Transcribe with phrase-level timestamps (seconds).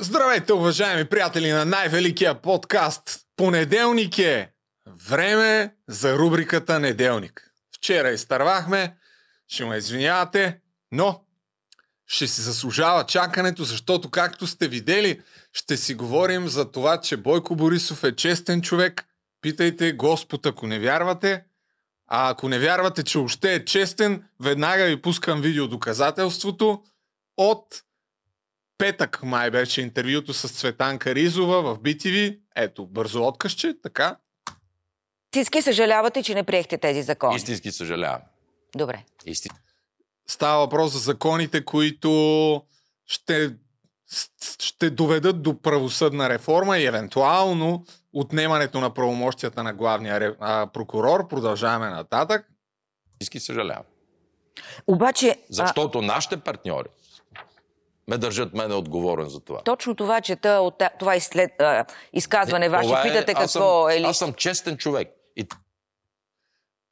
[0.00, 3.20] Здравейте, уважаеми приятели на най-великия подкаст.
[3.36, 4.52] Понеделник е.
[5.08, 7.50] Време за рубриката Неделник.
[7.76, 8.96] Вчера изтървахме,
[9.48, 10.60] ще ме извинявате,
[10.92, 11.24] но
[12.06, 15.20] ще си заслужава чакането, защото както сте видели,
[15.52, 19.04] ще си говорим за това, че Бойко Борисов е честен човек.
[19.40, 21.44] Питайте Господ, ако не вярвате.
[22.06, 26.82] А ако не вярвате, че още е честен, веднага ви пускам видео доказателството
[27.36, 27.82] от
[28.78, 32.38] петък май беше интервюто с Цветанка Ризова в BTV.
[32.56, 34.16] Ето, бързо откъсче, така.
[35.26, 37.36] Истински съжалявате, че не приехте тези закони.
[37.36, 38.20] Истински съжалявам.
[38.76, 39.04] Добре.
[39.26, 39.52] Истин...
[40.26, 42.62] Става въпрос за законите, които
[43.06, 43.54] ще,
[44.62, 51.28] ще доведат до правосъдна реформа и евентуално отнемането на правомощията на главния а, прокурор.
[51.28, 52.48] Продължаваме нататък.
[53.20, 53.84] Истински съжалявам.
[54.86, 56.88] Обаче, а, Защото нашите партньори
[58.08, 59.62] ме държат мене отговорен за това.
[59.62, 62.88] точно това чета от това изслед, а, изказване ваше.
[62.88, 64.04] Това е- Питате аз какво съм, е ли...
[64.04, 65.08] Аз съм честен човек.
[65.36, 65.46] И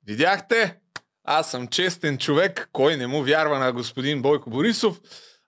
[0.07, 0.77] Видяхте?
[1.25, 2.69] Аз съм честен човек.
[2.73, 5.01] Кой не му вярва на господин Бойко Борисов?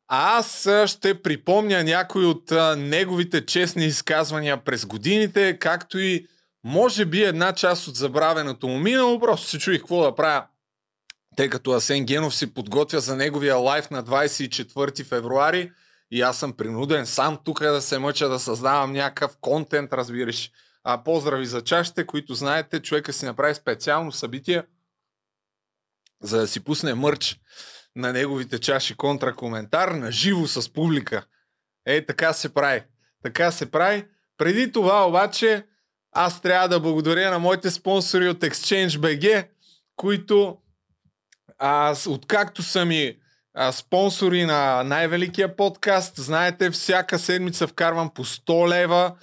[0.08, 6.26] А аз а, ще припомня някои от а, неговите честни изказвания през годините, както и
[6.64, 9.20] може би една част от забравеното му минало.
[9.20, 10.44] Просто се чуих какво да правя,
[11.38, 15.72] тъй като Асен Генов си подготвя за неговия лайф на 24 февруари
[16.10, 20.50] и аз съм принуден сам тук да се мъча да създавам някакъв контент, разбираш.
[20.84, 24.62] А поздрави за чашите, които знаете, човека си направи специално събитие,
[26.22, 27.40] за да си пусне мърч
[27.96, 31.26] на неговите чаши контракоментар на живо с публика.
[31.86, 32.82] Е, така се прави.
[33.22, 34.06] Така се прави.
[34.38, 35.66] Преди това обаче
[36.12, 39.48] аз трябва да благодаря на моите спонсори от ExchangeBG,
[39.96, 40.58] които
[41.58, 43.16] аз, откакто са ми
[43.54, 49.14] а, спонсори на най-великия подкаст, знаете, всяка седмица вкарвам по 100 лева,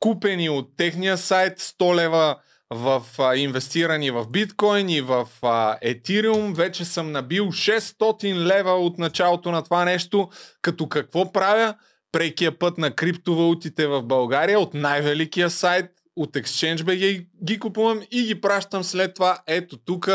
[0.00, 2.36] купени от техния сайт, 100 лева
[2.70, 6.54] в а, инвестирани в биткоин и в а, етириум.
[6.54, 10.28] Вече съм набил 600 лева от началото на това нещо.
[10.62, 11.74] Като какво правя?
[12.12, 18.40] Прекия път на криптовалутите в България от най-великия сайт от ExchangeBG ги купувам и ги
[18.40, 20.10] пращам след това ето тук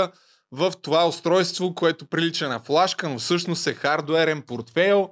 [0.52, 5.10] в това устройство, което прилича на флашка, но всъщност е хардуерен портфейл.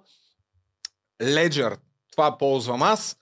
[1.22, 1.78] Ledger.
[2.12, 3.18] Това ползвам аз.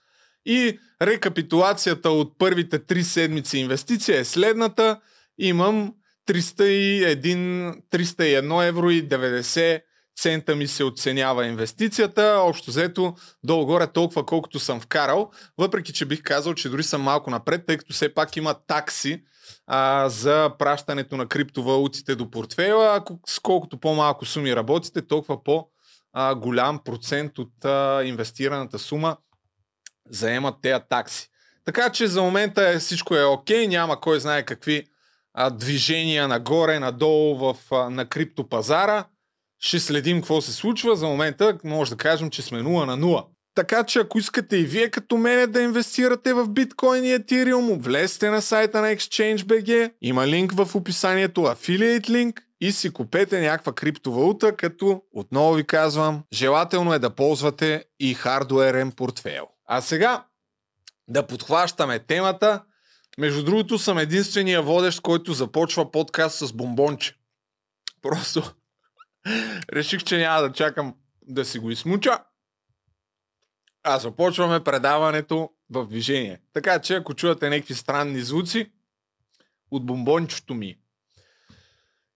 [0.46, 5.00] И рекапитулацията от първите три седмици инвестиция е следната.
[5.38, 5.94] Имам
[6.28, 9.82] 301, 301 евро и 90
[10.16, 12.40] цента ми се оценява инвестицията.
[12.42, 13.14] Общо взето
[13.44, 15.30] долу-горе толкова колкото съм вкарал.
[15.58, 19.22] Въпреки, че бих казал, че дори съм малко напред, тъй като все пак има такси
[19.66, 22.96] а, за пращането на криптовалутите до портфейла.
[22.96, 29.16] Ако с колкото по-малко суми работите, толкова по-голям процент от а, инвестираната сума
[30.10, 31.28] заемат тези такси.
[31.64, 34.86] Така че за момента е, всичко е окей, няма кой знае какви
[35.34, 39.04] а, движения нагоре, надолу в, а, на криптопазара.
[39.60, 40.96] Ще следим какво се случва.
[40.96, 43.24] За момента може да кажем, че сме 0 на 0.
[43.58, 48.30] Така че ако искате и вие като мене да инвестирате в биткоин и етириум, влезте
[48.30, 49.92] на сайта на ExchangeBG.
[50.00, 56.22] Има линк в описанието, affiliate линк и си купете някаква криптовалута, като отново ви казвам,
[56.32, 59.48] желателно е да ползвате и хардуерен портфейл.
[59.66, 60.24] А сега
[61.08, 62.62] да подхващаме темата.
[63.18, 67.14] Между другото съм единствения водещ, който започва подкаст с бомбонче.
[68.02, 68.42] Просто
[69.72, 70.94] реших, че няма да чакам
[71.26, 72.18] да си го измуча.
[73.90, 76.40] А започваме предаването в движение.
[76.52, 78.70] Така че ако чувате някакви странни звуци
[79.70, 80.78] от бомбончето ми.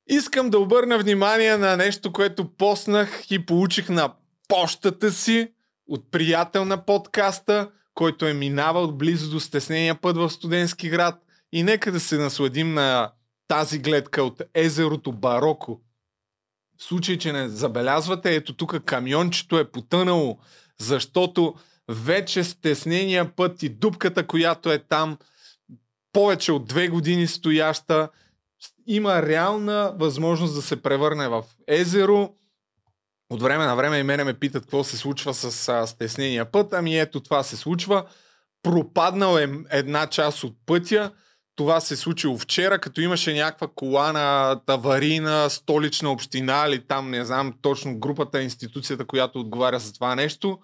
[0.07, 4.15] Искам да обърна внимание на нещо, което поснах и получих на
[4.49, 5.53] почтата си
[5.89, 11.23] от приятел на подкаста, който е минавал близо до стеснения път в студентски град.
[11.53, 13.13] И нека да се насладим на
[13.49, 15.81] тази гледка от езерото Бароко.
[16.79, 20.39] В случай, че не забелязвате, ето тук камиончето е потънало,
[20.83, 21.55] защото
[21.89, 25.19] вече стеснения път и дупката, която е там,
[26.13, 28.09] повече от две години стояща,
[28.87, 32.31] има реална възможност да се превърне в езеро.
[33.31, 36.73] От време на време и мене ме питат какво се случва с стеснения път.
[36.73, 38.05] Ами ето това се случва.
[38.63, 41.13] Пропаднал е една част от пътя.
[41.57, 47.25] Това се случило вчера, като имаше някаква кола на аварийна столична община или там не
[47.25, 50.59] знам точно групата, институцията, която отговаря за това нещо.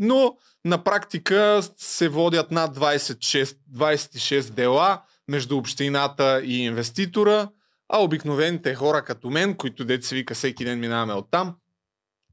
[0.00, 7.48] Но на практика се водят над 26, 26 дела между общината и инвеститора,
[7.88, 11.54] а обикновените хора като мен, които деца вика всеки ден минаваме оттам,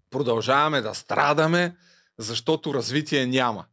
[0.09, 1.75] продължаваме да страдаме,
[2.17, 3.65] защото развитие няма.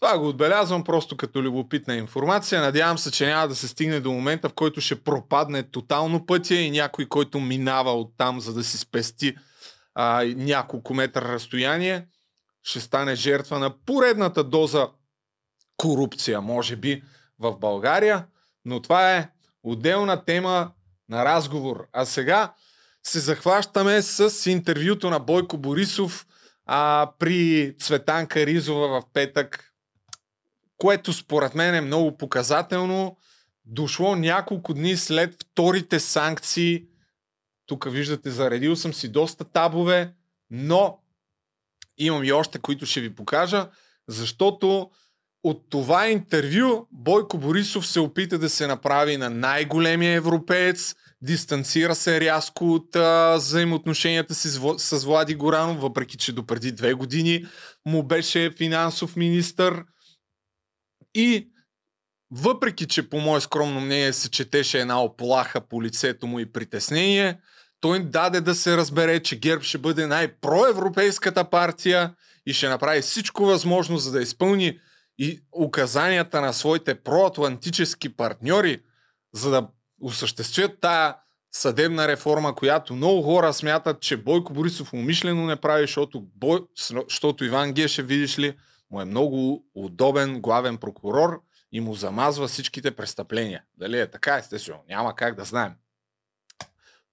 [0.00, 2.60] Това го отбелязвам просто като любопитна информация.
[2.60, 6.54] Надявам се, че няма да се стигне до момента, в който ще пропадне тотално пътя
[6.54, 9.36] и някой, който минава оттам, за да си спести
[9.94, 12.06] а, няколко метра разстояние,
[12.66, 14.88] ще стане жертва на поредната доза
[15.76, 17.02] корупция, може би,
[17.38, 18.26] в България.
[18.64, 19.30] Но това е
[19.62, 20.72] отделна тема
[21.08, 21.86] на разговор.
[21.92, 22.54] А сега
[23.02, 26.26] се захващаме с интервюто на Бойко Борисов
[26.64, 29.72] а, при Цветанка Ризова в петък,
[30.76, 33.16] което според мен е много показателно.
[33.64, 36.84] Дошло няколко дни след вторите санкции.
[37.66, 40.14] Тук виждате, заредил съм си доста табове,
[40.50, 40.98] но
[41.98, 43.68] имам и още, които ще ви покажа,
[44.08, 44.90] защото
[45.44, 52.20] от това интервю Бойко Борисов се опита да се направи на най-големия европеец, дистанцира се
[52.20, 57.46] рязко от а, взаимоотношенията си с, с Влади Горанов, въпреки че допреди две години
[57.86, 59.84] му беше финансов министър.
[61.14, 61.48] И
[62.30, 67.40] въпреки, че по мое скромно мнение се четеше една оплаха по лицето му и притеснение,
[67.80, 72.14] той даде да се разбере, че ГЕРБ ще бъде най-проевропейската партия
[72.46, 74.78] и ще направи всичко възможно, за да изпълни
[75.18, 78.82] и указанията на своите проатлантически партньори,
[79.34, 79.68] за да
[80.00, 81.16] осъществят тая
[81.52, 86.60] съдебна реформа, която много хора смятат, че Бойко Борисов умишлено не прави, защото, Бой...
[87.08, 88.56] защото Иван Гешев, видиш ли,
[88.90, 91.42] му е много удобен главен прокурор
[91.72, 93.62] и му замазва всичките престъпления.
[93.78, 95.72] Дали е така, естествено, няма как да знаем.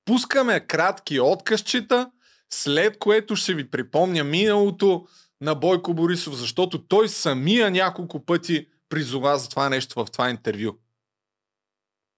[0.06, 2.12] Пускаме кратки откъсчета,
[2.50, 5.08] след което ще ви припомня миналото
[5.42, 10.72] на Бойко Борисов, защото той самия няколко пъти призова за това нещо в това интервю.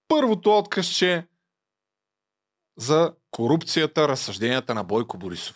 [0.08, 1.28] Първото откъсче
[2.78, 5.56] за корупцията, разсъжденията на Бойко Борисов.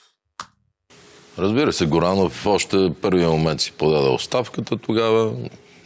[1.38, 5.34] Разбира се, Горанов още първия момент си подаде оставката тогава.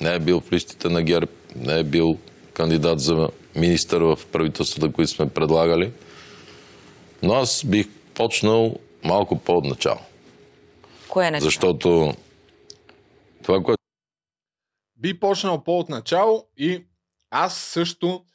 [0.01, 2.17] Не е бил в листите на ГЕРБ, не е бил
[2.53, 5.91] кандидат за министър в правителствата, които сме предлагали.
[7.23, 9.99] Но аз бих почнал малко по-отначало.
[11.09, 11.41] Кое не?
[11.41, 12.13] Защото
[13.43, 13.83] това, което
[14.95, 16.85] Би почнал по-отначало и
[17.29, 18.25] аз също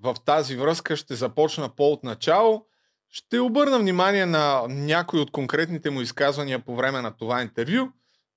[0.00, 2.66] в тази връзка ще започна по-отначало.
[3.08, 7.88] Ще обърна внимание на някои от конкретните му изказвания по време на това интервю,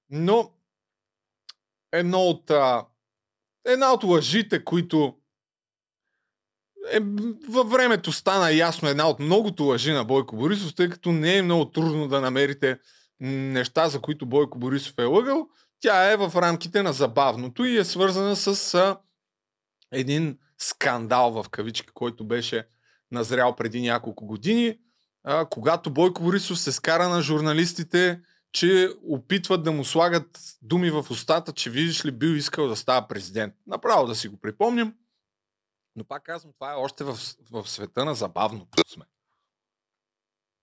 [0.09, 0.51] но
[1.91, 2.85] едно от, а,
[3.65, 5.15] една от лъжите, които
[6.91, 6.99] е,
[7.49, 11.41] във времето стана ясно една от многото лъжи на Бойко Борисов, тъй като не е
[11.41, 12.79] много трудно да намерите
[13.19, 15.47] неща, за които Бойко Борисов е лъгал.
[15.79, 18.97] Тя е в рамките на забавното и е свързана с а,
[19.91, 22.67] един скандал в кавички, който беше
[23.11, 24.77] назрял преди няколко години,
[25.23, 28.19] а, когато Бойко Борисов се скара на журналистите,
[28.51, 33.07] че опитват да му слагат думи в устата, че видиш ли бил искал да става
[33.07, 33.53] президент.
[33.67, 34.93] Направо да си го припомням.
[35.95, 37.17] Но пак казвам, това е още в,
[37.51, 39.05] в света на забавното сме.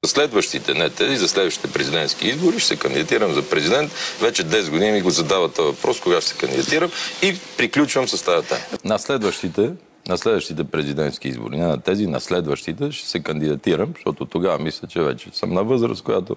[0.04, 3.92] За следващите, не тези, за следващите президентски избори ще се кандидатирам за президент.
[4.20, 6.90] Вече 10 години ми го задава този въпрос, кога ще се кандидатирам
[7.22, 8.60] и приключвам с тази тема.
[8.84, 9.74] На следващите,
[10.08, 14.88] на следващите президентски избори, не на тези, на следващите ще се кандидатирам, защото тогава мисля,
[14.88, 16.36] че вече съм на възраст, която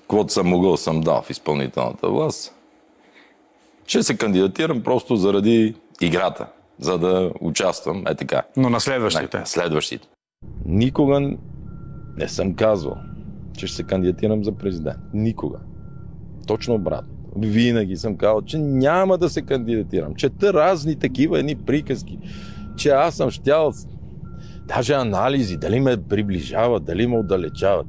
[0.00, 2.54] каквото съм могъл съм дал в изпълнителната власт.
[3.86, 6.46] Ще се кандидатирам просто заради играта,
[6.78, 8.04] за да участвам.
[8.08, 8.42] Е така.
[8.56, 9.38] Но на следващите.
[9.38, 10.08] На следващите.
[10.64, 11.20] Никога
[12.16, 12.96] не съм казвал,
[13.56, 14.98] че ще се кандидатирам за президент.
[15.14, 15.58] Никога.
[16.46, 17.12] Точно обратно.
[17.38, 20.14] Винаги съм казал, че няма да се кандидатирам.
[20.14, 22.18] Чета разни такива едни приказки,
[22.76, 23.72] че аз съм щял
[24.66, 27.86] даже анализи, дали ме приближават, дали ме отдалечават.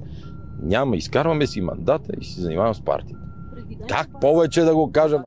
[0.62, 0.98] Няма.
[0.98, 3.22] Изкарваме си мандата и си занимавам с партията.
[3.90, 5.24] Как повече да го кажа?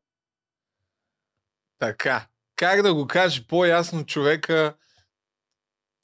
[1.79, 2.27] Така.
[2.61, 4.75] Как да го каже по-ясно човека?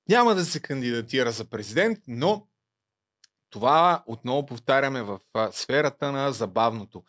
[0.08, 2.46] Няма да се кандидатира за президент, но
[3.50, 5.18] това отново повтаряме в
[5.52, 7.02] сферата на забавното.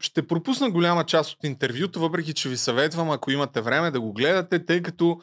[0.00, 4.12] Ще пропусна голяма част от интервюто, въпреки че ви съветвам, ако имате време да го
[4.12, 5.20] гледате, тъй като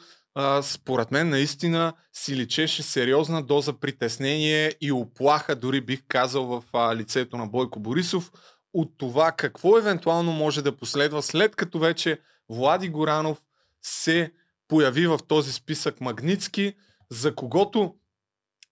[0.62, 6.64] според мен наистина си личеше сериозна доза притеснение и оплаха, дори бих казал в
[6.96, 8.32] лицето на Бойко Борисов,
[8.74, 12.18] от това какво евентуално може да последва след като вече
[12.48, 13.42] Влади Горанов
[13.82, 14.32] се
[14.68, 16.74] появи в този списък Магницки,
[17.10, 17.94] за когото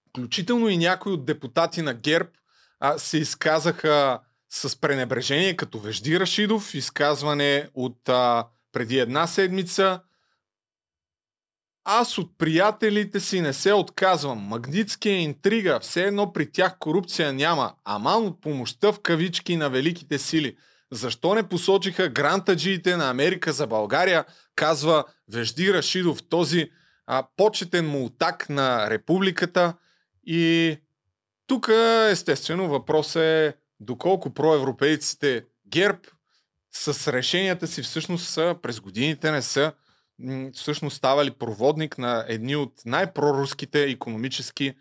[0.08, 2.28] включително и някои от депутати на ГЕРБ
[2.80, 10.00] а, се изказаха с пренебрежение, като Вежди Рашидов, изказване от а, преди една седмица.
[11.84, 14.38] Аз от приятелите си не се отказвам.
[14.38, 15.80] Магнитски е интрига.
[15.80, 17.74] Все едно при тях корупция няма.
[17.84, 20.56] Аман от помощта в кавички на великите сили.
[20.92, 26.70] Защо не посочиха грантаджиите на Америка за България, казва Вежди Рашидов, този
[27.06, 29.74] а, почетен мултак на републиката.
[30.26, 30.76] И
[31.46, 31.68] тук
[32.10, 36.00] естествено въпрос е доколко проевропейците ГЕРБ
[36.72, 39.72] с решенията си всъщност са през годините не са
[40.52, 44.74] всъщност ставали проводник на едни от най-проруските економически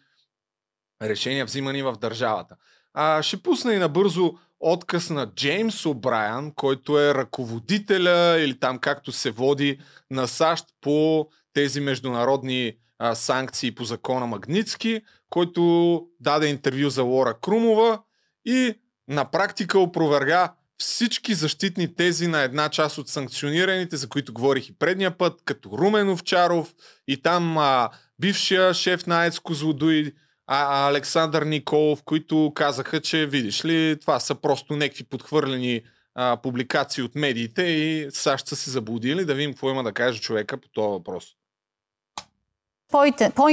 [1.02, 2.56] решения, взимани в държавата.
[2.94, 9.12] А, ще пусна и набързо отказ на Джеймс О'Брайан, който е ръководителя или там както
[9.12, 9.80] се води
[10.12, 17.34] на САЩ по тези международни а, санкции по закона Магницки, който даде интервю за Лора
[17.42, 18.02] Крумова
[18.46, 18.74] и
[19.08, 24.78] на практика опроверга всички защитни тези на една част от санкционираните, за които говорих и
[24.78, 26.74] предния път, като Румен Овчаров
[27.08, 27.90] и там а,
[28.20, 30.14] бившия шеф на АЕЦ Козлодуй,
[30.52, 35.82] а, Александър Николов, които казаха, че видиш ли, това са просто някакви подхвърлени
[36.16, 40.22] а, публикации от медиите и САЩ са се заблудили да видим какво има да каже
[40.22, 41.26] човека по този въпрос.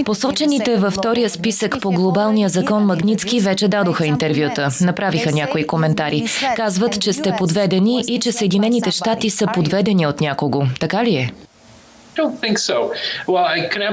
[0.04, 4.68] Посочените във втория списък по глобалния закон Магницки вече дадоха интервюта.
[4.80, 6.24] Направиха някои коментари.
[6.56, 10.66] Казват, че сте подведени и че Съединените щати са подведени от някого.
[10.80, 11.32] Така ли е?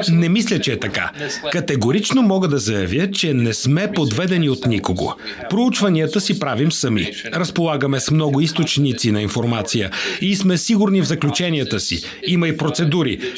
[0.09, 1.11] Не мисля, че е така.
[1.51, 5.15] Категорично мога да заявя, че не сме подведени от никого.
[5.49, 7.11] Проучванията си правим сами.
[7.25, 12.03] Разполагаме с много източници на информация и сме сигурни в заключенията си.
[12.27, 13.33] Има и процедури.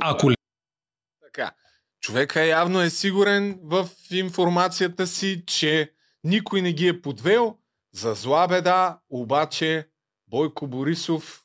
[0.00, 0.30] Ако
[1.24, 1.50] така.
[2.00, 5.90] Човека явно е сигурен в информацията си, че
[6.24, 7.54] никой не ги е подвел.
[7.94, 9.86] За зла беда, обаче
[10.30, 11.42] Бойко Борисов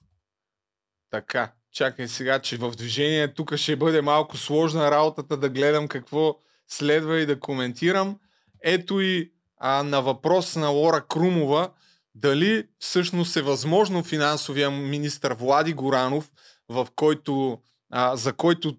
[1.11, 6.35] така, чакай сега, че в движение тук ще бъде малко сложна работата да гледам какво
[6.67, 8.19] следва и да коментирам.
[8.63, 11.69] Ето и а, на въпрос на Лора Крумова,
[12.15, 16.31] дали всъщност е възможно финансовия министр Влади Горанов,
[16.69, 17.57] в който,
[17.91, 18.77] а, за който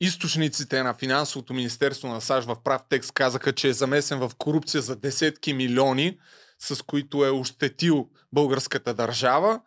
[0.00, 4.82] източниците на финансовото министерство на САЩ в прав текст казаха, че е замесен в корупция
[4.82, 6.18] за десетки милиони,
[6.58, 9.60] с които е ощетил българската държава.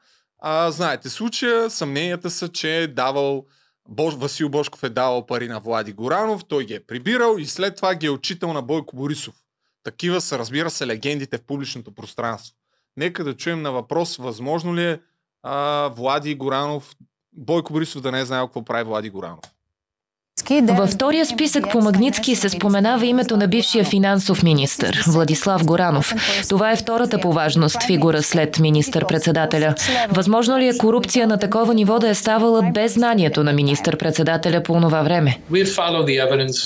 [0.45, 3.45] А, знаете случая, съмненията са, че е давал
[3.89, 7.75] Бош, Васил Бошков е давал пари на Влади Горанов, той ги е прибирал и след
[7.75, 9.35] това ги е отчитал на Бойко Борисов.
[9.83, 12.55] Такива са, разбира се, легендите в публичното пространство.
[12.97, 14.99] Нека да чуем на въпрос, възможно ли е
[15.43, 16.95] а, Влади Горанов,
[17.33, 19.45] Бойко Борисов да не е знаел какво прави Влади Горанов.
[20.63, 26.13] Във втория списък по Магницки се споменава името на бившия финансов министр Владислав Горанов.
[26.49, 29.75] Това е втората по важност фигура след министър-председателя.
[30.09, 34.81] Възможно ли е корупция на такова ниво да е ставала без знанието на министър-председателя по
[34.81, 35.39] това време?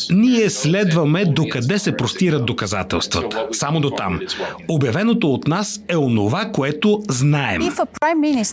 [0.10, 3.46] Ние следваме докъде се простират доказателствата.
[3.52, 4.20] Само до там.
[4.68, 7.62] Обявеното от нас е онова, което знаем.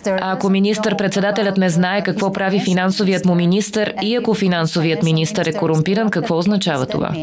[0.07, 5.53] А ако министър-председателят не знае какво прави финансовият му министр и ако финансовият министър е
[5.53, 7.15] корумпиран, какво означава това?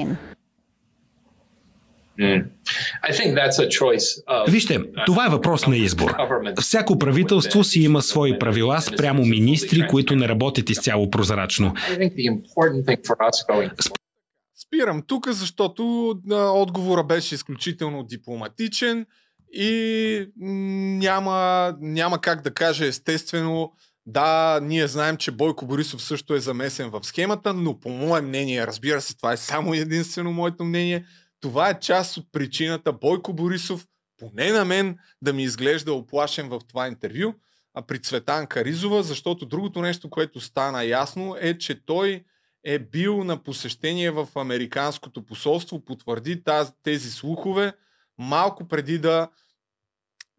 [4.47, 6.15] Вижте, това е въпрос на избор.
[6.61, 11.73] Всяко правителство си има свои правила спрямо министри, които не работят изцяло прозрачно.
[14.67, 19.05] Спирам тук, защото отговора беше изключително дипломатичен
[19.53, 20.27] и
[20.99, 23.71] няма, няма как да кажа естествено
[24.05, 28.67] да, ние знаем, че Бойко Борисов също е замесен в схемата, но по мое мнение,
[28.67, 31.05] разбира се, това е само единствено моето мнение,
[31.39, 36.59] това е част от причината Бойко Борисов, поне на мен, да ми изглежда оплашен в
[36.67, 37.33] това интервю,
[37.73, 42.23] а при Цветан Каризова, защото другото нещо, което стана ясно е, че той
[42.63, 47.73] е бил на посещение в Американското посолство, потвърди тази, тези слухове
[48.17, 49.27] малко преди да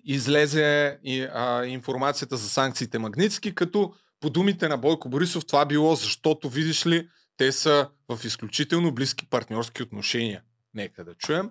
[0.05, 5.95] излезе и, а, информацията за санкциите Магницки, като по думите на Бойко Борисов това било
[5.95, 10.43] защото, видиш ли, те са в изключително близки партньорски отношения.
[10.75, 11.51] Нека да чуем.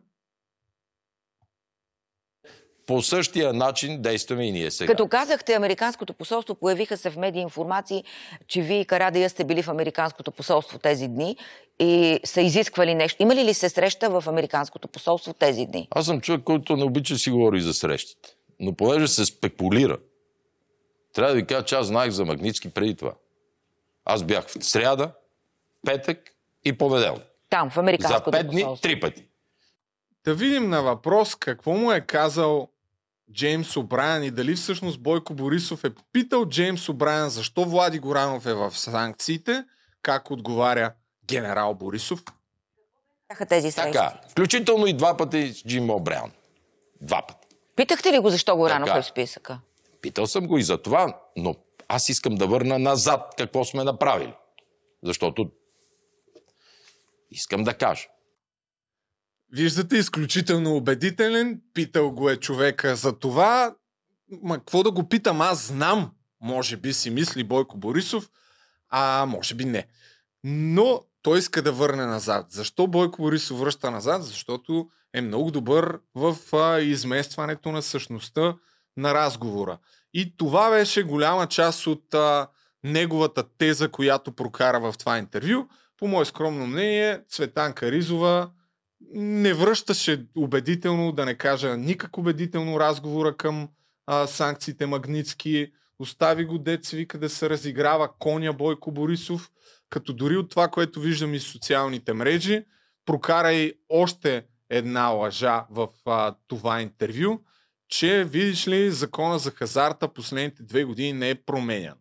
[2.87, 4.93] По същия начин действаме и ние сега.
[4.93, 8.03] Като казахте Американското посолство, появиха се в медии информации,
[8.47, 11.37] че вие и Карадия сте били в Американското посолство тези дни
[11.79, 13.23] и са изисквали нещо.
[13.23, 15.87] Има ли ли се среща в Американското посолство тези дни?
[15.91, 18.29] Аз съм човек, който не обича си говори за срещите.
[18.61, 19.97] Но понеже се спекулира,
[21.13, 23.13] трябва да ви кажа, че аз знаех за Магницки преди това.
[24.05, 25.11] Аз бях в сряда,
[25.85, 26.19] петък
[26.65, 27.23] и понеделник.
[27.49, 29.25] Там, в Американското За пет дни, три пъти.
[30.25, 32.69] Да видим на въпрос какво му е казал
[33.33, 38.53] Джеймс О'Брайан и дали всъщност Бойко Борисов е питал Джеймс О'Брайан защо Влади Горанов е
[38.53, 39.65] в санкциите,
[40.01, 40.93] как отговаря
[41.25, 42.23] генерал Борисов.
[43.29, 43.91] Бяха тези срещи.
[43.91, 46.31] Така, включително и два пъти с Джим О'Брайан.
[47.01, 47.40] Два пъти.
[47.81, 48.99] Питахте ли го защо Горанов Така.
[48.99, 49.59] е в списъка?
[50.01, 51.55] Питал съм го и за това, но
[51.87, 54.33] аз искам да върна назад какво сме направили.
[55.03, 55.51] Защото
[57.31, 58.07] искам да кажа.
[59.51, 61.61] Виждате, изключително убедителен.
[61.73, 63.75] Питал го е човека за това.
[64.41, 65.41] Ма какво да го питам?
[65.41, 66.11] Аз знам.
[66.41, 68.29] Може би си мисли Бойко Борисов,
[68.89, 69.87] а може би не.
[70.43, 72.51] Но той иска да върне назад.
[72.51, 74.23] Защо Бойко Борисов връща назад?
[74.23, 78.55] Защото е много добър в а, изместването на същността
[78.97, 79.77] на разговора.
[80.13, 82.47] И това беше голяма част от а,
[82.83, 85.67] неговата теза, която прокара в това интервю.
[85.97, 88.49] По мое скромно мнение, Цветанка Ризова
[89.13, 93.69] не връщаше убедително, да не кажа никак убедително разговора към
[94.07, 95.71] а, санкциите Магницки.
[95.99, 99.51] Остави го деца вика да се разиграва коня Бойко Борисов,
[99.89, 102.65] като дори от това, което виждам и социалните мрежи,
[103.05, 107.39] прокара и още една лъжа в а, това интервю,
[107.87, 111.97] че, видиш ли, закона за хазарта последните две години не е променян.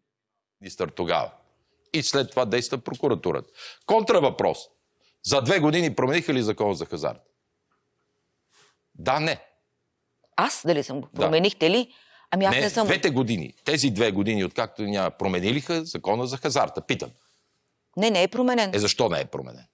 [0.61, 1.31] Министър тогава.
[1.93, 3.49] И след това действа прокуратурата.
[3.87, 4.59] Контравъпрос.
[5.25, 7.21] За две години промениха ли закона за хазарт?
[8.95, 9.45] Да, не.
[10.37, 11.09] Аз дали съм го?
[11.09, 11.95] Променихте ли?
[12.31, 12.87] Ами аз не, не съм.
[12.87, 13.55] двете години.
[13.65, 16.81] Тези две години, откакто няма, променилиха закона за хазарта.
[16.87, 17.11] Питам.
[17.97, 18.75] Не, не е променен.
[18.75, 19.65] Е, защо не е променен?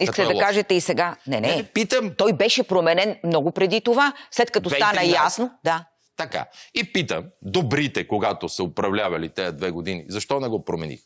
[0.00, 0.46] Искате е да лошо?
[0.46, 1.16] кажете и сега.
[1.26, 1.56] Не, не.
[1.56, 2.14] Не, питам.
[2.18, 4.76] Той беше променен много преди това, след като 2013.
[4.76, 5.50] стана ясно.
[5.64, 5.84] Да.
[6.16, 6.46] Така.
[6.74, 11.00] И питам, добрите, когато са управлявали тези две години, защо не го промених?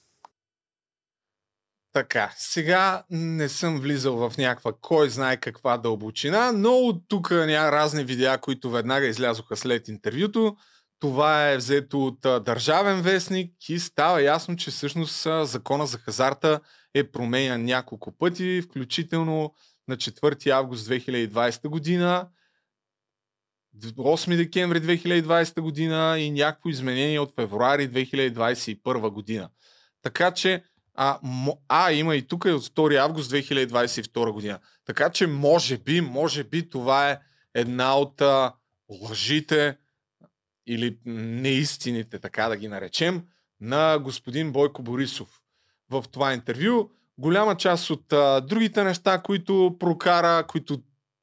[1.92, 7.72] Така, сега не съм влизал в някаква кой знае каква дълбочина, но от тук няма
[7.72, 10.56] разни видеа, които веднага излязоха след интервюто.
[11.00, 15.98] Това е взето от а, Държавен вестник и става ясно, че всъщност а, закона за
[15.98, 16.60] хазарта
[16.94, 19.54] е променян няколко пъти, включително
[19.88, 22.28] на 4 август 2020 година,
[23.76, 29.50] 8 декември 2020 година и някакво изменение от февруари 2021 година.
[30.02, 31.18] Така че а,
[31.68, 34.58] а, има и тук и от 2 август 2022 година.
[34.84, 37.18] Така че може би, може би това е
[37.54, 38.52] една от а,
[38.88, 39.76] лъжите
[40.66, 43.22] или неистините, така да ги наречем,
[43.60, 45.41] на господин Бойко Борисов
[45.92, 46.90] в това интервю.
[47.18, 50.78] Голяма част от а, другите неща, които прокара, които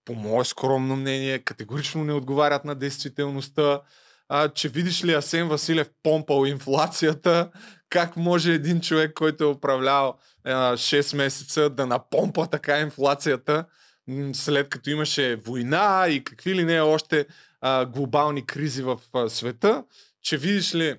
[0.05, 3.81] по мое скромно мнение категорично не отговарят на действителността,
[4.29, 7.49] а, че видиш ли Асен Василев помпал инфлацията,
[7.89, 13.65] как може един човек, който е управлял а, 6 месеца да напомпа така инфлацията,
[14.33, 17.25] след като имаше война и какви ли не още
[17.61, 19.83] а, глобални кризи в а, света,
[20.21, 20.95] че видиш ли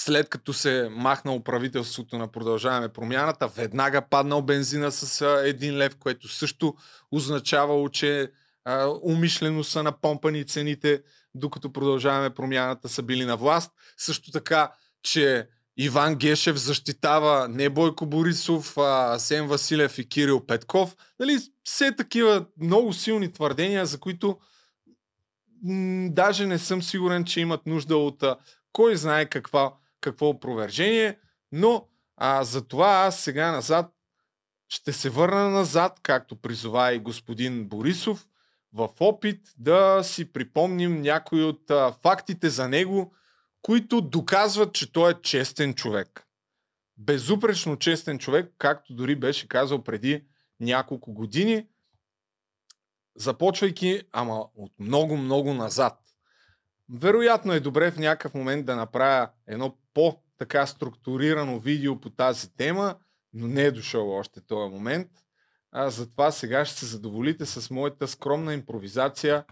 [0.00, 6.28] след като се махнало правителството на Продължаваме промяната, веднага паднал бензина с един лев, което
[6.28, 6.74] също
[7.12, 8.32] означавало, че
[8.64, 11.02] а, умишлено са напомпани цените,
[11.34, 13.72] докато Продължаваме промяната са били на власт.
[13.96, 20.96] Също така, че Иван Гешев защитава не Бойко Борисов, а Асен Василев и Кирил Петков.
[21.20, 24.38] Нали, все такива много силни твърдения, за които
[25.62, 28.24] м- даже не съм сигурен, че имат нужда от
[28.72, 31.18] кой знае каква, какво опровержение,
[31.52, 33.92] но а, за това аз сега назад
[34.68, 38.28] ще се върна назад, както призова и господин Борисов,
[38.72, 43.14] в опит да си припомним някои от а, фактите за него,
[43.62, 46.26] които доказват, че той е честен човек.
[46.96, 50.24] Безупречно честен човек, както дори беше казал преди
[50.60, 51.66] няколко години,
[53.16, 56.00] започвайки, ама от много-много назад.
[56.90, 62.96] Вероятно е добре в някакъв момент да направя едно по-така структурирано видео по тази тема,
[63.34, 65.08] но не е дошъл още този момент.
[65.72, 69.44] А затова сега ще се задоволите с моята скромна импровизация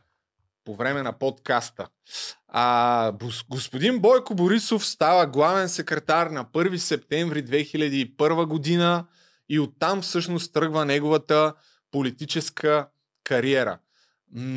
[0.65, 1.89] по време на подкаста.
[2.49, 3.13] А,
[3.51, 9.07] господин Бойко Борисов става главен секретар на 1 септември 2001 година
[9.49, 11.55] и оттам всъщност тръгва неговата
[11.91, 12.89] политическа
[13.25, 13.79] кариера.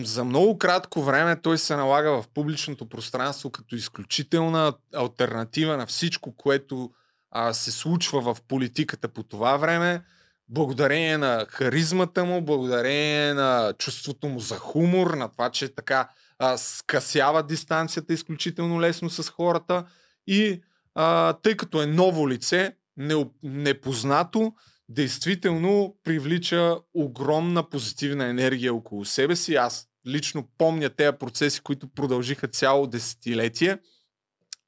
[0.04, 6.36] За много кратко време той се налага в публичното пространство като изключителна альтернатива на всичко,
[6.36, 6.92] което
[7.32, 10.04] а, се случва в политиката по това време.
[10.48, 16.58] Благодарение на харизмата му, благодарение на чувството му за хумор, на това, че така а,
[16.58, 19.86] скъсява дистанцията изключително лесно с хората
[20.28, 20.62] и
[20.96, 24.54] а, тъй като е ново лице, не, непознато,
[24.90, 29.56] действително привлича огромна позитивна енергия около себе си.
[29.56, 33.78] Аз лично помня тези процеси, които продължиха цяло десетилетие,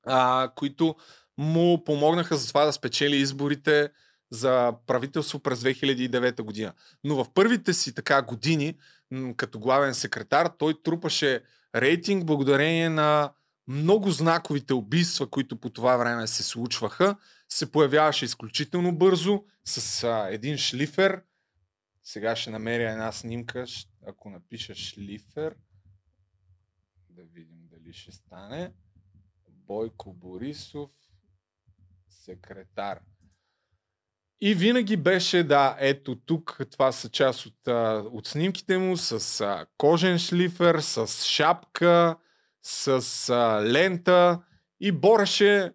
[0.05, 0.95] а, които
[1.37, 3.89] му помогнаха за това да спечели изборите
[4.31, 6.73] за правителство през 2009 година.
[7.03, 8.77] Но в първите си така години
[9.37, 11.41] като главен секретар, той трупаше
[11.75, 13.31] рейтинг благодарение на
[13.67, 17.15] много знаковите убийства, които по това време се случваха.
[17.53, 21.23] Се появяваше изключително бързо с а, един шлифер.
[22.03, 23.65] Сега ще намеря една снимка,
[24.07, 25.55] ако напиша шлифер.
[27.09, 28.73] Да видим дали ще стане.
[29.49, 30.89] Бойко Борисов,
[32.09, 32.99] секретар.
[34.41, 37.67] И винаги беше, да, ето тук, това са част от,
[38.13, 42.17] от снимките му, с а, кожен шлифер, с шапка,
[42.63, 44.43] с а, лента
[44.79, 45.73] и бореше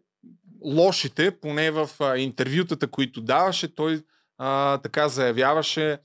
[0.67, 4.03] лошите, поне в а, интервютата, които даваше, той
[4.39, 5.99] а, така заявяваше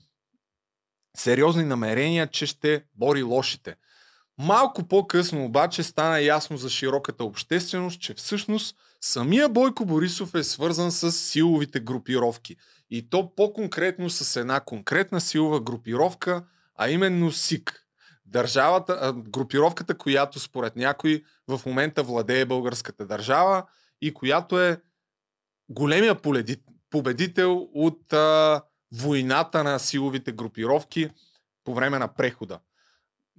[1.17, 3.75] сериозни намерения, че ще бори лошите.
[4.37, 10.91] Малко по-късно обаче стана ясно за широката общественост, че всъщност самия Бойко Борисов е свързан
[10.91, 12.55] с силовите групировки.
[12.89, 16.43] И то по-конкретно с една конкретна силова групировка,
[16.75, 17.85] а именно СИК.
[18.25, 23.63] Държавата, групировката, която според някой в момента владее българската държава
[24.01, 24.81] и която е
[25.69, 26.17] големия
[26.89, 28.61] победител от а,
[28.93, 31.09] войната на силовите групировки
[31.63, 32.59] по време на прехода.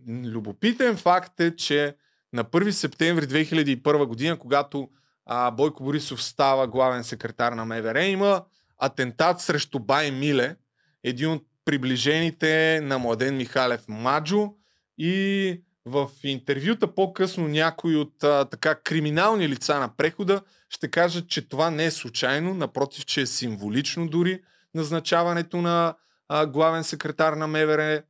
[0.09, 1.97] Любопитен факт е, че
[2.33, 4.89] на 1 септември 2001 година, когато
[5.27, 8.45] а, Бойко Борисов става главен секретар на МВР, има
[8.79, 10.57] атентат срещу Бай Миле,
[11.05, 14.55] един от приближените на Младен Михалев Маджо
[14.99, 21.49] и в интервюта по-късно някои от а, така криминални лица на прехода ще кажат, че
[21.49, 24.43] това не е случайно, напротив, че е символично дори
[24.75, 25.95] назначаването на
[26.29, 28.03] а, главен секретар на МВР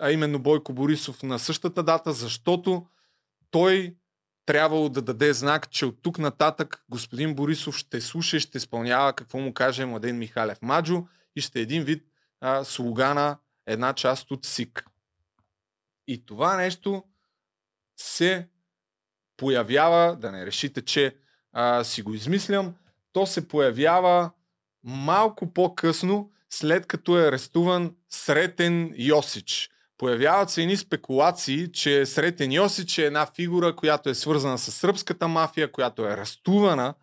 [0.00, 2.86] а именно Бойко Борисов на същата дата, защото
[3.50, 3.96] той
[4.46, 9.12] трябвало да даде знак, че от тук нататък господин Борисов ще слуша и ще изпълнява
[9.12, 12.04] какво му каже Младен Михалев Маджо и ще е един вид
[12.40, 14.86] а, слугана, една част от СИК.
[16.06, 17.04] И това нещо
[17.96, 18.48] се
[19.36, 21.16] появява, да не решите, че
[21.52, 22.74] а, си го измислям,
[23.12, 24.30] то се появява
[24.84, 29.70] малко по-късно, след като е арестуван Сретен Йосич.
[29.98, 35.28] Появяват се едни спекулации, че Сретен Йосич е една фигура, която е свързана с сръбската
[35.28, 36.94] мафия, която е арестувана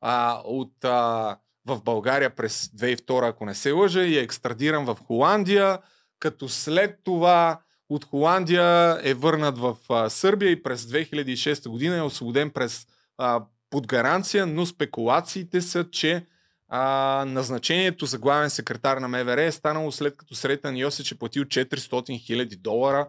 [0.00, 4.98] а, от, а, в България през 2002, ако не се лъжа, и е екстрадиран в
[5.06, 5.78] Холандия,
[6.18, 12.02] като след това от Холандия е върнат в а, Сърбия и през 2006 година е
[12.02, 12.86] освободен през
[13.18, 16.26] а, под гаранция, но спекулациите са, че
[16.68, 21.44] а, назначението за главен секретар на МВР е станало след като Сретен Йосич е платил
[21.44, 23.08] 400 хиляди долара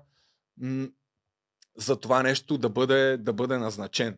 [0.62, 0.88] м-
[1.78, 4.18] за това нещо да бъде, да бъде назначен.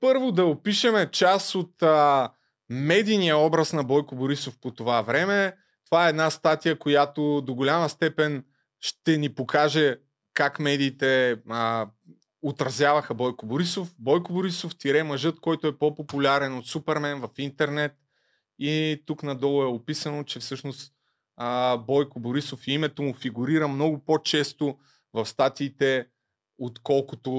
[0.00, 2.30] Първо да опишеме част от а,
[2.70, 5.56] медийния образ на Бойко Борисов по това време.
[5.84, 8.44] Това е една статия, която до голяма степен
[8.82, 9.96] ще ни покаже
[10.34, 11.88] как медиите а,
[12.42, 13.94] отразяваха Бойко Борисов.
[13.98, 17.92] Бойко Борисов тире мъжът, който е по-популярен от Супермен в интернет,
[18.58, 20.92] и тук надолу е описано, че всъщност
[21.36, 24.76] а, Бойко Борисов и името му фигурира много по-често
[25.14, 26.06] в статиите,
[26.58, 27.30] отколкото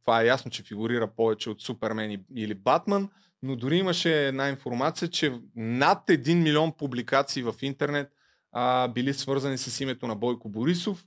[0.00, 3.10] това е ясно, че фигурира повече от Супермен или Батман,
[3.42, 8.12] но дори имаше една информация, че над 1 милион публикации в интернет
[8.52, 11.04] а, били свързани с името на Бойко Борисов.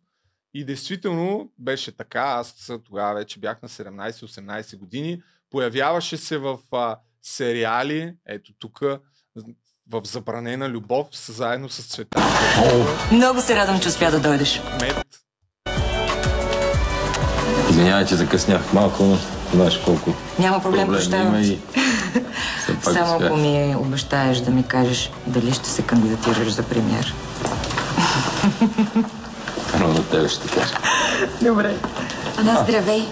[0.54, 2.22] И действително беше така.
[2.22, 5.22] Аз тогава вече бях на 17-18 години.
[5.50, 8.80] Появяваше се в а, сериали, ето тук,
[9.90, 12.22] в забранена любов с, заедно с цвета.
[13.12, 14.62] Много се радвам, че успя да дойдеш.
[14.82, 15.06] Мед.
[17.70, 19.18] Извинявай, че закъснях малко, но
[19.54, 21.28] знаеш колко Няма проблем, проблеми прощавам.
[21.28, 21.60] има и...
[22.82, 27.14] Само ако ми обещаеш да ми кажеш дали ще се кандидатираш за премьер.
[29.72, 30.78] Първо на тебе ще кажа.
[31.42, 31.76] Добре.
[32.38, 33.04] Ана, здравей!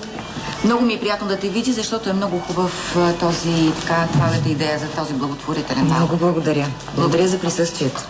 [0.65, 4.79] Много ми е приятно да те видя, защото е много хубав този, така, твоята идея
[4.79, 5.97] за този благотворителен бал.
[5.97, 6.67] Много благодаря.
[6.95, 8.01] Благодаря за присъствието.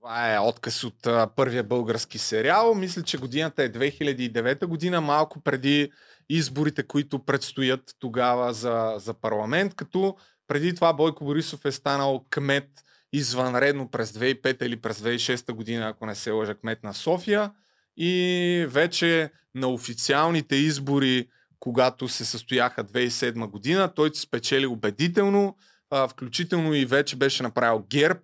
[0.00, 2.74] Това е отказ от а, първия български сериал.
[2.74, 5.90] Мисля, че годината е 2009 година, малко преди
[6.28, 10.16] изборите, които предстоят тогава за, за парламент, като
[10.48, 12.68] преди това Бойко Борисов е станал кмет
[13.12, 17.50] извънредно през 2005 или през 2006 година, ако не се лъжа, кмет на София.
[17.96, 21.28] И вече на официалните избори,
[21.60, 25.56] когато се състояха 2007 година, той спечели убедително,
[25.90, 28.18] а, включително и вече беше направил герб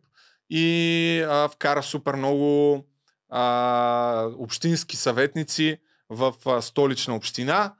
[0.51, 2.85] и а, вкара супер много
[3.29, 7.75] а, общински съветници в а, столична община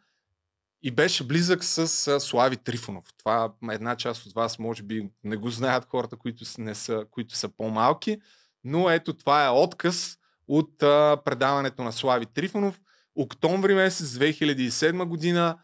[0.83, 3.05] и беше близък с а, Слави Трифонов.
[3.19, 7.37] Това една част от вас може би не го знаят хората, които, не са, които
[7.37, 8.21] са по-малки,
[8.65, 12.81] но ето това е отказ от а, предаването на Слави Трифонов.
[13.15, 15.59] Октомври месец 2007 година,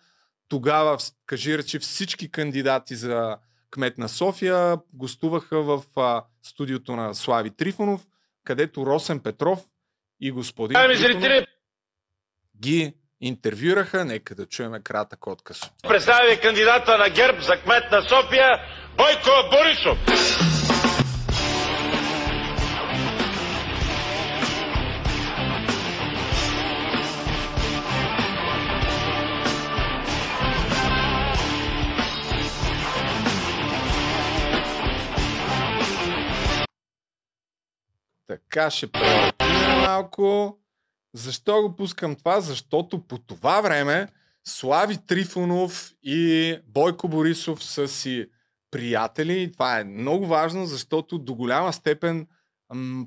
[0.49, 3.37] тогава, кажи речи, всички кандидати за
[3.71, 8.07] кмет на София гостуваха в а, студиото на Слави Трифонов,
[8.45, 9.69] където Росен Петров
[10.21, 11.45] и господин Трифонов
[12.59, 14.05] ги интервюраха.
[14.05, 15.61] Нека да чуем кратък отказ.
[15.89, 18.61] Представя кандидата на ГЕРБ за кмет на София
[18.97, 19.99] Бойко Борисов.
[38.27, 40.59] Така ще превъртим малко.
[41.17, 42.41] Защо го пускам това?
[42.41, 44.09] Защото по това време
[44.45, 48.27] Слави Трифонов и Бойко Борисов са си
[48.71, 49.53] приятели.
[49.53, 52.27] Това е много важно, защото до голяма степен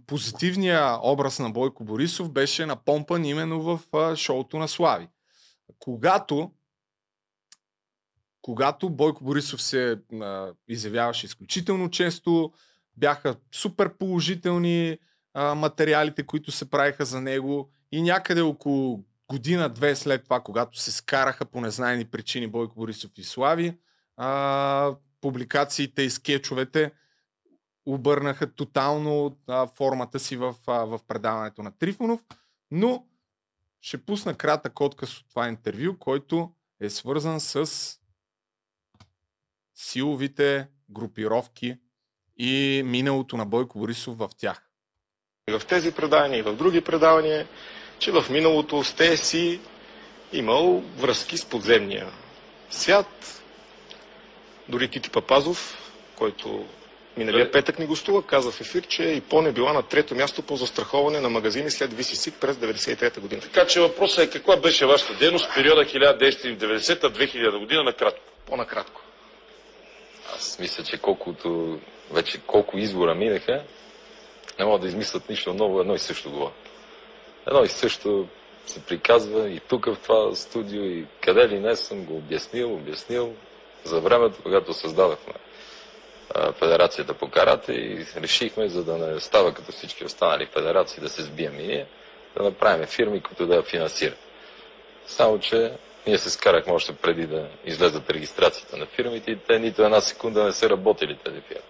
[0.07, 5.07] позитивният образ на Бойко Борисов беше напомпан именно в шоуто на Слави.
[5.79, 6.51] Когато
[8.41, 12.53] когато Бойко Борисов се а, изявяваше изключително често,
[12.97, 14.97] бяха супер положителни
[15.33, 20.91] а, материалите, които се правиха за него и някъде около година-две след това, когато се
[20.91, 23.77] скараха по незнайни причини Бойко Борисов и Слави,
[24.17, 26.91] а, публикациите и скетчовете
[27.85, 32.21] обърнаха тотално а, формата си в, а, в предаването на Трифонов,
[32.71, 33.05] но
[33.81, 37.69] ще пусна кратък отказ от това интервю, който е свързан с
[39.75, 41.77] силовите групировки
[42.37, 44.69] и миналото на Бойко Борисов в тях.
[45.49, 47.47] И в тези предавания, и в други предавания,
[47.99, 49.59] че в миналото сте си
[50.33, 52.07] имал връзки с подземния
[52.69, 53.41] свят.
[54.67, 56.65] Дори Тити Папазов, който
[57.17, 60.55] миналия петък ни гостува, каза в ефир, че ИПОН е била на трето място по
[60.55, 63.41] застраховане на магазини след ВССИК през 1993 година.
[63.41, 68.21] Така че въпросът е каква беше вашата дейност в периода 1990-2000 година накратко?
[68.45, 69.01] По-накратко.
[70.35, 71.79] Аз мисля, че колкото
[72.11, 73.63] вече колко избора минаха,
[74.59, 76.51] не могат да измислят нищо ново, едно и също говоря.
[77.47, 78.27] Едно и също
[78.65, 83.33] се приказва и тук в това студио и къде ли не съм го обяснил, обяснил
[83.83, 85.33] за времето, когато създадахме
[86.53, 91.23] Федерацията по карате и решихме, за да не става като всички останали федерации, да се
[91.23, 91.87] сбием и ние,
[92.37, 94.17] да направим фирми, които да я финансират.
[95.07, 95.71] Само, че
[96.07, 100.43] ние се скарахме още преди да излезат регистрацията на фирмите и те нито една секунда
[100.43, 101.63] не са работили тези фирми.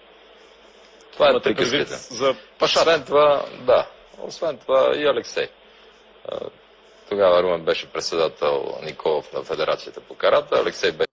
[1.13, 1.95] Това е приказката.
[1.95, 3.87] За Освен това, да.
[4.21, 5.47] Освен това и Алексей.
[7.09, 10.59] Тогава Румен беше председател Николов на Федерацията по карата.
[10.59, 11.09] Алексей беше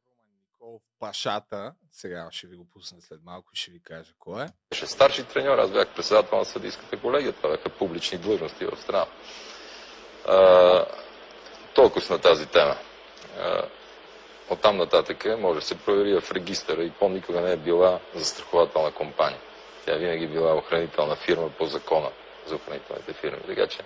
[1.00, 4.46] Пашата, сега ще ви го пусна след малко и ще ви кажа кой е.
[4.70, 9.06] Беше старши треньор, аз бях председател на съдийската колегия, това бяха публични длъжности в страна.
[11.74, 12.76] толкова на тази тема.
[14.50, 18.00] От там нататък може да се провери в регистъра и по никога не е била
[18.14, 19.40] застрахователна компания.
[19.84, 22.10] Тя винаги е била охранителна фирма по закона
[22.46, 23.42] за охранителните фирми.
[23.46, 23.78] Така че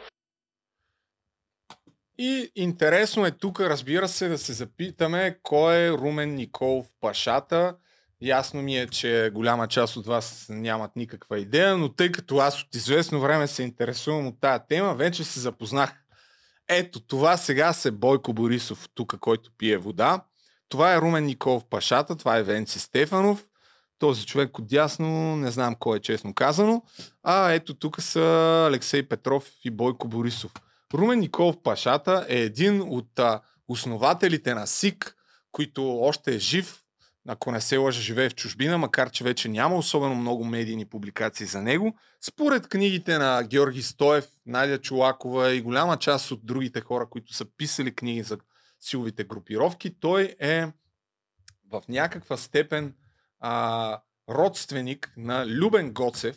[2.23, 7.77] и интересно е тук, разбира се, да се запитаме кой е Румен Николов Пашата.
[8.21, 12.63] Ясно ми е, че голяма част от вас нямат никаква идея, но тъй като аз
[12.63, 15.93] от известно време се интересувам от тая тема, вече се запознах.
[16.69, 20.25] Ето това сега се Бойко Борисов, тук, който пие вода.
[20.69, 23.47] Това е Румен Николов Пашата, това е Венци Стефанов.
[23.99, 26.83] Този човек от дясно, не знам кой е честно казано.
[27.23, 30.53] А ето тук са Алексей Петров и Бойко Борисов.
[30.95, 35.17] Румен Николов Пашата е един от а, основателите на СИК,
[35.53, 36.83] който още е жив,
[37.29, 41.47] ако не се лъжа, живее в чужбина, макар че вече няма особено много медийни публикации
[41.47, 41.97] за него.
[42.21, 47.45] Според книгите на Георги Стоев, Надя Чулакова и голяма част от другите хора, които са
[47.57, 48.39] писали книги за
[48.81, 50.67] силовите групировки, той е
[51.73, 52.95] в някаква степен
[53.41, 56.37] а, родственик на Любен Гоцев,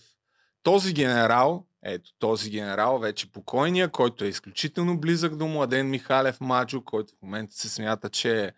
[0.64, 6.82] този генерал, ето този генерал, вече покойния, който е изключително близък до Младен Михалев Маджо,
[6.82, 8.52] който в момента се смята, че е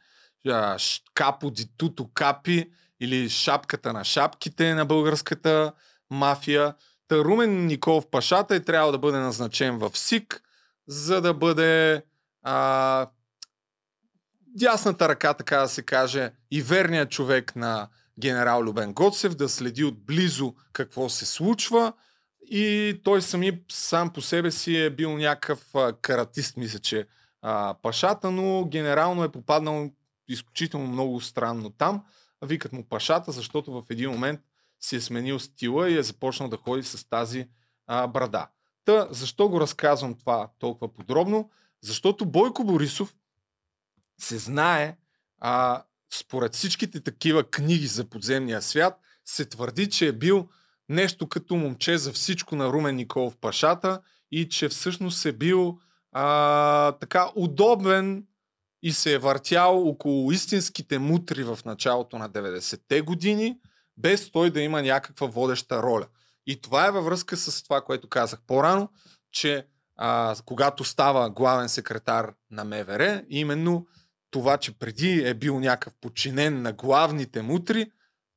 [1.14, 5.74] капо ди туто капи или шапката на шапките на българската
[6.10, 6.74] мафия.
[7.08, 10.42] Та Румен Николов Пашата е трябвало да бъде назначен в СИК,
[10.88, 12.04] за да бъде
[12.44, 13.08] а,
[14.48, 17.88] дясната ръка, така да се каже, и верният човек на
[18.20, 21.94] генерал Любен Гоцев, да следи отблизо какво се случва
[22.50, 27.08] и той сами сам по себе си е бил някакъв каратист, мисля, че
[27.42, 29.92] а, пашата, но генерално е попаднал
[30.28, 32.04] изключително много странно там.
[32.42, 34.40] Викат му пашата, защото в един момент
[34.80, 37.48] си е сменил стила и е започнал да ходи с тази
[37.88, 38.48] а, брада.
[38.86, 41.50] Та, защо го разказвам това толкова подробно?
[41.82, 43.16] Защото Бойко Борисов
[44.20, 44.98] се знае,
[45.40, 50.50] а, според всичките такива книги за подземния свят, се твърди, че е бил
[50.90, 55.80] нещо като момче за всичко на Румен Николов Пашата и че всъщност е бил
[56.12, 58.26] а, така удобен
[58.84, 63.58] и се е въртял около истинските мутри в началото на 90-те години,
[63.98, 66.08] без той да има някаква водеща роля.
[66.48, 68.90] И това е във връзка с това, което казах по-рано,
[69.32, 73.88] че а, когато става главен секретар на МВР, именно
[74.32, 77.92] това, че преди е бил някакъв подчинен на главните мутри,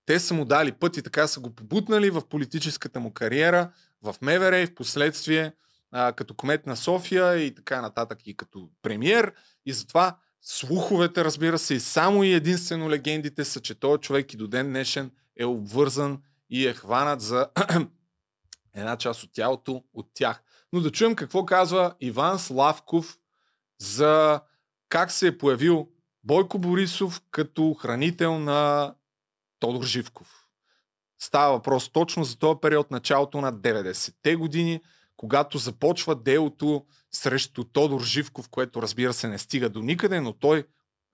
[0.09, 3.71] те са му дали път и така са го побутнали в политическата му кариера
[4.03, 5.53] в МВР и в последствие
[5.92, 9.33] а, като кмет на София и така нататък и като премьер.
[9.66, 14.37] И затова слуховете, разбира се, и само и единствено легендите са, че този човек и
[14.37, 17.49] до ден днешен е обвързан и е хванат за
[18.75, 20.42] една част от тялото от тях.
[20.73, 23.18] Но да чуем какво казва Иван Славков
[23.79, 24.40] за
[24.88, 25.88] как се е появил
[26.25, 28.94] Бойко Борисов като хранител на
[29.61, 30.29] Тодор Живков.
[31.18, 34.81] Става въпрос точно за този период, началото на 90-те години,
[35.16, 40.64] когато започва делото срещу Тодор Живков, което разбира се не стига до никъде, но той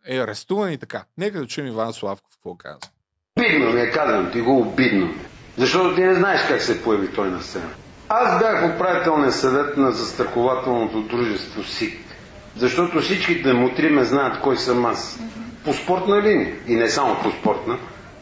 [0.07, 1.05] е арестуван и така.
[1.19, 2.89] Нека да чуем Иван Славков какво казва.
[3.39, 5.15] Обидно ми е, казвам ти го, обидно.
[5.59, 7.71] Защото ти не знаеш как се появи той на сцена.
[8.09, 11.99] Аз бях управителния съвет на застрахователното дружество СИК.
[12.57, 15.21] Защото всичките мутри ме знаят кой съм аз.
[15.65, 16.57] По спортна линия.
[16.67, 17.79] И не само по спортна.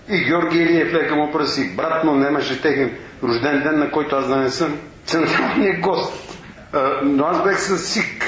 [0.08, 1.76] И Георги Илиев лека му праси.
[1.76, 2.90] Брат, но нямаше техен
[3.22, 6.38] рожден ден, на който аз да не съм централният гост.
[6.72, 8.24] А, но аз бех с СИК.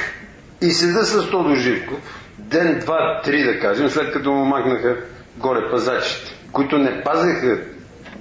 [0.60, 1.98] И седа с Тодо Живков.
[2.38, 4.96] Ден, два, три да кажем, след като му махнаха
[5.36, 7.58] горе пазачите, които не пазеха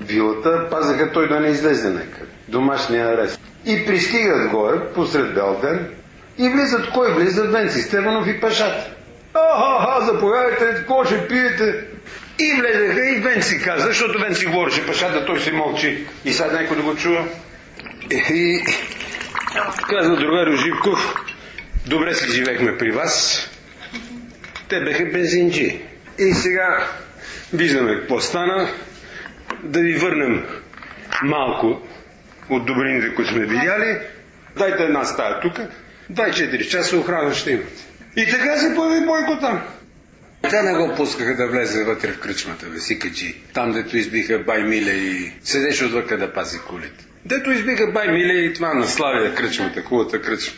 [0.02, 2.22] вилата, пазеха той да не излезе нека.
[2.48, 3.42] Домашния арест.
[3.66, 5.90] И пристигат горе, посред бял ден,
[6.38, 7.52] и влизат, кой влизат?
[7.52, 8.92] Венци Стеванов и Пашата.
[9.34, 11.86] Аха, заповядайте, какво ще пиете?
[12.40, 16.06] И влезеха и Венци каза, защото Венци говореше Пашата, той се мълчи.
[16.26, 17.28] И сега някой да го чува.
[18.12, 18.64] И
[19.90, 21.16] каза другар Живков,
[21.88, 23.48] добре си живехме при вас.
[24.70, 25.82] Те беха бензинджи.
[26.20, 26.88] И сега
[27.54, 28.70] виждаме какво стана.
[29.64, 30.46] Да ви върнем
[31.24, 31.82] малко
[32.50, 33.98] от добрините, които сме видяли.
[34.58, 35.60] Дайте една стая тук.
[36.10, 37.84] Дай 4 часа охрана ще имате.
[38.16, 39.62] И така се появи Бойко там.
[40.50, 43.42] Те не го пускаха да влезе вътре в кръчмата, бе, си качи.
[43.54, 47.06] Там, дето избиха Бай Миле и седеше отвъка да пази колите.
[47.26, 50.58] Дето избиха Бай Миле и това на Славия кръчмата, хубавата кръчма.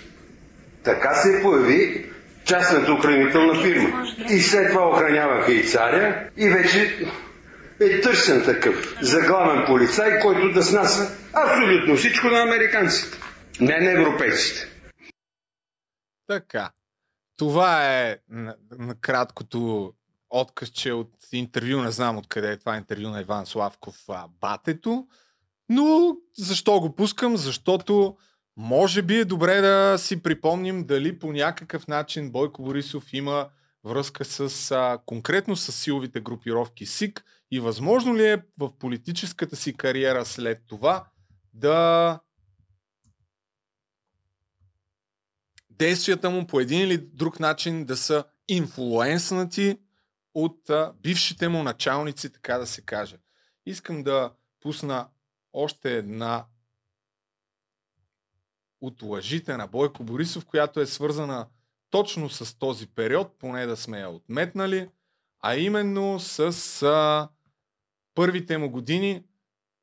[0.83, 2.05] Така се появи
[2.45, 4.05] частната охранителна фирма.
[4.29, 7.07] И след това охраняваха и царя и вече
[7.81, 13.17] е търсен такъв за главен полицай, който да снася абсолютно всичко на американците,
[13.59, 14.67] не на европейците.
[16.27, 16.69] Така.
[17.37, 18.17] Това е
[19.01, 19.93] краткото
[20.29, 25.07] откъсче от интервю, не знам откъде е това интервю на Иван Славков а, Батето,
[25.69, 27.37] но защо го пускам?
[27.37, 28.17] Защото
[28.57, 33.49] може би е добре да си припомним дали по някакъв начин Бойко Борисов има
[33.83, 39.73] връзка с а, конкретно с силовите групировки СИК и възможно ли е в политическата си
[39.73, 41.05] кариера след това
[41.53, 42.19] да
[45.77, 49.77] действията му по един или друг начин да са инфлуенснати
[50.33, 53.17] от а, бившите му началници, така да се каже.
[53.65, 55.07] Искам да пусна
[55.53, 56.45] още една
[58.81, 61.47] от лъжите на Бойко Борисов, която е свързана
[61.89, 64.89] точно с този период, поне да сме я отметнали,
[65.39, 67.29] а именно с а,
[68.15, 69.23] първите му години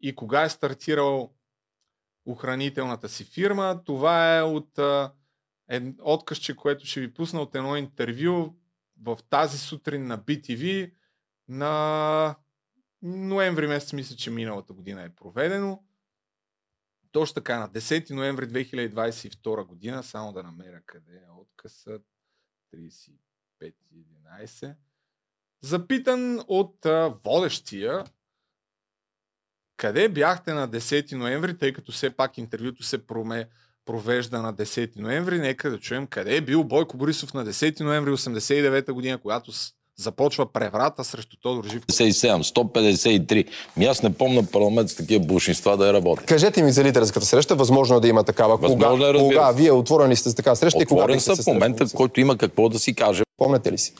[0.00, 1.32] и кога е стартирал
[2.26, 3.82] охранителната си фирма.
[3.84, 5.12] Това е от а,
[5.72, 8.54] е, откъсче, което ще ви пусна от едно интервю
[9.02, 10.94] в тази сутрин на BTV
[11.48, 12.36] на
[13.02, 15.84] ноември месец, мисля, че миналата година е проведено.
[17.12, 22.00] Точно така, на 10 ноември 2022 година, само да намеря къде е откъса,
[22.74, 24.76] 35.11,
[25.60, 28.04] запитан от а, водещия,
[29.76, 33.48] къде бяхте на 10 ноември, тъй като все пак интервюто се проме,
[33.86, 35.38] провежда на 10 ноември.
[35.38, 39.52] Нека да чуем къде е бил Бойко Борисов на 10 ноември 89 година, когато
[39.98, 41.96] започва преврата срещу Тодор Живков.
[41.96, 43.48] 57, 153.
[43.76, 46.24] Ми аз не помня парламент с такива булшинства да е работи.
[46.24, 48.56] Кажете ми за лидерската среща, възможно е да има такава.
[48.56, 51.36] Възможно кога, е, кога вие отворени сте с така среща и кога Отворен бихте съм
[51.36, 51.96] се в момента, срещнали?
[51.96, 53.22] който има какво да си каже.
[53.36, 53.92] Помните ли си?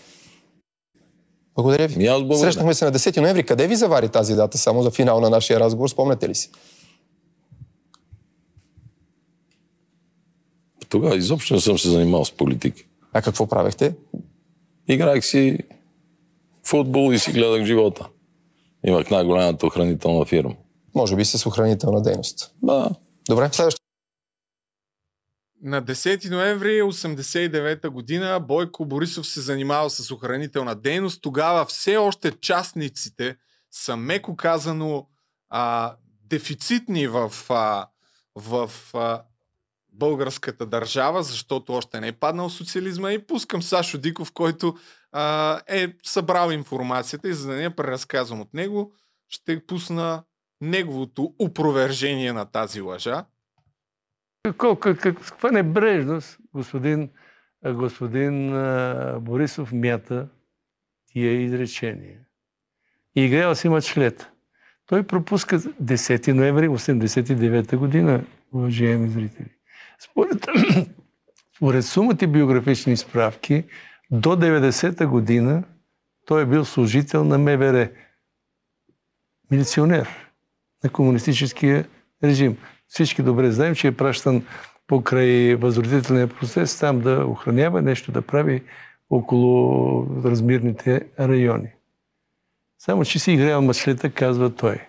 [1.55, 2.09] Благодаря ви.
[2.39, 3.43] Срещнахме се на 10 ноември.
[3.43, 4.59] Къде ви завари тази дата?
[4.59, 5.89] Само за финал на нашия разговор.
[5.89, 6.51] Спомняте ли си?
[10.93, 12.83] Тогава изобщо не съм се занимавал с политика.
[13.13, 13.95] А какво правехте?
[14.89, 15.59] Играех си
[16.67, 18.09] футбол и си гледах живота.
[18.87, 20.55] Имах най-голямата охранителна фирма.
[20.95, 22.55] Може би с охранителна дейност.
[22.63, 22.91] Да.
[23.29, 23.81] Добре, следващо.
[25.63, 31.23] На 10 ноември 1989 година Бойко Борисов се занимава с охранителна дейност.
[31.23, 33.37] Тогава все още частниците
[33.71, 35.07] са меко казано
[35.49, 35.95] а,
[36.29, 37.87] дефицитни в, а,
[38.37, 39.23] в а,
[39.93, 44.77] българската държава, защото още не е паднал социализма и пускам Сашо Диков, който
[45.13, 48.93] а, е събрал информацията и за да не я преразказвам от него,
[49.29, 50.23] ще пусна
[50.61, 53.25] неговото опровержение на тази лъжа.
[54.43, 57.11] Какво, как, каква небрежност господин,
[57.67, 60.29] господин а, Борисов мята
[61.13, 62.19] тия изречения.
[63.17, 64.31] И играл си мъчлета.
[64.87, 69.49] Той пропуска 10 ноември 1989 година, уважаеми зрители.
[70.03, 70.47] Според,
[71.57, 73.65] според сумата биографични справки,
[74.11, 75.63] до 90-та година
[76.27, 77.89] той е бил служител на МВР.
[79.51, 80.09] Милиционер
[80.85, 81.89] на комунистическия
[82.25, 82.59] режим.
[82.89, 84.47] Всички добре знаем, че е пращан
[84.87, 88.63] покрай възродителния процес там да охранява нещо, да прави
[89.11, 91.69] около размирните райони.
[92.79, 94.81] Само, че си играл маслета, казва той.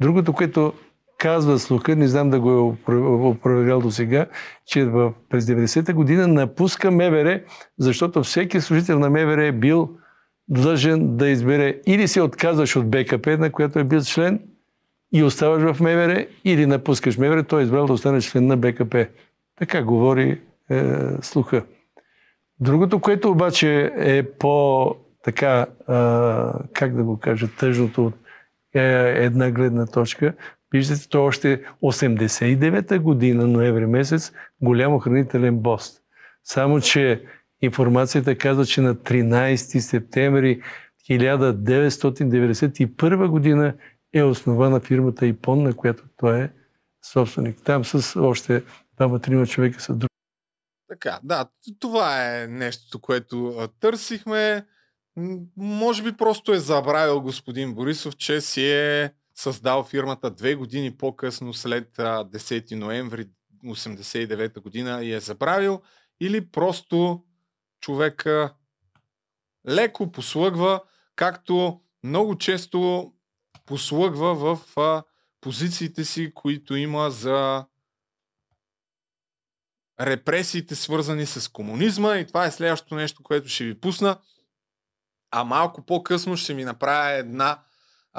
[0.00, 0.72] Другото, което
[1.18, 4.26] казва слуха, не знам да го е опровергал до сега,
[4.66, 4.88] че
[5.28, 7.40] през 90-та година напуска МВР,
[7.78, 9.90] защото всеки служител на МВР е бил
[10.48, 14.40] длъжен да избере или се отказваш от БКП, на която е бил член,
[15.12, 19.06] и оставаш в МВР, или напускаш МВР, той е избрал да остане член на БКП.
[19.58, 20.40] Така говори
[20.70, 20.82] е,
[21.22, 21.64] слуха.
[22.60, 24.94] Другото, което обаче е по
[25.24, 28.14] така, а, как да го кажа, тъжното от
[28.74, 30.34] е, една гледна точка,
[30.72, 36.02] виждате, то още 89-та година, ноември месец, голям охранителен пост.
[36.44, 37.24] Само, че
[37.62, 40.62] информацията казва, че на 13 септември
[41.10, 43.74] 1991 година
[44.12, 46.50] е основана фирмата ИПОН, на която той е
[47.12, 47.58] собственик.
[47.64, 48.64] Там с още
[48.96, 50.08] двама-трима човека са други.
[50.88, 51.48] Така, да,
[51.78, 54.66] това е нещото, което търсихме.
[55.56, 61.54] Може би просто е забравил господин Борисов, че си е създал фирмата две години по-късно
[61.54, 63.28] след 10 ноември
[63.64, 65.82] 1989 година и е забравил
[66.20, 67.24] или просто
[67.80, 68.54] човека
[69.68, 70.80] леко послъгва,
[71.16, 73.12] както много често
[73.66, 74.58] послъгва в
[75.40, 77.66] позициите си, които има за
[80.00, 82.16] репресиите, свързани с комунизма.
[82.16, 84.20] И това е следващото нещо, което ще ви пусна.
[85.30, 87.62] А малко по-късно ще ми направя една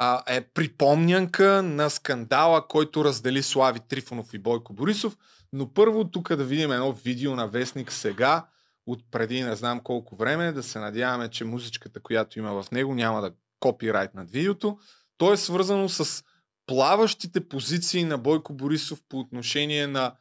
[0.02, 5.16] а, е припомнянка на скандала, който раздели Слави Трифонов и Бойко Борисов.
[5.52, 8.46] Но първо тук да видим едно видео на Вестник сега,
[8.86, 12.94] от преди не знам колко време, да се надяваме, че музичката, която има в него,
[12.94, 14.78] няма да копирайт над видеото.
[15.18, 16.24] То е свързано с
[16.66, 20.14] плаващите позиции на Бойко Борисов по отношение на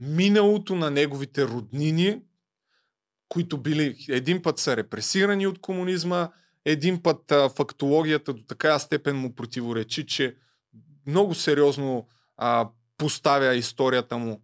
[0.00, 2.22] миналото на неговите роднини,
[3.28, 6.28] които били един път са репресирани от комунизма,
[6.66, 10.36] един път а, фактологията до такава степен му противоречи, че
[11.06, 12.06] много сериозно
[12.36, 14.42] а, поставя историята му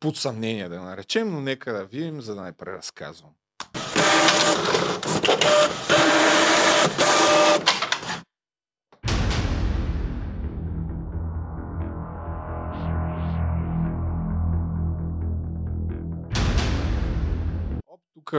[0.00, 3.30] под съмнение, да наречем, но нека да видим, за да не преразказвам.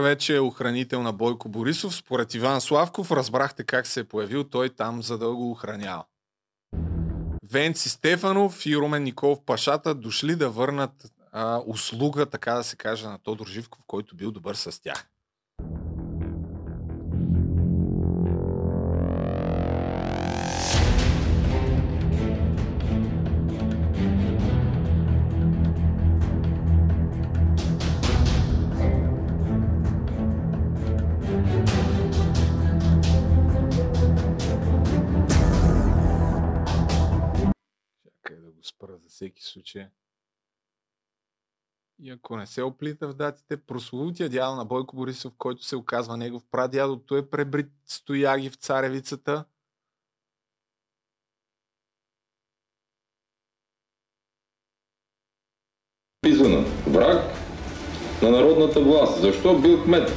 [0.00, 1.94] Вече е охранител на Бойко Борисов.
[1.94, 6.04] Според Иван Славков разбрахте как се е появил той там, за да го охранява.
[7.50, 13.06] Венци Стефанов и Румен Николов Пашата дошли да върнат а, услуга, така да се каже,
[13.06, 15.06] на Тодор Живков, който бил добър с тях.
[42.06, 46.16] И ако не се оплита в датите, прословутия дядо на Бойко Борисов, който се оказва
[46.16, 49.44] негов прадядо, той е пребрит стояги в царевицата.
[56.20, 56.64] Писано.
[56.86, 57.32] Враг
[58.22, 59.20] на народната власт.
[59.20, 60.10] Защо бил кмет?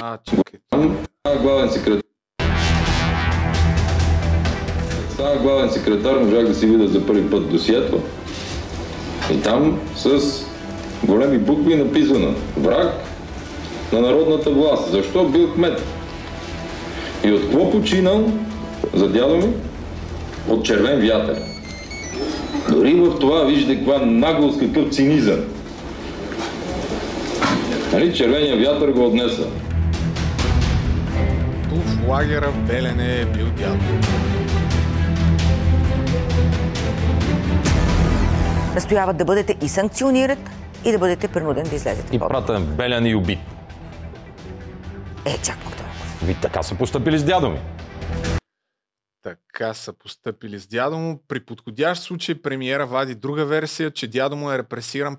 [0.00, 0.60] А, чакай.
[1.42, 2.02] Главен секретар.
[5.10, 8.02] стана главен секретар, можах да си видя за първи път досието.
[9.32, 10.53] И там с
[11.04, 12.92] големи букви написано враг
[13.92, 14.90] на народната власт.
[14.90, 15.82] Защо бил кмет?
[17.24, 18.32] И от какво починал
[18.94, 19.48] за дядо ми?
[20.48, 21.38] От червен вятър.
[22.70, 25.38] Дори в това виждате каква наглост, какъв цинизъм.
[27.92, 29.46] Нали, червения вятър го отнеса.
[31.68, 33.78] Ту в лагера в Белене е бил дядо.
[38.74, 40.50] Настояват да бъдете и санкционират,
[40.84, 42.16] и да бъдете принуден да излезете.
[42.16, 43.38] И пратен белен и убит.
[45.26, 45.88] Е, чак това.
[46.22, 47.60] Ви така са поступили с дядо ми.
[49.22, 51.22] Така са постъпили с дядо му.
[51.28, 55.16] При подходящ случай премиера вади друга версия, че дядо му е репресиран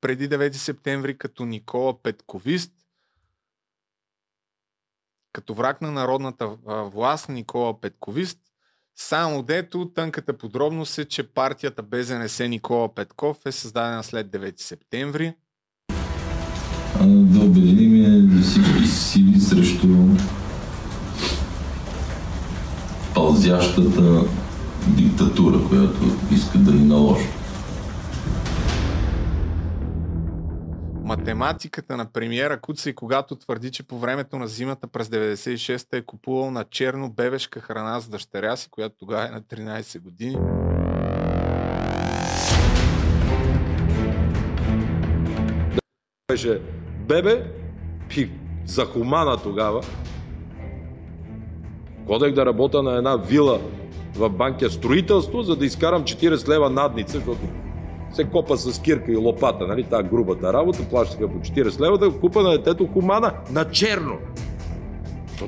[0.00, 2.72] преди 9 септември като Никола Петковист.
[5.32, 8.38] Като враг на народната власт Никола Петковист.
[8.98, 15.32] Само дето тънката подробност е, че партията БЗНС Никола Петков е създадена след 9 септември.
[17.04, 19.88] Да обединим всички сили срещу
[23.14, 24.24] пълзящата
[24.86, 26.00] диктатура, която
[26.32, 27.45] искат да ни наложат.
[31.06, 36.02] Математиката на премиера Куца и когато твърди, че по времето на зимата през 96-та е
[36.02, 40.36] купувал на черно бебешка храна с дъщеря си, която тогава е на 13 години.
[46.28, 46.62] Беше
[47.08, 47.52] бебе
[48.16, 48.30] и
[48.64, 49.82] за хумана тогава.
[52.06, 53.60] Ходех да работя на една вила
[54.14, 57.65] в банкия строителство, за да изкарам 40 лева надница, защото
[58.16, 62.20] се копа с кирка и лопата, нали, тази грубата работа, плащаха по 40 лева да
[62.20, 64.18] купа на детето хумана на черно.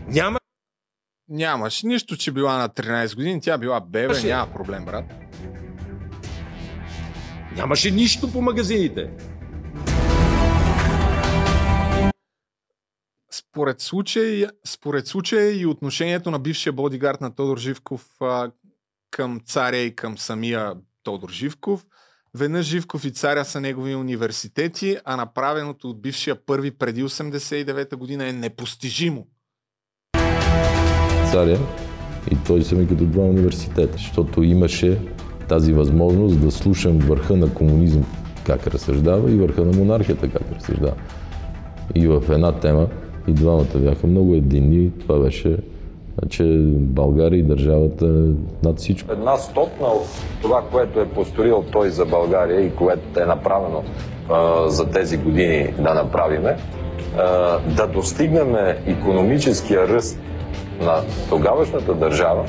[0.09, 0.39] Няма
[1.31, 4.27] Нямаш нищо, че била на 13 години, тя била бебе, Нямаше.
[4.27, 5.05] няма проблем, брат.
[7.57, 9.11] Нямаше нищо по магазините.
[13.31, 18.51] Според случай, според случай и отношението на бившия бодигард на Тодор Живков а,
[19.11, 21.85] към царя и към самия Тодор Живков,
[22.35, 28.29] веднъж Живков и царя са негови университети, а направеното от бившия първи преди 89-та година
[28.29, 29.27] е непостижимо.
[31.33, 31.59] Царя
[32.31, 35.01] и той са ми като два университета, защото имаше
[35.49, 38.01] тази възможност да слушам върха на комунизм
[38.47, 40.97] как разсъждава и върха на монархията как разсъждава.
[41.95, 42.89] И в една тема
[43.29, 44.93] и двамата бяха много единни.
[44.99, 45.59] Това беше
[46.29, 46.45] че
[46.75, 48.07] България и държавата
[48.63, 49.13] над всичко.
[49.13, 50.07] Една стотна от
[50.43, 53.83] това, което е построил той за България и което е направено
[54.31, 56.57] а, за тези години да направиме,
[57.19, 58.57] а, да достигнем
[58.87, 60.21] економическия ръст
[60.81, 62.45] на тогавашната държава,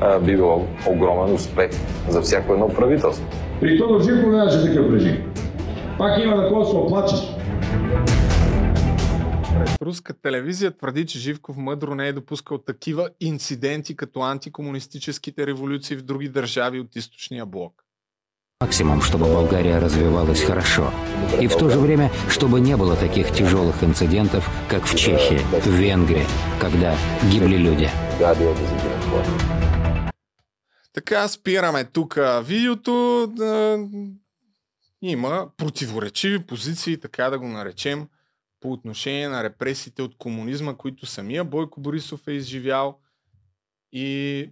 [0.00, 1.70] а, би било огромен успех
[2.08, 3.26] за всяко едно правителство.
[3.60, 5.16] При Тодор Живков нямаше такъв режим.
[5.98, 7.36] Пак има на кого се оплачеш.
[9.82, 16.02] Руска телевизия твърди, че Живков мъдро не е допускал такива инциденти като антикомунистическите революции в
[16.02, 17.82] други държави от източния блок.
[18.62, 20.90] Максимум, чтобы Болгария развивалась хорошо.
[21.42, 25.66] И в то же время, чтобы не было таких тяжелых инцидентов, как в Чехии, в
[25.66, 26.26] Венгрии,
[26.58, 26.96] когда
[27.30, 27.90] гибли люди.
[30.92, 33.26] Така, спираме тук видеото.
[33.36, 33.78] Да,
[35.02, 38.08] има противоречиви позиции, така да го наречем
[38.60, 43.00] по отношение на репресиите от комунизма, които самия Бойко Борисов е изживял
[43.92, 44.50] и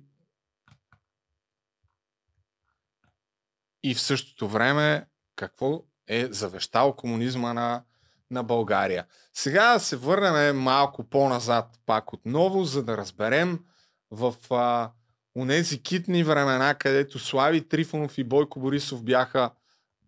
[3.82, 7.84] и в същото време какво е завещал комунизма на,
[8.30, 9.07] на България.
[9.34, 13.64] Сега се върнем малко по-назад пак отново, за да разберем
[14.11, 14.90] в а,
[15.36, 19.50] унези китни времена, където Слави Трифонов и Бойко Борисов бяха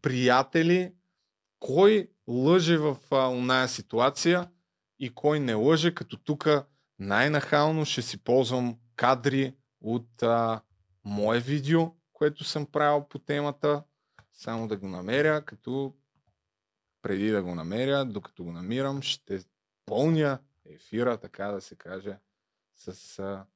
[0.02, 0.92] приятели,
[1.60, 4.50] кой лъже в оная ситуация
[4.98, 6.48] и кой не лъже, като тук
[6.98, 10.60] най-нахално ще си ползвам кадри от а,
[11.04, 13.82] мое видео, което съм правил по темата.
[14.32, 15.94] Само да го намеря, като
[17.02, 19.44] преди да го намеря, докато го намирам, ще
[19.86, 22.18] пълня ефира, така да се каже,
[22.74, 23.46] с а,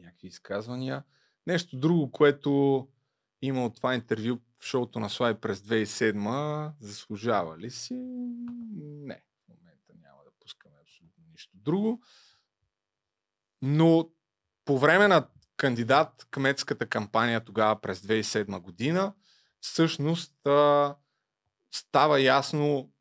[0.00, 1.04] някакви изказвания.
[1.46, 2.88] Нещо друго, което
[3.42, 7.94] има от това интервю в шоуто на Слай през 2007 заслужава ли си?
[7.94, 9.22] Не.
[9.44, 12.02] В момента няма да пускаме абсолютно нищо друго.
[13.62, 14.10] Но
[14.64, 19.14] по време на кандидат кметската кампания тогава през 2007 година,
[19.60, 20.96] всъщност а,
[21.70, 22.92] става ясно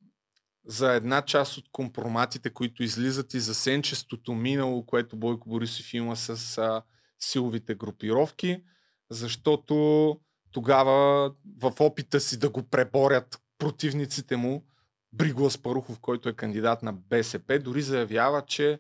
[0.65, 6.15] за една част от компроматите, които излизат и за сенчестото минало, което Бойко Борисов има
[6.15, 6.83] с а,
[7.19, 8.63] силовите групировки,
[9.09, 10.19] защото
[10.51, 14.65] тогава в опита си да го преборят противниците му,
[15.13, 18.79] Бриго Аспарухов, който е кандидат на БСП, дори заявява, че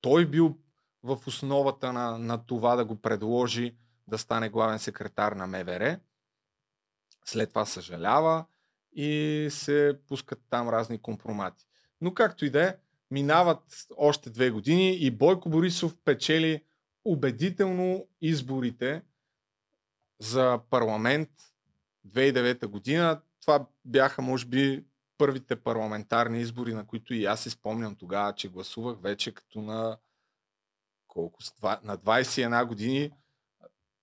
[0.00, 0.58] той бил
[1.02, 3.74] в основата на, на това да го предложи
[4.08, 5.98] да стане главен секретар на МВР.
[7.24, 8.44] След това съжалява
[8.92, 11.66] и се пускат там разни компромати.
[12.00, 12.76] Но както и да е,
[13.10, 16.62] минават още две години и Бойко Борисов печели
[17.04, 19.02] убедително изборите
[20.22, 21.28] за парламент
[22.08, 23.20] 2009 година.
[23.40, 24.84] Това бяха, може би,
[25.18, 29.98] първите парламентарни избори, на които и аз си спомням тогава, че гласувах вече като на
[31.08, 31.38] колко,
[31.82, 33.10] на 21 години,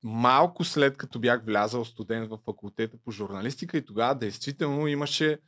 [0.04, 5.40] малко след като бях влязал студент в факултета по журналистика и тогава действително имаше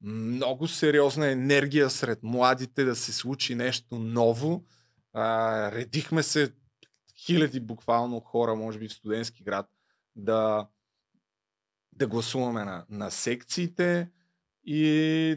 [0.00, 4.64] много сериозна енергия сред младите да се случи нещо ново.
[5.12, 6.52] А, редихме се
[7.16, 9.66] хиляди буквално хора, може би в студентски град,
[10.18, 10.68] да,
[11.92, 14.10] да гласуваме на, на секциите.
[14.64, 15.36] И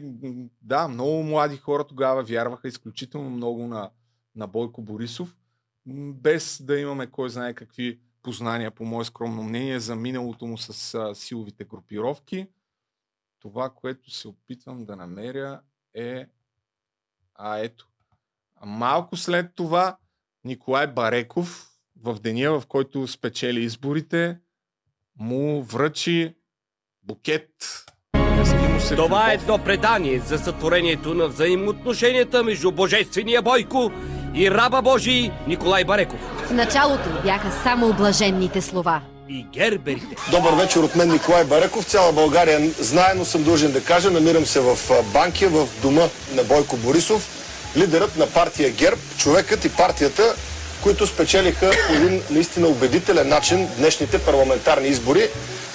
[0.62, 3.90] да, много млади хора тогава вярваха изключително много на,
[4.36, 5.36] на Бойко Борисов,
[5.86, 10.94] без да имаме кой знае какви познания, по мое скромно мнение, за миналото му с
[10.94, 12.46] а, силовите групировки.
[13.40, 15.60] Това, което се опитвам да намеря
[15.94, 16.26] е...
[17.34, 17.88] А ето.
[18.64, 19.96] Малко след това
[20.44, 24.40] Николай Бареков, в деня, в който спечели изборите,
[25.20, 26.34] му връчи
[27.02, 27.48] букет.
[28.96, 33.92] Това е едно предание за сътворението на взаимоотношенията между Божествения Бойко
[34.34, 36.20] и раба Божий Николай Бареков.
[36.46, 39.02] В началото бяха само блаженните слова.
[39.28, 40.16] И герберите.
[40.30, 41.84] Добър вечер от мен Николай Бареков.
[41.84, 44.10] Цяла България знае, но съм дължен да кажа.
[44.10, 44.76] Намирам се в
[45.12, 46.02] Банкия, в дома
[46.34, 47.28] на Бойко Борисов.
[47.76, 50.34] Лидерът на партия ГЕРБ, човекът и партията,
[50.82, 55.28] които спечелиха по един наистина убедителен начин днешните парламентарни избори.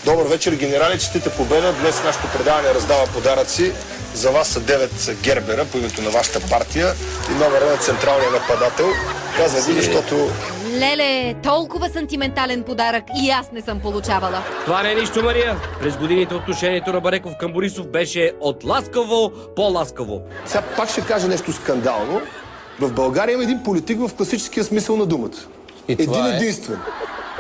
[0.06, 1.74] Добър вечер, генерали, честите победа.
[1.74, 3.72] Днес нашето предаване раздава подаръци.
[4.14, 6.94] За вас са 9 гербера по името на вашата партия
[7.32, 8.88] и номера на централния нападател.
[9.38, 10.30] Казвам ви, защото...
[10.74, 14.44] Леле, толкова сантиментален подарък и аз не съм получавала.
[14.66, 15.56] Това не е нищо, Мария.
[15.82, 20.22] През годините отношението на Бареков към Борисов беше от ласкаво по-ласкаво.
[20.46, 22.22] Сега пак ще кажа нещо скандално.
[22.80, 25.38] В България има един политик в класическия смисъл на думата.
[25.88, 26.36] И един това е?
[26.36, 26.80] единствен.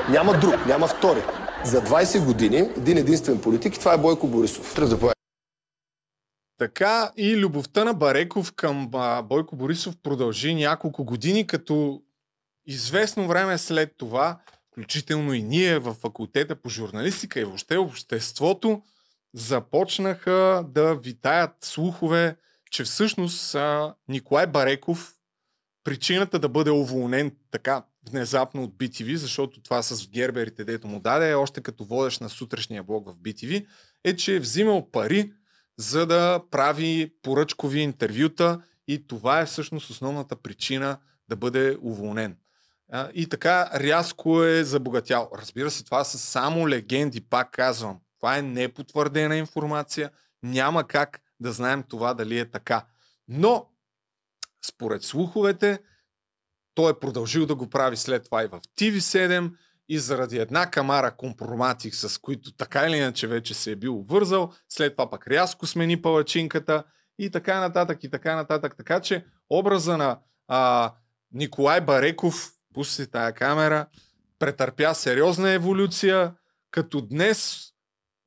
[0.09, 1.21] Няма друг, няма втори.
[1.65, 4.75] За 20 години един единствен политик и това е Бойко Борисов.
[6.57, 12.01] Така и любовта на Бареков към а, Бойко Борисов продължи няколко години, като
[12.65, 14.39] известно време след това,
[14.71, 18.81] включително и ние в факултета по журналистика и въобще обществото,
[19.33, 22.35] започнаха да витаят слухове,
[22.71, 25.16] че всъщност а, Николай Бареков
[25.87, 31.33] причината да бъде уволнен така внезапно от BTV, защото това с герберите, дето му даде,
[31.33, 33.65] още като водещ на сутрешния блог в BTV,
[34.03, 35.33] е, че е взимал пари,
[35.77, 40.97] за да прави поръчкови интервюта и това е всъщност основната причина
[41.29, 42.37] да бъде уволнен.
[43.13, 45.29] И така рязко е забогатял.
[45.37, 47.99] Разбира се, това са само легенди, пак казвам.
[48.17, 50.11] Това е непотвърдена информация.
[50.43, 52.85] Няма как да знаем това дали е така.
[53.27, 53.65] Но,
[54.65, 55.79] според слуховете,
[56.75, 59.51] той е продължил да го прави след това и в TV7
[59.89, 64.53] и заради една камара компромати, с които така или иначе вече се е бил вързал,
[64.69, 66.83] след това пък рязко смени палачинката
[67.19, 68.75] и така нататък и така нататък.
[68.77, 70.93] Така че образа на а,
[71.31, 73.85] Николай Бареков, пусти тая камера,
[74.39, 76.33] претърпя сериозна еволюция,
[76.71, 77.66] като днес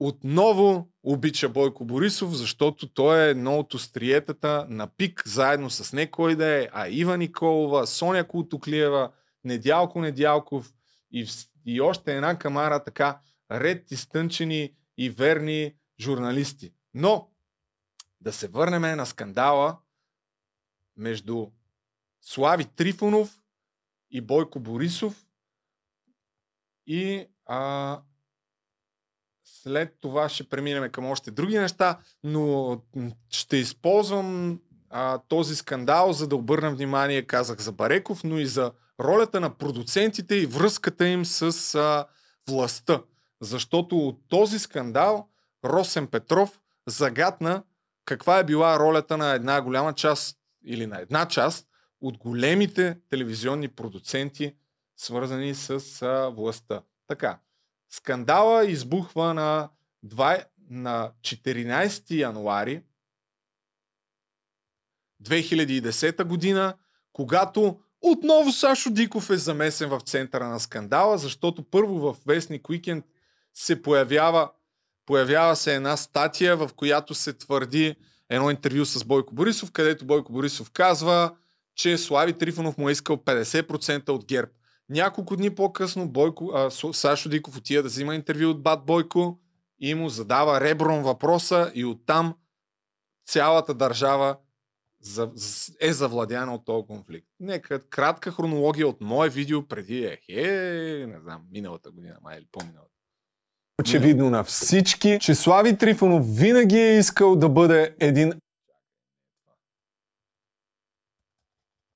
[0.00, 6.10] отново обича Бойко Борисов, защото той е едно от остриетата на пик, заедно с не
[6.36, 9.12] да е, а Ива Николова, Соня Култоклиева,
[9.44, 10.72] Недялко Недялков
[11.12, 11.26] и,
[11.66, 13.20] и още една камара така
[13.50, 16.72] ред изтънчени и верни журналисти.
[16.94, 17.30] Но
[18.20, 19.78] да се върнем на скандала
[20.96, 21.46] между
[22.20, 23.40] Слави Трифонов
[24.10, 25.26] и Бойко Борисов
[26.86, 28.00] и а,
[29.62, 32.76] след това ще преминем към още други неща, но
[33.30, 38.72] ще използвам а, този скандал, за да обърна внимание, казах за Бареков, но и за
[39.00, 42.06] ролята на продуцентите и връзката им с а,
[42.48, 43.02] властта.
[43.40, 45.28] Защото от този скандал
[45.64, 47.62] Росен Петров загадна
[48.04, 51.66] каква е била ролята на една голяма част или на една част
[52.00, 54.54] от големите телевизионни продуценти,
[54.96, 56.82] свързани с а, властта.
[57.06, 57.38] Така,
[57.90, 59.68] скандала избухва на,
[60.06, 62.82] 2, на 14 януари
[65.22, 66.74] 2010 година,
[67.12, 73.04] когато отново Сашо Диков е замесен в центъра на скандала, защото първо в Вестник Уикенд
[73.54, 74.50] се появява
[75.06, 77.96] появява се една статия, в която се твърди
[78.28, 81.36] едно интервю с Бойко Борисов, където Бойко Борисов казва,
[81.74, 84.50] че Слави Трифонов му е искал 50% от ГЕРБ.
[84.90, 89.38] Няколко дни по-късно Бойко, а, Сашо Диков отива да взима интервю от Бат Бойко
[89.78, 92.34] и му задава ребром въпроса и оттам
[93.26, 94.36] цялата държава
[95.80, 97.28] е завладяна от този конфликт.
[97.40, 102.46] Нека кратка хронология от мое видео преди е, е не знам, миналата година, май или
[102.52, 102.90] по-миналата.
[103.80, 108.32] Очевидно на всички, че Слави Трифонов винаги е искал да бъде един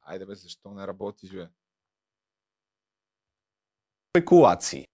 [0.06, 1.48] Айде бе, защо не работи, бе?
[4.16, 4.86] Спекулации.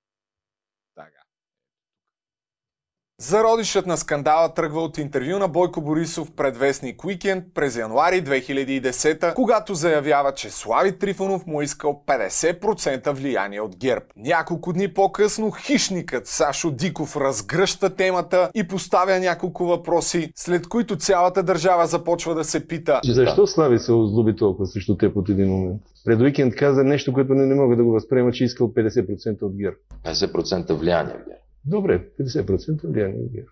[3.23, 9.35] Зародишът на скандала тръгва от интервю на Бойко Борисов пред вестник Уикенд през януари 2010,
[9.35, 14.05] когато заявява, че Слави Трифонов му е искал 50% влияние от ГЕРБ.
[14.17, 21.43] Няколко дни по-късно хищникът Сашо Диков разгръща темата и поставя няколко въпроси, след които цялата
[21.43, 25.83] държава започва да се пита Защо Слави се озлоби толкова срещу теб от един момент?
[26.05, 29.43] Пред Уикенд каза нещо, което не, не мога да го възприема, че е искал 50%
[29.43, 29.77] от ГЕРБ.
[30.05, 31.41] 50% влияние в ГЕРБ.
[31.65, 33.49] Добре, 50% влияние от ГЕРБ.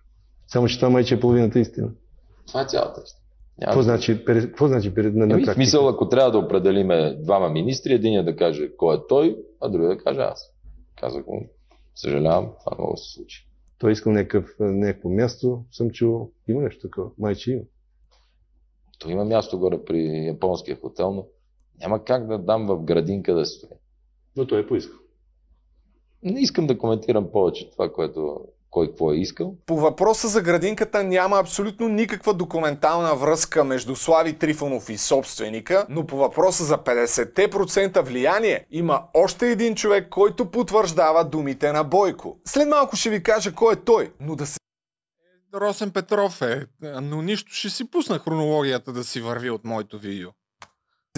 [0.47, 1.91] Само, че това майче е половината истина.
[2.47, 3.25] Това е цялата истина.
[3.61, 7.93] Какво значи, какво значи перед на, на в смисъл, ако трябва да определиме двама министри,
[7.93, 10.53] един да каже кой е той, а другия да каже аз.
[10.95, 11.49] Казах му,
[11.95, 13.47] съжалявам, това много се случи.
[13.79, 16.31] Той искал някакъв, някакво място, съм чул.
[16.47, 17.09] Има нещо такова.
[17.17, 17.63] Майче има.
[18.99, 21.25] То има място горе при японския хотел, но
[21.79, 23.69] няма как да дам в градинка да стои.
[24.37, 24.98] Но той е поискал.
[26.23, 28.39] Не искам да коментирам повече това, което
[28.69, 29.55] кой какво е искал.
[29.65, 36.05] По въпроса за градинката няма абсолютно никаква документална връзка между Слави Трифонов и собственика, но
[36.05, 42.37] по въпроса за 50% влияние има още един човек, който потвърждава думите на Бойко.
[42.45, 44.59] След малко ще ви кажа кой е той, но да се
[45.55, 46.65] Росен Петров е,
[47.01, 50.29] но нищо ще си пусна хронологията да си върви от моето видео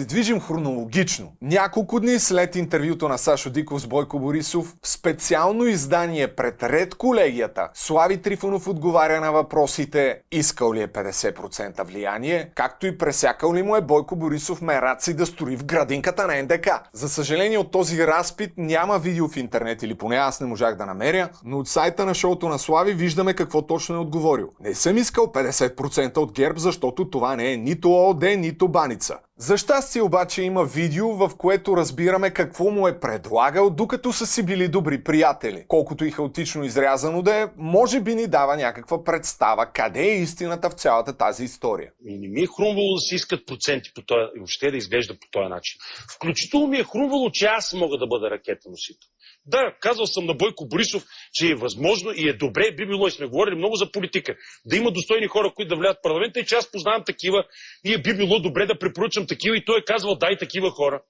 [0.00, 1.32] се движим хронологично.
[1.42, 6.94] Няколко дни след интервюто на Сашо Диков с Бойко Борисов, в специално издание пред Ред
[6.94, 13.62] колегията, Слави Трифонов отговаря на въпросите искал ли е 50% влияние, както и пресякал ли
[13.62, 16.68] му е Бойко Борисов мераци да строи в градинката на НДК.
[16.92, 20.86] За съжаление от този разпит няма видео в интернет или поне аз не можах да
[20.86, 24.48] намеря, но от сайта на шоуто на Слави виждаме какво точно е отговорил.
[24.60, 29.18] Не съм искал 50% от ГЕРБ, защото това не е нито ООД, нито баница.
[29.38, 34.46] За щастие обаче има видео, в което разбираме какво му е предлагал, докато са си
[34.46, 35.64] били добри приятели.
[35.68, 40.70] Колкото и хаотично изрязано да е, може би ни дава някаква представа къде е истината
[40.70, 41.92] в цялата тази история.
[42.06, 45.14] И не ми е хрумвало да се искат проценти по този, и въобще да изглежда
[45.14, 45.78] по този начин.
[46.14, 49.08] Включително ми е хрумвало, че аз мога да бъда ракета носител.
[49.46, 53.10] Да, казал съм на Бойко Борисов, че е възможно и е добре, би било и
[53.10, 56.46] сме говорили много за политика, да има достойни хора, които да влядат в парламента и
[56.46, 57.44] че аз познавам такива
[57.84, 61.02] и е би било добре да препоръчам такива и той е казвал дай такива хора.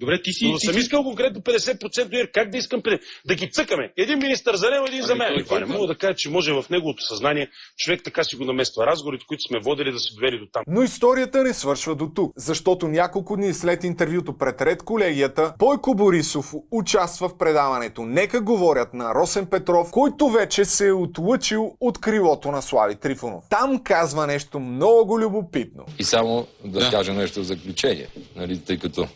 [0.00, 0.48] Добре, ти си.
[0.48, 0.80] Но ти съм си...
[0.80, 2.82] искал конкретно 50% как да искам
[3.26, 3.92] да ги цъкаме.
[3.96, 5.44] Един министър за него, един ами за мен.
[5.44, 8.86] Това не мога да кажа, че може в неговото съзнание човек така си го намества.
[8.86, 10.62] Разговорите, които сме водили да се довели до там.
[10.66, 15.94] Но историята не свършва до тук, защото няколко дни след интервюто пред Ред колегията, Бойко
[15.94, 22.00] Борисов участва в предаването Нека говорят на Росен Петров, който вече се е отлъчил от
[22.00, 23.44] крилото на Слави Трифонов.
[23.50, 25.84] Там казва нещо много любопитно.
[25.98, 26.90] И само да, да.
[26.90, 29.08] кажа нещо в заключение, нали, тъй като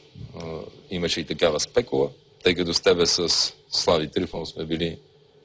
[0.91, 2.11] имаше и такава спекула,
[2.45, 3.29] тъй като с тебе с
[3.71, 4.99] Слави Трифон сме били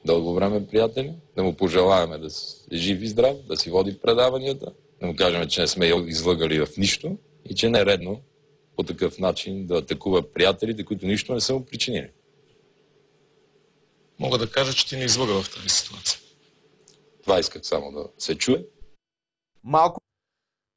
[0.04, 2.26] дълго време приятели, да му пожелаваме да
[2.72, 6.66] е жив и здрав, да си води предаванията, да му кажем, че не сме излъгали
[6.66, 7.16] в нищо
[7.50, 8.20] и че не е редно
[8.76, 12.10] по такъв начин да атакува приятелите, които нищо не са му причинили.
[14.18, 16.20] Мога да кажа, че ти не излъга в тази ситуация.
[17.22, 18.64] Това исках само да се чуе.
[19.64, 20.00] Малко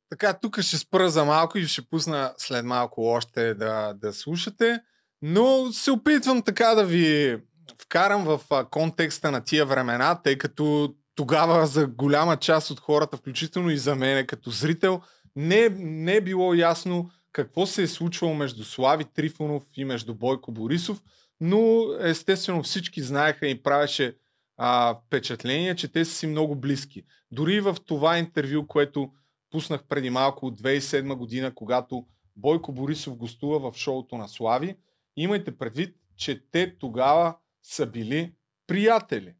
[0.09, 4.79] така, тук ще спра за малко и ще пусна след малко още да, да слушате,
[5.21, 7.37] но се опитвам така да ви
[7.81, 13.69] вкарам в контекста на тия времена, тъй като тогава за голяма част от хората, включително
[13.69, 15.01] и за мене като зрител,
[15.35, 20.51] не, не е било ясно какво се е случвало между Слави Трифонов и между Бойко
[20.51, 21.01] Борисов,
[21.41, 24.15] но естествено всички знаеха и правеше
[24.57, 27.03] а, впечатление, че те са си много близки.
[27.31, 29.11] Дори в това интервю, което
[29.49, 34.77] пуснах преди малко от 2007 година, когато Бойко Борисов гостува в шоуто на Слави.
[35.15, 38.33] Имайте предвид, че те тогава са били
[38.67, 39.35] приятели.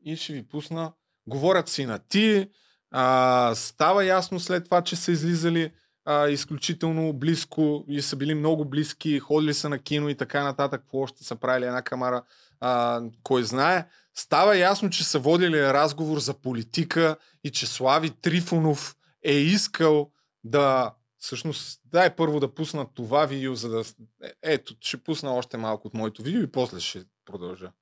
[0.00, 0.92] И ще ви пусна.
[1.26, 2.50] Говорят си на ти.
[2.90, 5.72] А, става ясно след това, че са излизали
[6.04, 10.80] а, изключително близко и са били много близки, ходили са на кино и така нататък.
[10.80, 12.22] Какво още са правили една камара,
[12.60, 13.88] а, кой знае.
[14.18, 20.10] Става ясно, че са водили разговор за политика и че Слави Трифонов е искал
[20.44, 23.84] да Всъщност, дай първо да пусна това видео, за да...
[24.22, 27.72] Е, ето, ще пусна още малко от моето видео и после ще продължа.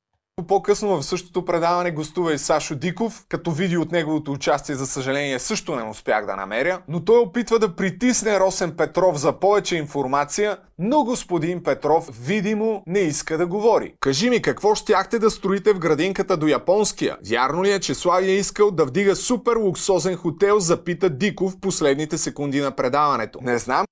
[0.49, 5.39] По-късно в същото предаване гостува и Сашо Диков, като видео от неговото участие, за съжаление,
[5.39, 10.59] също не успях да намеря, но той опитва да притисне Росен Петров за повече информация,
[10.79, 13.95] но господин Петров видимо не иска да говори.
[14.01, 17.17] Кажи ми, какво щяхте да строите в градинката до японския?
[17.31, 21.61] Вярно ли е, че Слави е искал да вдига супер луксозен хотел, запита Диков в
[21.61, 23.39] последните секунди на предаването?
[23.43, 23.87] Не знам,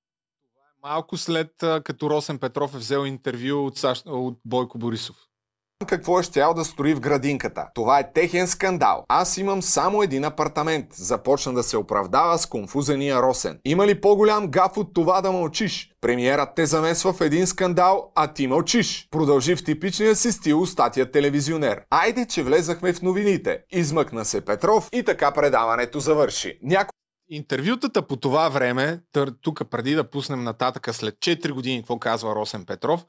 [0.82, 1.50] Малко след
[1.84, 4.02] като Росен Петров е взел интервю от, Саш...
[4.06, 5.16] от Бойко Борисов
[5.86, 7.68] какво е щял да строи в градинката.
[7.74, 9.04] Това е техен скандал.
[9.08, 10.86] Аз имам само един апартамент.
[10.92, 13.58] Започна да се оправдава с конфузения Росен.
[13.64, 15.90] Има ли по-голям гаф от това да мълчиш?
[16.00, 19.08] Премиерът те замесва в един скандал, а ти мълчиш.
[19.10, 21.82] Продължи в типичния си стил статия телевизионер.
[21.90, 23.58] Айде, че влезахме в новините.
[23.72, 26.58] Измъкна се Петров и така предаването завърши.
[26.62, 26.90] Няко...
[27.28, 29.00] Интервютата по това време,
[29.42, 33.04] тук преди да пуснем нататъка след 4 години, какво казва Росен Петров,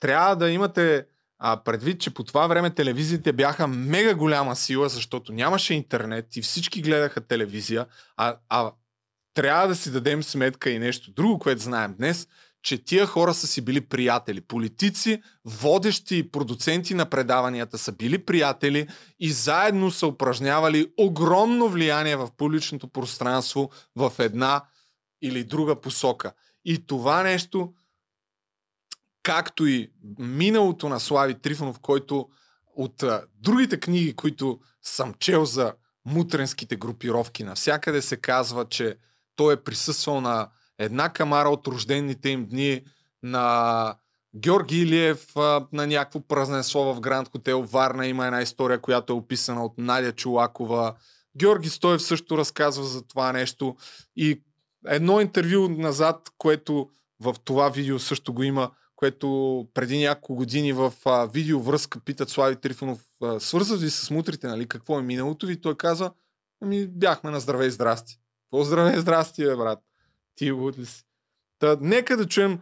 [0.00, 1.04] трябва да имате
[1.38, 6.42] а, предвид, че по това време телевизиите бяха мега голяма сила, защото нямаше интернет и
[6.42, 7.86] всички гледаха телевизия,
[8.16, 8.72] а, а
[9.34, 12.28] трябва да си дадем сметка и нещо друго, което знаем днес,
[12.62, 14.40] че тия хора са си били приятели.
[14.40, 18.88] Политици, водещи продуценти на предаванията са били приятели
[19.20, 24.64] и заедно са упражнявали огромно влияние в публичното пространство в една
[25.22, 26.32] или друга посока.
[26.64, 27.72] И това нещо
[29.28, 32.28] както и миналото на Слави Трифонов, който
[32.76, 35.72] от а, другите книги, които съм чел за
[36.04, 38.96] мутренските групировки, навсякъде се казва, че
[39.36, 40.48] той е присъствал на
[40.78, 42.82] една камара от рождените им дни
[43.22, 43.94] на
[44.36, 45.26] Георги Илиев
[45.72, 48.06] на някакво празненство в Гранд Хотел Варна.
[48.06, 50.94] Има една история, която е описана от Надя Чулакова.
[51.38, 53.76] Георги Стоев също разказва за това нещо.
[54.16, 54.42] И
[54.86, 56.88] едно интервю назад, което
[57.20, 62.56] в това видео също го има, което преди няколко години в а, видеовръзка питат Слави
[62.56, 63.04] Трифонов,
[63.38, 65.60] свързват се с мутрите, нали, какво е миналото ви?
[65.60, 66.12] Той каза,
[66.62, 68.18] ами бяхме на здраве и здрасти.
[68.44, 69.78] Какво здраве и здрасти, бе, брат?
[70.34, 71.04] Ти ли си?
[71.58, 72.60] Та, нека да чуем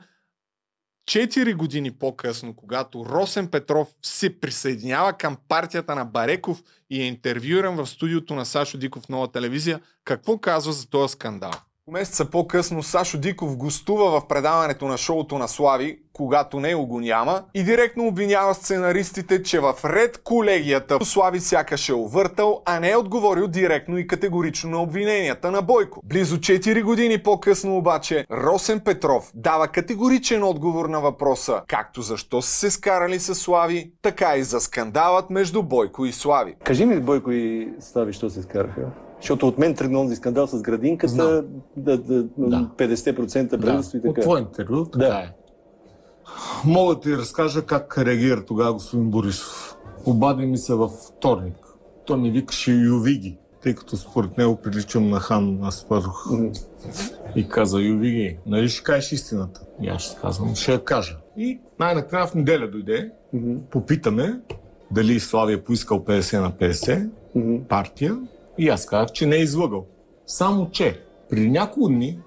[1.09, 7.77] 4 години по-късно, когато Росен Петров се присъединява към партията на Бареков и е интервюиран
[7.77, 11.53] в студиото на Сашо Диков нова телевизия, какво казва за този скандал?
[11.93, 17.43] Месеца по-късно Сашо Диков гостува в предаването на шоуто на Слави, когато него го няма,
[17.55, 22.97] и директно обвинява сценаристите, че в ред колегията Слави сякаш е увъртал, а не е
[22.97, 26.01] отговорил директно и категорично на обвиненията на Бойко.
[26.05, 32.51] Близо 4 години по-късно обаче Росен Петров дава категоричен отговор на въпроса както защо са
[32.51, 36.55] се скарали с Слави, така и за скандалът между Бойко и Слави.
[36.65, 39.06] Кажи ми Бойко и Слави, що се скараха?
[39.21, 41.45] Защото от мен тръгна онзи скандал с градинката,
[41.77, 43.99] да, да, да, 50% правителство да.
[43.99, 44.21] и така.
[44.21, 45.19] От твой интервю, така да.
[45.19, 45.33] е.
[46.65, 49.77] Мога да ти разкажа как реагира тогава господин Борисов.
[50.07, 51.57] Обади ми се във вторник.
[52.07, 56.31] Той ми викаше Ювиги, тъй като според него приличам на хан Аспарух.
[56.31, 57.37] Mm-hmm.
[57.37, 59.61] И каза Ювиги, нали ще кажеш истината?
[59.83, 61.17] И аз ще казвам, ще я кажа.
[61.37, 63.59] И най-накрая в неделя дойде, mm-hmm.
[63.59, 64.41] попитаме
[64.91, 67.67] дали Славия е поискал 50 на 50 mm-hmm.
[67.67, 68.19] партия
[68.59, 69.87] и аз казах, че не е излъгал.
[70.27, 71.01] Само, че
[71.31, 72.19] при няколко дни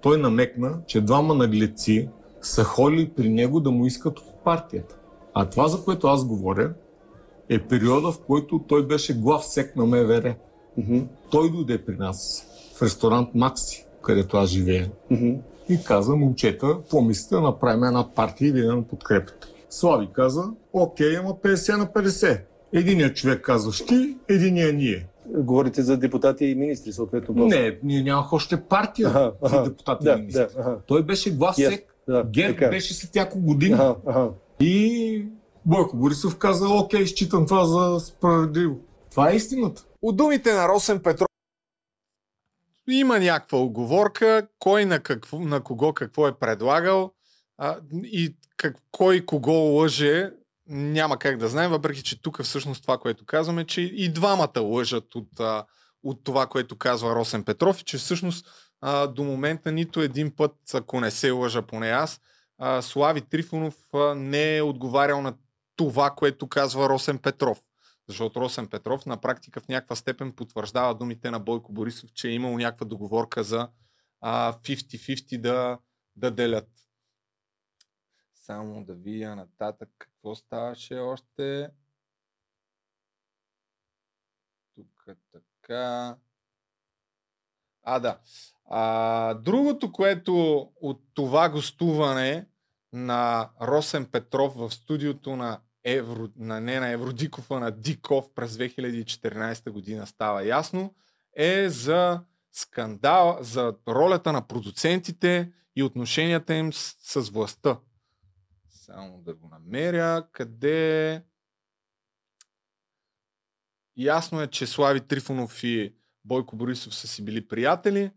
[0.00, 2.08] той намекна, че двама наглеци
[2.42, 4.96] са ходили при него да му искат от партията.
[5.34, 6.72] А това, за което аз говоря,
[7.48, 10.34] е периода, в който той беше глав сек на МВР.
[10.78, 11.06] Mm-hmm.
[11.30, 12.46] Той дойде при нас
[12.76, 14.90] в ресторант Макси, където аз живея.
[15.12, 15.38] Mm-hmm.
[15.68, 19.46] И каза, момчета, помислите да направим една партия и да подкрепите.
[19.70, 22.40] Слави каза, окей, ама 50 на 50.
[22.72, 25.06] Единият човек казваш ти, единият ние.
[25.26, 27.46] Говорите за депутати и министри, съответно.
[27.46, 30.46] Не, ние нямах още партия за депутати да, и министри.
[30.56, 30.78] Да.
[30.86, 31.94] Той беше глас yes, сек.
[32.08, 32.68] Да, Герб така.
[32.68, 33.74] беше след няколко години.
[33.74, 34.28] Ага, ага.
[34.60, 35.26] И
[35.66, 38.76] Бойко Борисов каза, окей, считам това за справедливо.
[39.10, 39.84] Това е истината.
[40.02, 41.28] От думите на Росен Петров
[42.90, 47.12] има някаква оговорка, кой на, какво, на кого какво е предлагал
[47.58, 50.30] а, и как, кой кого лъже
[50.66, 55.14] няма как да знаем, въпреки че тук всъщност това, което казваме, че и двамата лъжат
[55.14, 55.40] от,
[56.02, 58.46] от това, което казва Росен Петров и че всъщност
[59.08, 62.20] до момента нито един път, ако не се лъжа поне аз,
[62.80, 63.76] Слави Трифонов
[64.16, 65.34] не е отговарял на
[65.76, 67.62] това, което казва Росен Петров.
[68.08, 72.32] Защото Росен Петров на практика в някаква степен потвърждава думите на Бойко Борисов, че е
[72.32, 73.68] имал някаква договорка за
[74.20, 75.78] а, 50-50 да,
[76.16, 76.68] да делят.
[78.34, 81.70] Само да видя нататък какво ставаше още.
[84.74, 86.16] Тук така.
[87.82, 88.18] А, да.
[88.70, 92.46] А, другото, което от това гостуване
[92.92, 98.52] на Росен Петров в студиото на Евро, на, не на Евродиков, а на Диков през
[98.52, 100.94] 2014 година става ясно,
[101.36, 102.20] е за
[102.52, 107.78] скандал, за ролята на продуцентите и отношенията им с, с властта.
[108.82, 110.26] Само да го намеря.
[110.32, 111.24] Къде?
[113.96, 118.10] Ясно е, че Слави Трифонов и Бойко Борисов са си били приятели,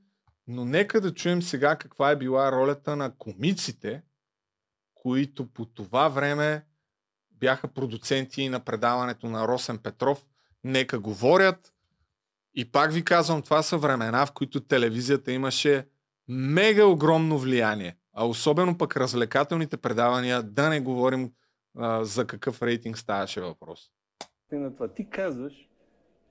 [0.48, 4.04] но нека да чуем сега каква е била ролята на комиците,
[4.96, 6.66] които по това време
[7.32, 10.26] бяха продуценти на предаването на Росен Петров.
[10.64, 11.74] Нека говорят.
[12.54, 15.88] И пак ви казвам, това са времена, в които телевизията имаше
[16.28, 17.98] мега огромно влияние.
[18.16, 21.32] А особено пък развлекателните предавания, да не говорим
[21.78, 23.80] а, за какъв рейтинг ставаше въпрос.
[24.52, 24.88] на това.
[24.88, 25.54] Ти казваш,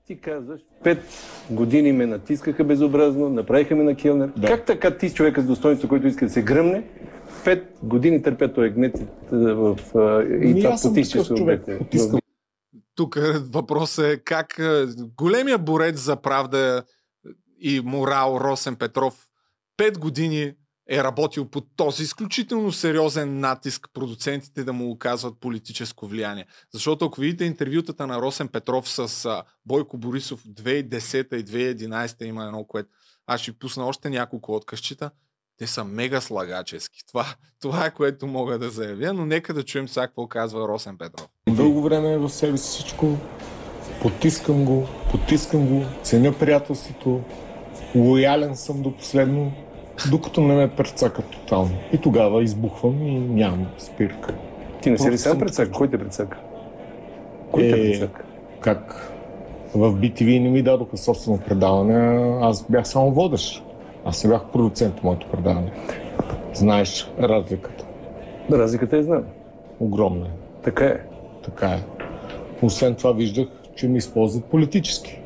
[0.07, 1.03] ти казваш, пет
[1.49, 4.31] години ме натискаха безобразно, направиха ме на килнер.
[4.37, 4.47] Да.
[4.47, 6.89] Как така ти, човека с достоинство, който иска да се гръмне,
[7.43, 8.95] пет години търпя този гнет
[9.31, 9.79] в,
[10.41, 11.79] и Ми, това потище се е обете.
[12.95, 13.17] Тук
[13.51, 14.61] въпросът е как
[15.17, 16.83] големия борец за правда
[17.59, 19.27] и морал Росен Петров
[19.77, 20.53] пет години
[20.89, 26.45] е работил под този изключително сериозен натиск продуцентите да му оказват политическо влияние.
[26.73, 29.29] Защото ако видите интервютата на Росен Петров с
[29.65, 32.89] Бойко Борисов 2010 и 2011 има едно, което
[33.27, 35.11] аз ще пусна още няколко откъсчета,
[35.57, 37.05] те са мега слагачески.
[37.07, 37.25] Това,
[37.61, 41.27] това е което мога да заявя, но нека да чуем сега какво казва Росен Петров.
[41.49, 43.17] Дълго време е в себе си всичко.
[44.01, 47.23] Потискам го, потискам го, ценя приятелството,
[47.95, 49.53] лоялен съм до последно,
[50.11, 51.71] докато не ме прецака тотално.
[51.93, 54.33] И тогава избухвам и нямам спирка.
[54.81, 55.71] Ти не си ли сам прецака?
[55.71, 56.37] Кой те прецака?
[57.51, 58.23] Кой те Е, прецака?
[58.59, 59.11] Как
[59.75, 63.63] в BTV не ми дадоха собствено предаване, аз бях само водещ.
[64.05, 65.71] Аз не бях продуцент в моето предаване.
[66.53, 67.85] Знаеш разликата.
[68.51, 69.23] Разликата е знам.
[69.79, 70.29] Огромна е.
[70.63, 70.99] Така е.
[71.43, 71.79] Така е.
[72.61, 75.21] Освен това виждах, че ми използват политически.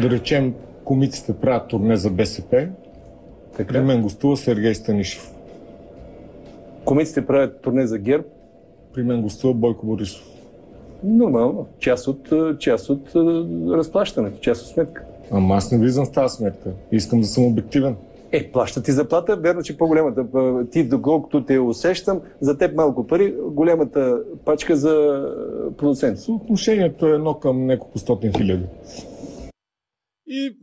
[0.00, 0.54] Да речем,
[0.84, 2.68] комиците правят турне за БСП.
[3.56, 3.72] Така.
[3.72, 5.34] При мен гостува Сергей Станишев.
[6.84, 8.24] Комиците правят турне за ГЕРБ.
[8.94, 10.26] При мен гостува Бойко Борисов.
[11.04, 11.66] Нормално.
[11.78, 13.12] Част от, част от
[13.70, 15.04] разплащането, част от сметка.
[15.30, 16.70] Ама аз не влизам в тази сметка.
[16.92, 17.96] Искам да съм обективен.
[18.32, 20.26] Е, плаща ти заплата, верно, че по-голямата.
[20.70, 25.24] Ти, доколкото те усещам, за теб малко пари, голямата пачка за
[25.78, 26.18] продуцент.
[26.28, 28.64] Отношението е едно към няколко стотин хиляди.
[30.26, 30.56] И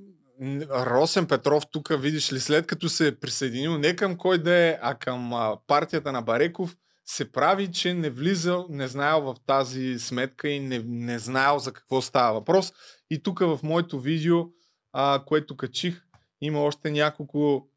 [0.72, 4.80] Росен Петров тук, видиш ли, след като се е присъединил не към кой да е,
[4.82, 5.32] а към
[5.68, 10.80] партията на Бареков, се прави, че не влизал, не знаел в тази сметка и не,
[10.86, 12.74] не знаел за какво става въпрос.
[13.10, 14.46] И тук в моето видео,
[14.94, 16.04] а, което качих,
[16.42, 17.70] има още няколко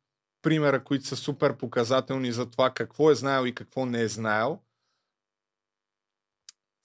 [0.43, 4.61] примера, които са супер показателни за това какво е знаел и какво не е знаел.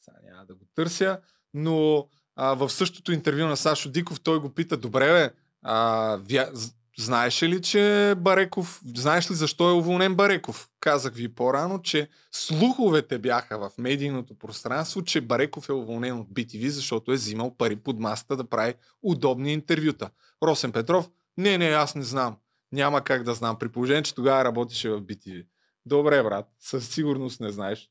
[0.02, 1.22] Сега няма да го търся,
[1.54, 6.50] но а, в същото интервю на Сашо Диков той го пита, добре бе, а, вя...
[6.54, 10.70] з- знаеш ли, че Бареков, знаеш ли защо е уволнен Бареков?
[10.80, 16.68] Казах ви по-рано, че слуховете бяха в медийното пространство, че Бареков е уволнен от BTV,
[16.68, 20.10] защото е взимал пари под масата да прави удобни интервюта.
[20.44, 22.38] Росен Петров, не, не, аз не знам.
[22.72, 25.46] Няма как да знам, при положение, че тогава работеше в BTV.
[25.86, 27.90] Добре, брат, със сигурност не знаеш.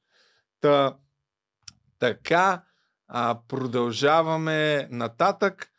[0.60, 0.96] Та,
[1.98, 2.62] така,
[3.08, 5.70] а, продължаваме нататък.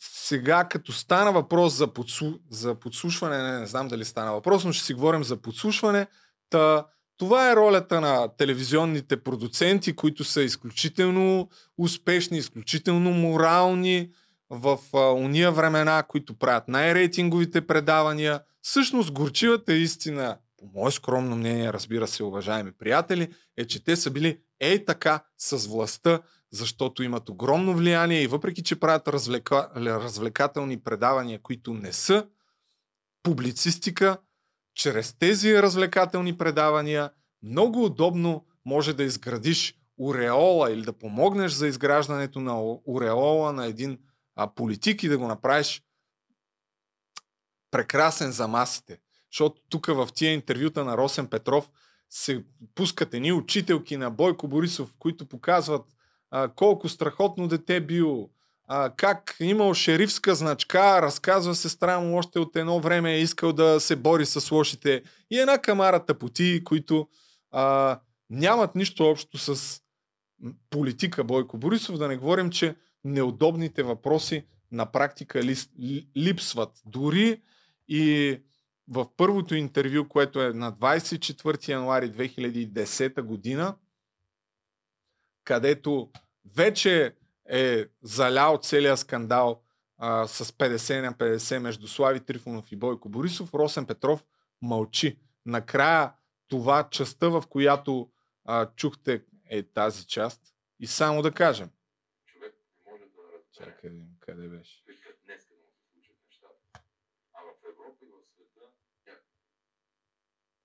[0.00, 2.32] Сега, като стана въпрос за, подсу...
[2.50, 6.06] за подслушване, не, не знам дали стана въпрос, но ще си говорим за подслушване.
[6.50, 6.86] Та,
[7.16, 14.10] това е ролята на телевизионните продуценти, които са изключително успешни, изключително морални
[14.50, 18.40] в а, уния времена, които правят най-рейтинговите предавания.
[18.62, 24.10] Всъщност, горчивата истина, по мое скромно мнение, разбира се, уважаеми приятели, е, че те са
[24.10, 26.20] били ей така с властта,
[26.50, 29.70] защото имат огромно влияние и въпреки, че правят развлека...
[29.76, 32.26] развлекателни предавания, които не са
[33.22, 34.18] публицистика,
[34.74, 37.10] чрез тези развлекателни предавания
[37.42, 43.98] много удобно може да изградиш уреола или да помогнеш за изграждането на уреола на един
[44.36, 45.82] а, политик и да го направиш
[47.70, 48.98] прекрасен за масите.
[49.32, 51.70] Защото тук в тия интервюта на Росен Петров
[52.10, 52.44] се
[52.74, 55.96] пускат едни учителки на Бойко Борисов, които показват
[56.30, 58.30] а, колко страхотно дете бил,
[58.66, 63.80] а, как имал шерифска значка, разказва сестра му още от едно време е искал да
[63.80, 65.02] се бори с лошите.
[65.30, 67.08] И една камара тъпоти, които
[67.50, 67.98] а,
[68.30, 69.80] нямат нищо общо с
[70.70, 72.74] политика Бойко Борисов, да не говорим, че
[73.04, 75.42] неудобните въпроси на практика
[76.16, 76.82] липсват.
[76.86, 77.42] Дори
[77.88, 78.38] и
[78.88, 83.74] в първото интервю, което е на 24 януари 2010 година,
[85.48, 86.10] където
[86.56, 87.16] вече
[87.48, 89.62] е залял целия скандал
[89.98, 94.24] а, с 50 на 50 между Слави Трифонов и Бойко Борисов, Росен Петров
[94.62, 95.18] мълчи.
[95.46, 96.14] Накрая
[96.48, 98.10] това частта, в която
[98.44, 100.54] а, чухте е тази част.
[100.80, 101.70] И само да кажем.
[102.26, 102.54] Човек
[102.86, 103.08] може да
[103.52, 103.90] Чакай,
[104.20, 104.84] къде беше?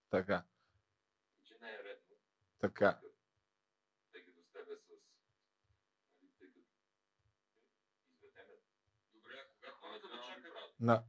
[0.10, 0.44] Така.
[2.60, 3.00] Така.
[10.84, 11.00] На.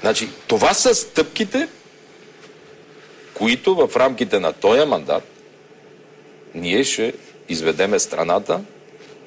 [0.00, 1.68] Значи, това са стъпките,
[3.34, 5.24] които в рамките на този мандат
[6.54, 7.14] ние ще
[7.48, 8.64] изведеме страната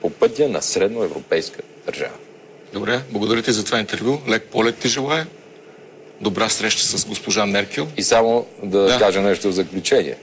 [0.02, 2.18] по пътя на средноевропейска държава.
[2.74, 4.22] Добре, благодаря ти за това интервю.
[4.30, 5.28] Лек полет ти желая.
[6.22, 7.88] Добра среща с госпожа Меркел.
[7.98, 9.00] И само да, да.
[9.00, 10.18] кажа нещо в заключение.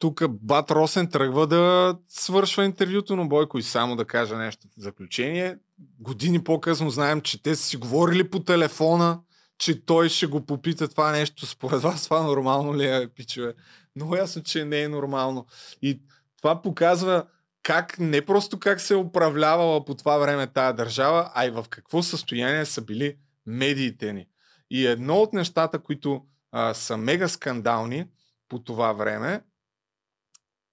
[0.00, 4.80] Тук Бат Росен тръгва да свършва интервюто на Бойко и само да кажа нещо в
[4.82, 5.58] заключение.
[5.98, 9.20] Години по-късно знаем, че те са си говорили по телефона,
[9.58, 11.46] че той ще го попита това нещо.
[11.46, 13.54] Според вас това нормално ли е, пичове?
[13.96, 15.46] Много ясно, че не е нормално.
[15.82, 16.00] И
[16.36, 17.24] това показва
[17.62, 21.64] как, не просто как се е управлявала по това време тая държава, а и в
[21.70, 24.26] какво състояние са били медиите ни.
[24.70, 26.22] И едно от нещата, които
[26.52, 28.06] а, са мега скандални
[28.48, 29.40] по това време,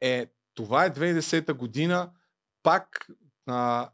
[0.02, 2.10] е, това е 2010 година,
[2.64, 3.08] пак
[3.46, 3.90] а,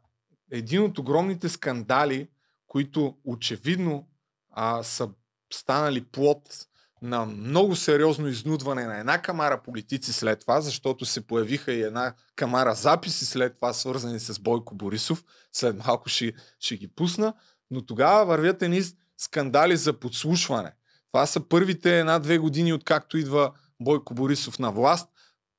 [0.50, 2.28] един от огромните скандали,
[2.66, 4.08] които очевидно
[4.50, 5.08] а, са
[5.52, 6.66] станали плод
[7.02, 12.14] на много сериозно изнудване на една камара политици след това, защото се появиха и една
[12.36, 15.24] камара записи след това, свързани с Бойко Борисов.
[15.52, 17.34] След малко ще, ще ги пусна.
[17.70, 18.82] Но тогава вървят едни
[19.18, 20.72] скандали за подслушване.
[21.12, 25.08] Това са първите една-две години, откакто идва Бойко Борисов на власт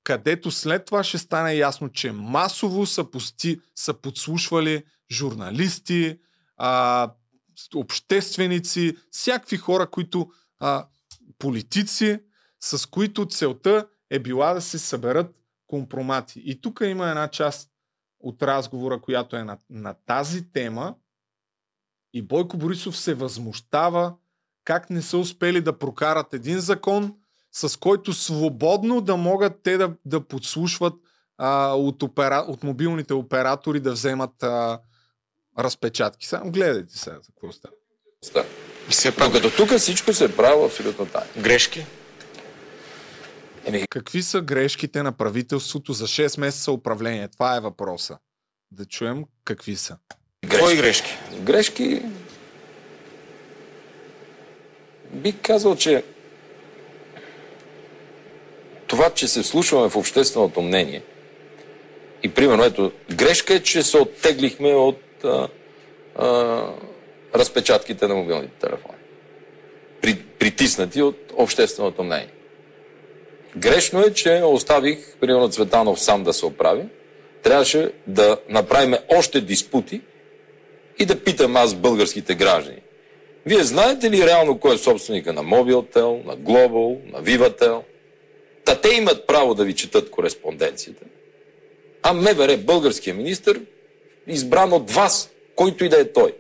[0.06, 6.20] където след това ще стане ясно, че масово са, пости, са подслушвали журналисти,
[6.58, 7.12] а,
[7.76, 10.88] общественици, всякакви хора, които а,
[11.40, 12.20] политици,
[12.60, 15.36] с които целта е била да се съберат
[15.68, 16.42] компромати.
[16.46, 17.70] И тук има една част
[18.20, 20.96] от разговора, която е на, на тази тема
[22.14, 24.16] и Бойко Борисов се възмущава
[24.64, 27.16] как не са успели да прокарат един закон,
[27.56, 30.94] с който свободно да могат те да, да подслушват
[31.38, 34.80] а, от, опера, от мобилните оператори да вземат а,
[35.60, 36.28] разпечатки.
[36.28, 37.74] Само гледайте сега за какво става.
[38.34, 38.46] Да.
[38.90, 41.28] Все пак, като тук всичко се е правило абсолютно тайно.
[41.38, 41.86] Грешки?
[43.66, 43.86] Еми...
[43.90, 47.28] Какви са грешките на правителството за 6 месеца управление?
[47.28, 48.18] Това е въпроса.
[48.72, 49.98] Да чуем какви са.
[50.46, 50.66] Грешки.
[50.66, 51.18] Кой грешки?
[51.42, 52.02] Грешки...
[55.14, 56.04] Бих казал, че
[58.88, 61.02] това, че се вслушваме в общественото мнение
[62.26, 65.48] и примерно, ето, грешка е, че се оттеглихме от а,
[66.16, 66.62] а,
[67.36, 68.98] разпечатките на мобилните телефони.
[70.02, 72.32] При, притиснати от общественото мнение.
[73.58, 76.84] Грешно е, че оставих, примерно, Цветанов сам да се оправи.
[77.44, 80.02] Трябваше да направим още диспути
[81.00, 82.82] и да питам аз българските граждани.
[83.46, 87.84] Вие знаете ли реално кой е собственика на Мобилтел, на Глобал, на Вивател?
[88.66, 91.06] Та те имат право да ви четат кореспонденцията.
[92.04, 93.60] А МВР, българския министр,
[94.28, 96.36] избран от вас, който и да е той,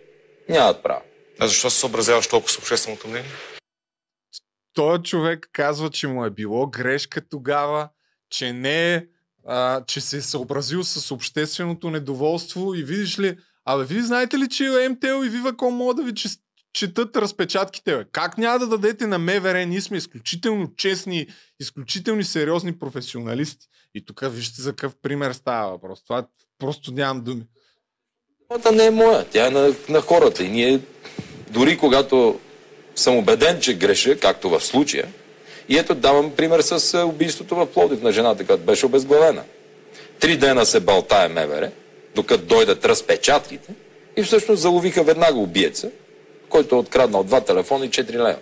[0.49, 1.01] нямат право.
[1.39, 3.29] А защо се съобразяваш толкова с общественото мнение?
[4.73, 7.89] Той човек казва, че му е било грешка тогава,
[8.29, 9.05] че не е,
[9.47, 14.49] а, че се е съобразил с общественото недоволство и видиш ли, абе, вие знаете ли,
[14.49, 16.13] че МТЛ и Viva.com могат да ви
[16.75, 17.97] четат разпечатките.
[17.97, 18.05] Бе.
[18.11, 19.65] Как няма да дадете на МВР?
[19.65, 21.27] Ние сме изключително честни,
[21.59, 23.67] изключително сериозни професионалисти.
[23.95, 26.03] И тук вижте за какъв пример става въпрос.
[26.03, 26.27] Това
[26.59, 27.43] просто нямам думи.
[28.49, 30.43] Това не е моя, тя е на, на хората.
[30.43, 30.79] И ние,
[31.49, 32.39] дори когато
[32.95, 35.07] съм убеден, че греша, както в случая,
[35.69, 39.43] и ето давам пример с убийството в Плодив на жената, която беше обезглавена.
[40.19, 41.71] Три дена се балтае МВР,
[42.15, 43.73] докато дойдат разпечатките
[44.17, 45.91] и всъщност заловиха веднага убиеца
[46.49, 48.39] който е откраднал два телефона и 4 лева.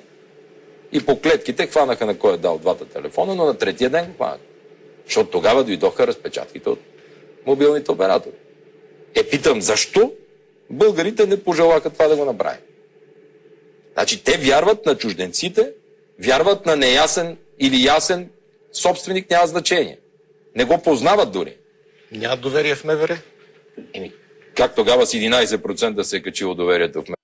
[0.92, 4.14] И по клетките хванаха на кой е дал двата телефона, но на третия ден го
[4.14, 4.40] хванаха.
[5.06, 6.80] Защото тогава дойдоха разпечатките от
[7.46, 8.34] мобилните оператори.
[9.16, 10.12] Е, питам, защо
[10.70, 12.58] българите не пожелаха това да го направи?
[13.94, 15.72] Значи, те вярват на чужденците,
[16.20, 18.30] вярват на неясен или ясен
[18.74, 20.00] собственик, няма значение.
[20.56, 21.56] Не го познават дори.
[22.12, 23.18] Няма доверие в МВР.
[23.94, 24.14] Еми,
[24.56, 27.16] как тогава с 11% се е качило доверието в мен?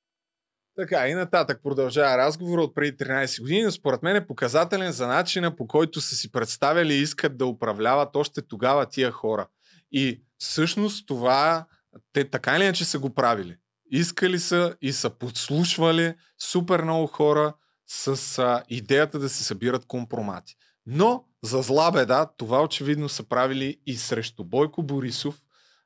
[0.80, 3.72] Така, и нататък продължава разговора от преди 13 години.
[3.72, 8.16] Според мен е показателен за начина по който са си представили и искат да управляват
[8.16, 9.48] още тогава тия хора.
[9.92, 11.66] И всъщност това
[12.14, 13.58] те така или иначе са го правили.
[13.92, 17.54] Искали са и са подслушвали супер много хора
[17.88, 20.56] с а, идеята да се събират компромати.
[20.86, 25.42] Но, за зла беда, това очевидно са правили и срещу Бойко Борисов,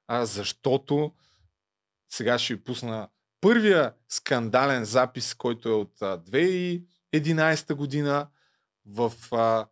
[0.08, 1.12] а, защото
[2.10, 3.08] сега ще ви пусна
[3.44, 8.28] първия скандален запис, който е от а, 2011 година,
[8.86, 9.66] в а,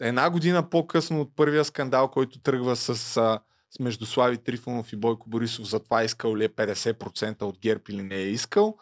[0.00, 3.40] една година по-късно от първия скандал, който тръгва с, а,
[3.70, 7.82] с между Слави Трифонов и Бойко Борисов, за това искал ли е 50% от ГЕРБ
[7.88, 8.76] или не е искал.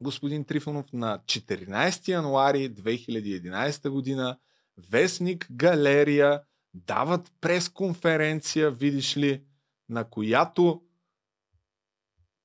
[0.00, 4.38] Господин Трифонов на 14 януари 2011 година
[4.90, 6.40] Вестник Галерия
[6.74, 9.42] дават пресконференция, видиш ли,
[9.88, 10.82] на която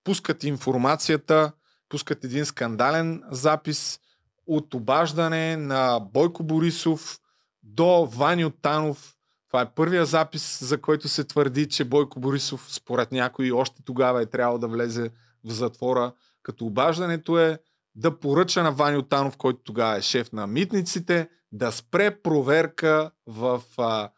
[0.08, 1.52] пускат информацията,
[1.90, 4.00] пускат един скандален запис
[4.46, 7.20] от обаждане на Бойко Борисов
[7.64, 9.16] до Ваню Танов.
[9.48, 14.22] Това е първия запис, за който се твърди, че Бойко Борисов, според някои, още тогава
[14.22, 15.10] е трябвало да влезе
[15.46, 16.14] в затвора.
[16.44, 17.60] Като обаждането е
[17.96, 23.62] да поръча на Ваню Танов, който тогава е шеф на митниците, да спре проверка в
[23.78, 24.10] а,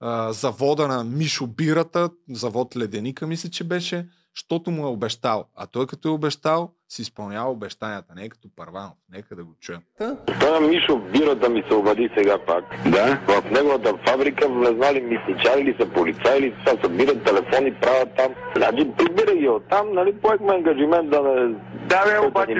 [0.00, 4.08] а, завода на Мишо Бирата, завод Леденика, мисля, че беше,
[4.38, 5.44] защото му е обещал.
[5.56, 8.14] А той като е обещал, си изпълнява обещанията.
[8.16, 8.92] Не е като Парванов.
[9.12, 9.80] Нека да го чуем.
[10.00, 12.64] На Мишо Бирата ми се обади сега пак.
[12.86, 13.18] Да?
[13.28, 18.34] В неговата фабрика влезнали мисничари ли са полицаи или са събират телефони, правят там.
[18.56, 21.54] Значи прибира ги от там, нали, поехме ангажимент да не...
[21.88, 22.54] Да, бе, обаче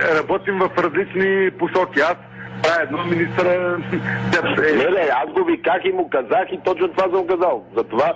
[0.00, 2.00] работим в различни посоки.
[2.00, 2.16] Аз
[2.62, 3.78] това е едно министра...
[4.58, 7.64] Не, не, аз го виках и му казах и точно това съм казал.
[7.76, 8.14] Затова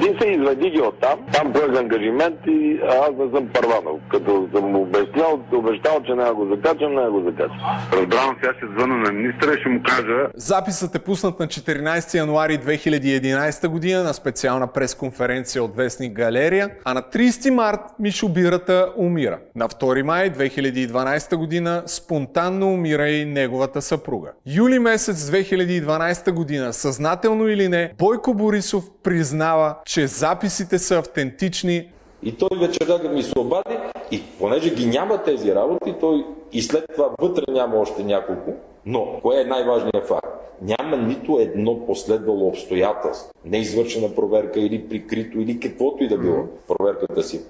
[0.00, 4.00] ти се изведи ги от там, там поех ангажимент и аз не съм първанал.
[4.10, 7.58] Като съм му обещал, обещал, че няма го закачам, няма го закачам.
[7.92, 10.26] Разбравам, сега ще звъна на министра и ще му кажа...
[10.34, 16.94] Записът е пуснат на 14 януари 2011 година на специална пресконференция от Вестник Галерия, а
[16.94, 19.38] на 30 март Мишо Бирата умира.
[19.56, 24.32] На 2 май 2012 година спонтанно умира и неговата съпруга.
[24.46, 31.88] Юли месец 2012 година, съзнателно или не, Бойко Борисов признава, че записите са автентични.
[32.22, 33.76] И той вечерта да ми се обади
[34.10, 38.52] и понеже ги няма тези работи, той и след това вътре няма още няколко,
[38.86, 40.26] но кое е най-важният факт?
[40.62, 46.44] Няма нито едно последвало обстоятелство, неизвършена проверка или прикрито, или каквото и да било.
[46.68, 47.40] Проверката си е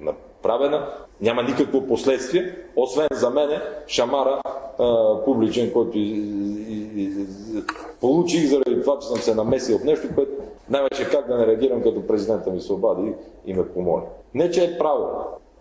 [0.00, 0.88] направена,
[1.20, 4.40] няма никакво последствие, освен за мене шамара
[4.78, 6.00] а, публичен, който и,
[6.68, 7.12] и, и,
[8.00, 10.32] получих заради това, че съм се намесил в нещо, което
[10.70, 13.12] най-вече как да не реагирам, като президента ми се обади
[13.46, 14.02] и ме помоли.
[14.34, 15.08] Не, че е право,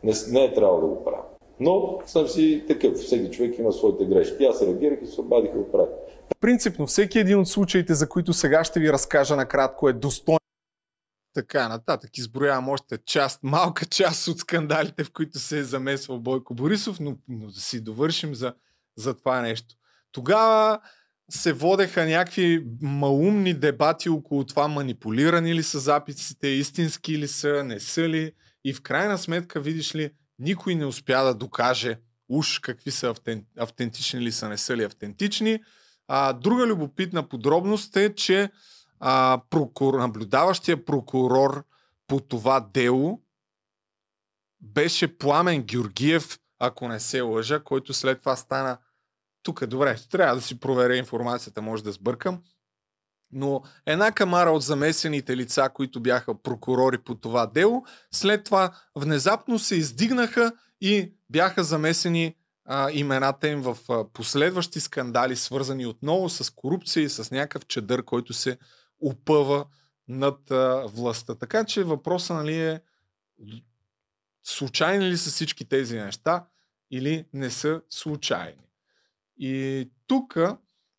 [0.04, 1.24] не, не е трябвало да го правя.
[1.64, 2.94] Но съм си такъв.
[2.94, 4.46] Всеки човек има своите грешки.
[4.46, 5.94] Аз реагирах и се обадих и го правих.
[6.40, 10.38] Принципно, всеки един от случаите, за които сега ще ви разкажа накратко, е достоен.
[11.34, 16.54] Така, нататък изброявам още част, малка част от скандалите, в които се е замесвал Бойко
[16.54, 18.54] Борисов, но, но да си довършим за,
[18.98, 19.76] за това нещо.
[20.12, 20.80] Тогава
[21.30, 27.80] се водеха някакви маумни дебати около това манипулирани ли са записите, истински ли са, не
[27.80, 28.32] са ли.
[28.66, 30.12] И в крайна сметка, видиш ли,
[30.44, 32.00] никой не успя да докаже
[32.30, 35.60] уж какви са автен, автентични ли са, не са ли автентични.
[36.08, 38.50] А, друга любопитна подробност е, че
[39.00, 41.64] а, прокур, наблюдаващия прокурор
[42.08, 43.22] по това дело
[44.62, 48.78] беше Пламен Георгиев, ако не се лъжа, който след това стана
[49.44, 52.42] тук е добре, трябва да си проверя информацията, може да сбъркам.
[53.36, 59.60] Но една камара от замесените лица, които бяха прокурори по това дело, след това внезапно
[59.60, 60.52] се издигнаха
[60.82, 62.36] и бяха замесени
[62.66, 68.04] а, имената им в а, последващи скандали, свързани отново с корупция и с някакъв чадър,
[68.04, 68.58] който се
[69.02, 69.66] опъва
[70.08, 71.36] над а, властта.
[71.36, 72.82] Така че въпросът нали, е
[74.44, 76.46] случайни ли са всички тези неща
[76.92, 78.68] или не са случайни.
[79.38, 80.38] И тук,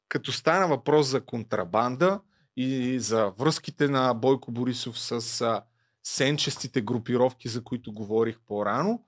[0.09, 2.21] като стана въпрос за контрабанда
[2.57, 5.63] и за връзките на Бойко Борисов с а,
[6.03, 9.05] сенчестите групировки, за които говорих по-рано,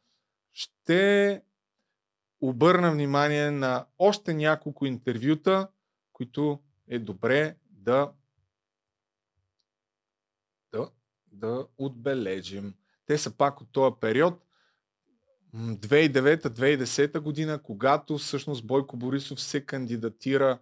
[0.53, 1.43] ще
[2.41, 5.69] обърна внимание на още няколко интервюта,
[6.13, 8.13] които е добре да,
[10.73, 10.91] да,
[11.33, 12.75] да отбележим.
[13.07, 14.43] Те са пак от този период.
[15.55, 20.59] 2009-2010 година, когато всъщност Бойко Борисов се кандидатира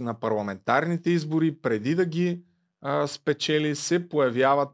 [0.00, 2.42] на парламентарните избори, преди да ги
[2.80, 4.70] а, спечели, се появяват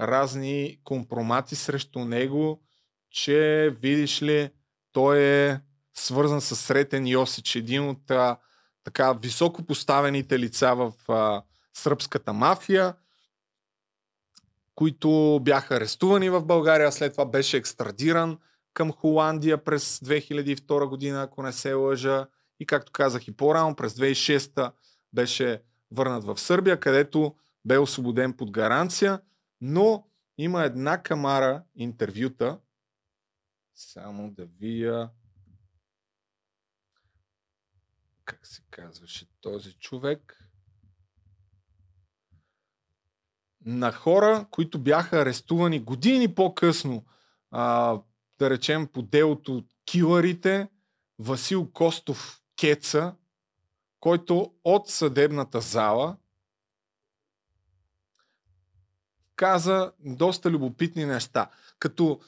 [0.00, 2.62] разни компромати срещу него,
[3.10, 4.50] че видиш ли,
[4.92, 5.60] той е
[5.94, 8.36] свързан с Сретен Йосич, един от а,
[8.84, 11.42] така високо поставените лица в а,
[11.74, 12.94] сръбската мафия,
[14.74, 18.38] които бяха арестувани в България, след това беше екстрадиран
[18.74, 22.26] към Холандия през 2002 година, ако не се лъжа.
[22.60, 24.72] И както казах и по-рано, през 2006
[25.12, 29.20] беше върнат в Сърбия, където бе освободен под гаранция,
[29.60, 30.06] но
[30.38, 32.58] има една камара интервюта.
[33.74, 35.10] Само да вия
[38.24, 40.40] как се казваше този човек,
[43.66, 47.04] на хора, които бяха арестувани години по-късно,
[47.50, 48.00] а,
[48.38, 50.68] да речем по делото от киларите,
[51.18, 53.14] Васил Костов Кеца,
[54.00, 56.16] който от съдебната зала
[59.36, 61.50] каза доста любопитни неща.
[61.78, 62.20] Като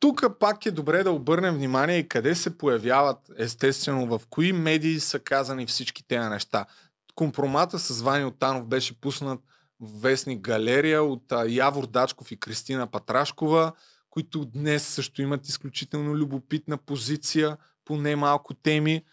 [0.00, 5.00] тук пак е добре да обърнем внимание и къде се появяват, естествено, в кои медии
[5.00, 6.66] са казани всички тези неща.
[7.14, 9.40] Компромата с Вани Отанов беше пуснат
[9.80, 13.72] в вестник Галерия от а, Явор Дачков и Кристина Патрашкова,
[14.10, 19.04] които днес също имат изключително любопитна позиция по немалко теми.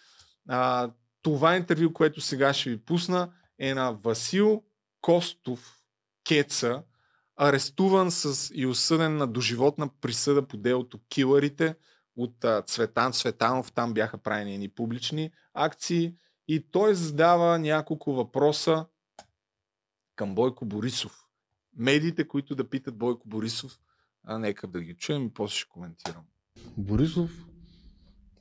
[0.48, 0.92] А,
[1.22, 4.64] това интервю, което сега ще ви пусна, е на Васил
[5.02, 5.82] Костов
[6.28, 6.84] Кеца,
[7.38, 11.76] арестуван с и осъден на доживотна присъда по делото Киларите
[12.16, 13.72] от а, Цветан Цветанов.
[13.72, 16.14] Там бяха правени ни публични акции.
[16.48, 18.86] И той задава няколко въпроса
[20.16, 21.28] към Бойко Борисов.
[21.78, 23.80] Медиите, които да питат Бойко Борисов,
[24.24, 26.24] а нека да ги чуем и после ще коментирам.
[26.78, 27.32] Борисов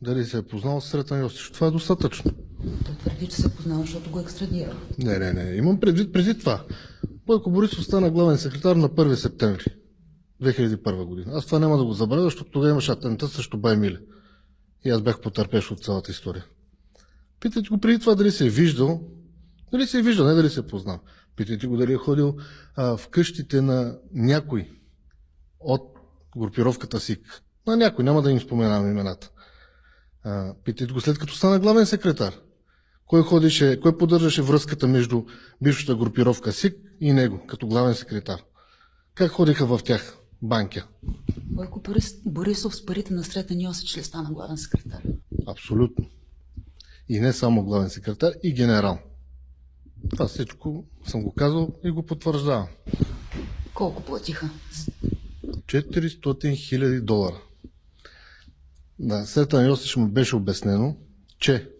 [0.02, 1.50] дали се е познал с Сретан Йосич.
[1.50, 2.32] Това е достатъчно.
[2.86, 4.76] Той твърди, че се е познал, защото го екстрадира.
[4.98, 5.56] Не, не, не.
[5.56, 6.64] Имам предвид преди това.
[7.26, 9.64] Бойко Борисов стана главен секретар на 1 септември
[10.42, 11.32] 2001 година.
[11.34, 13.98] Аз това няма да го забравя, защото тогава имаше атентат срещу Баймиле.
[14.84, 16.44] И аз бях потърпеш от цялата история.
[17.40, 19.00] Питайте го преди това дали се е виждал,
[19.72, 20.98] дали се е виждал, не дали се е познал.
[21.36, 22.36] Питайте го дали е ходил
[22.76, 24.70] а, в къщите на някой
[25.60, 25.98] от
[26.36, 27.42] групировката СИК.
[27.66, 29.30] На някой, няма да им споменавам имената.
[30.24, 32.34] А, питайте го след като стана главен секретар.
[33.06, 35.24] Кой ходеше, кой поддържаше връзката между
[35.62, 38.42] бившата групировка СИК и него, като главен секретар?
[39.14, 40.82] Как ходиха в тях банки?
[41.36, 45.02] Бойко Борис, Борисов с парите на Сретен Йосич ли стана главен секретар?
[45.46, 46.04] Абсолютно.
[47.08, 48.98] И не само главен секретар, и генерал.
[50.10, 52.66] Това всичко съм го казал и го потвърждавам.
[53.74, 54.50] Колко платиха?
[55.66, 57.40] 400 хиляди долара.
[59.02, 60.96] Да, Сретен Йосич му беше обяснено,
[61.38, 61.70] че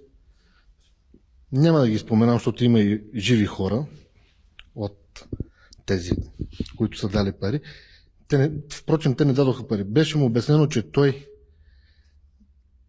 [1.52, 3.86] няма да ги споменам, защото има и живи хора
[4.74, 5.24] от
[5.86, 6.10] тези,
[6.76, 7.60] които са дали пари.
[8.28, 9.84] Те не, впрочем, те не дадоха пари.
[9.84, 11.26] Беше му обяснено, че той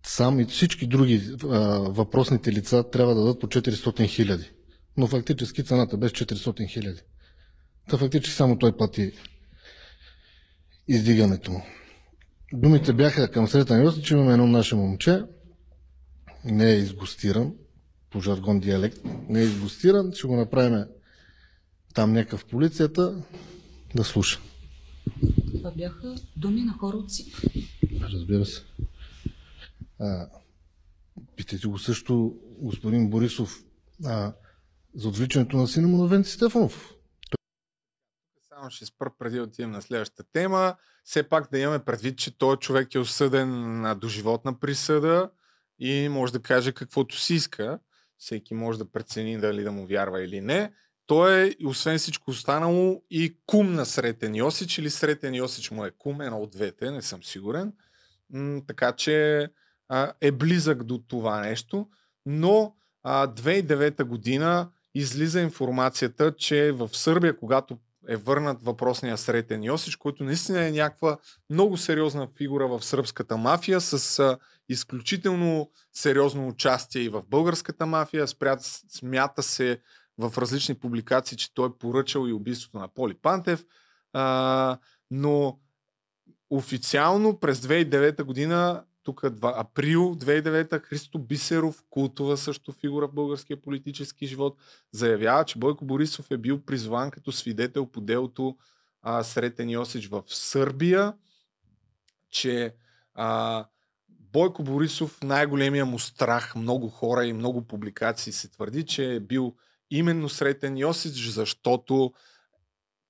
[0.06, 4.52] сам и всички други а, въпросните лица трябва да дадат по 400 хиляди.
[4.98, 7.02] Но фактически цената беше 400 хиляди.
[7.90, 9.12] Та фактически само той плати
[10.88, 11.64] издигането му.
[12.54, 15.24] Думите бяха към Сретен Йосиф, че имаме едно наше момче,
[16.46, 17.54] не е изгостиран,
[18.10, 18.98] по жаргон диалект,
[19.30, 20.86] не е изгостиран, ще го направим
[21.94, 23.24] там някакъв полицията
[23.96, 24.40] да слуша.
[25.58, 27.42] Това бяха думи на хора от СИК.
[28.02, 28.64] Разбира се.
[30.00, 30.28] А,
[31.36, 33.64] питайте го също господин Борисов
[34.06, 34.34] а,
[34.96, 36.94] за отвличането на сина му на Венци Стефанов.
[38.50, 40.76] Само ще спра преди да отидем на следващата тема.
[41.04, 45.30] Все пак да имаме предвид, че този човек е осъден на доживотна присъда
[45.80, 47.80] и може да каже каквото си иска.
[48.18, 50.74] Всеки може да прецени дали да му вярва или не.
[51.08, 55.92] Той е, освен всичко останало, и кум на Сретен Йосич, или Сретен Йосич му е
[55.92, 57.74] кум, едно от двете, не съм сигурен.
[58.30, 59.48] М- така че
[59.90, 61.88] а, е близък до това нещо.
[62.26, 67.78] Но а, 2009 година излиза информацията, че в Сърбия, когато
[68.12, 71.18] е върнат въпросния Сретен Йосич, който наистина е някаква
[71.50, 74.38] много сериозна фигура в сръбската мафия, с а,
[74.70, 78.28] изключително сериозно участие и в българската мафия.
[78.28, 78.60] Спрят,
[78.90, 79.82] смята се
[80.18, 83.66] в различни публикации, че той е поръчал и убийството на Поли Пантев.
[84.14, 84.78] А,
[85.12, 85.60] но
[86.50, 94.28] официално през 2009 година тук април 2009 Христо Бисеров, култова също фигура в българския политически
[94.28, 94.58] живот,
[94.92, 98.58] заявява, че Бойко Борисов е бил призван като свидетел по делото
[99.02, 101.14] а, Сретен Йосич в Сърбия,
[102.30, 102.76] че
[103.14, 103.66] а,
[104.10, 109.56] Бойко Борисов, най-големия му страх, много хора и много публикации се твърди, че е бил
[109.92, 112.14] именно Сретен Йосич, защото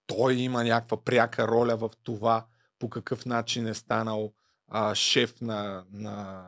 [0.08, 2.46] той има някаква пряка роля в това
[2.80, 4.34] по какъв начин е станал
[4.72, 6.44] а, шеф на, на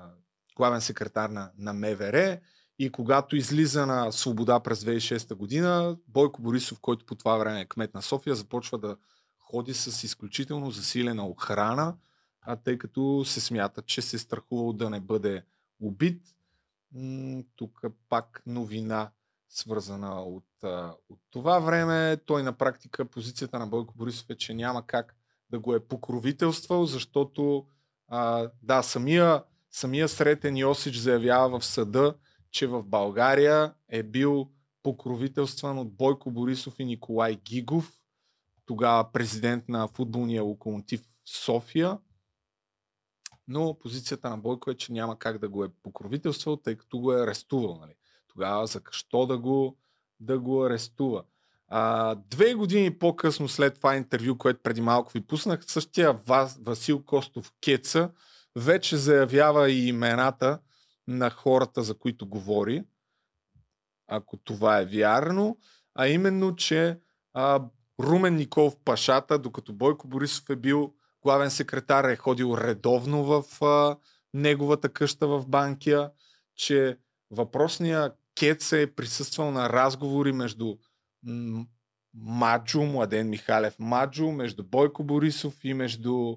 [0.55, 2.39] главен секретар на, на МВР
[2.79, 7.65] и когато излиза на свобода през 2006 година, Бойко Борисов, който по това време е
[7.65, 8.97] кмет на София, започва да
[9.39, 11.95] ходи с изключително засилена охрана,
[12.41, 15.43] а тъй като се смята, че се е страхувал да не бъде
[15.81, 16.21] убит.
[17.55, 19.11] Тук пак новина
[19.49, 20.63] свързана от,
[21.09, 22.17] от това време.
[22.25, 25.15] Той на практика позицията на Бойко Борисов е, че няма как
[25.49, 27.65] да го е покровителствал, защото
[28.07, 32.15] а, да, самия, самия Сретен Йосич заявява в съда,
[32.51, 34.51] че в България е бил
[34.83, 37.91] покровителстван от Бойко Борисов и Николай Гигов,
[38.65, 41.99] тогава президент на футболния локомотив София.
[43.47, 47.13] Но позицията на Бойко е, че няма как да го е покровителствал, тъй като го
[47.13, 47.77] е арестувал.
[47.81, 47.93] Нали?
[48.27, 49.77] Тогава защо да го,
[50.19, 51.23] да го арестува?
[51.75, 57.03] А, две години по-късно след това интервю, което преди малко ви пуснах, същия Вас, Васил
[57.03, 58.09] Костов Кеца
[58.55, 60.59] вече заявява и имената
[61.07, 62.83] на хората, за които говори,
[64.07, 65.57] ако това е вярно,
[65.95, 66.99] а именно, че
[67.33, 67.61] а,
[67.99, 73.97] Румен Николов Пашата, докато Бойко Борисов е бил главен секретар, е ходил редовно в а,
[74.33, 76.11] неговата къща в Банкия,
[76.55, 76.97] че
[77.31, 80.77] въпросния Кец е присъствал на разговори между
[82.13, 86.35] Маджо, Младен Михалев Маджо, между Бойко Борисов и между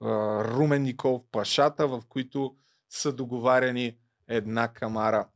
[0.00, 2.56] а, Румен Николов Пашата, в които
[2.90, 3.96] са договаряни
[4.28, 5.28] една камара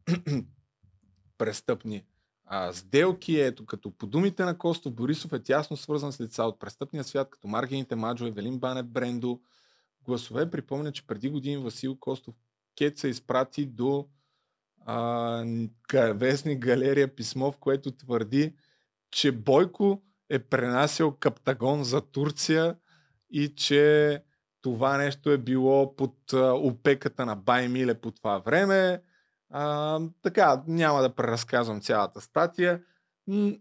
[1.38, 2.04] престъпни
[2.44, 3.40] а, сделки.
[3.40, 7.30] Ето като по думите на Костов, Борисов е тясно свързан с лица от престъпния свят,
[7.30, 9.40] като Маргините Маджо, Евелин Банев, Брендо.
[10.04, 12.34] Гласове припомня, че преди години Васил Костов
[12.78, 14.08] Кет се изпрати до
[14.84, 15.44] а,
[15.92, 18.54] вестник Галерия писмо, в което твърди,
[19.16, 22.76] че Бойко е пренасял каптагон за Турция
[23.30, 24.22] и че
[24.62, 29.02] това нещо е било под опеката на Бай Миле по това време.
[29.50, 32.82] А, така, няма да преразказвам цялата статия,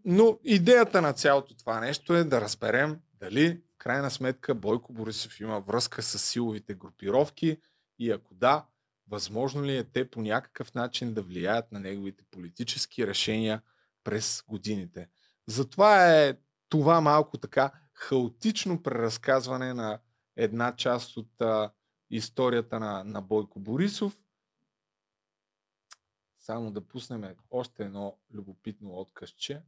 [0.05, 5.39] но идеята на цялото това нещо е да разберем дали в крайна сметка Бойко Борисов
[5.39, 7.57] има връзка с силовите групировки
[7.99, 8.65] и ако да,
[9.07, 13.61] възможно ли е те по някакъв начин да влияят на неговите политически решения
[14.03, 15.07] през годините.
[15.47, 16.37] Затова е
[16.69, 19.99] това малко така хаотично преразказване на
[20.35, 21.73] една част от а,
[22.09, 24.19] историята на, на Бойко Борисов.
[26.39, 29.63] Само да пуснем още едно любопитно откъсче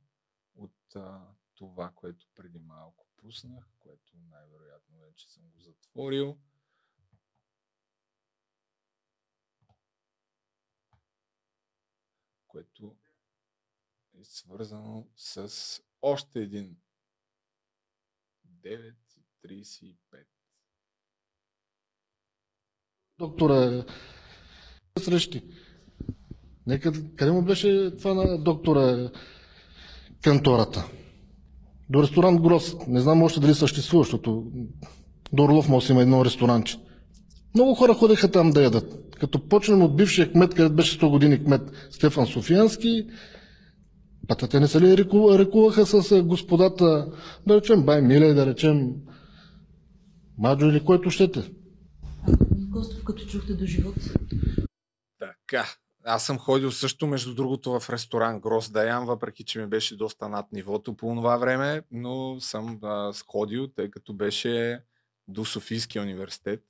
[0.56, 1.22] от а,
[1.56, 6.38] това, което преди малко пуснах, което най-вероятно вече съм го затворил.
[12.48, 12.95] Което
[14.22, 15.52] е свързано с
[16.02, 16.76] още един
[18.64, 19.95] 9.35
[23.19, 23.85] доктора
[24.99, 25.41] срещи.
[26.68, 29.11] Нека, къде му беше това на доктора
[30.22, 30.85] кантората?
[31.89, 32.76] До ресторант Грос.
[32.88, 34.52] Не знам още дали съществува, защото
[35.34, 36.80] до Орлов може има едно ресторанче.
[37.56, 39.15] Много хора ходеха там да ядат.
[39.19, 41.61] Като почнем от бившия кмет, където беше 100 години кмет
[41.91, 43.07] Стефан Софиянски,
[44.28, 44.98] пата те не се ли
[45.38, 47.12] рекуваха с господата,
[47.48, 48.95] да речем Бай Миле, да речем
[50.38, 51.52] Маджо или който щете.
[52.74, 53.95] Костов, като чухте до живот?
[55.20, 55.66] Така.
[56.04, 59.98] Аз съм ходил също, между другото, в ресторант Грос да ям, въпреки че ми беше
[59.98, 64.84] доста над нивото по това време, но съм а, сходил, тъй като беше
[65.28, 66.64] до Софийския университет.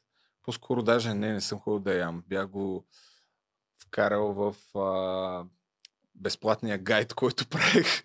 [0.43, 2.23] По-скоро даже не, не съм ходил да ям.
[2.27, 2.85] Бях го
[3.81, 5.45] вкарал в а,
[6.17, 8.03] безплатния гайд, който правих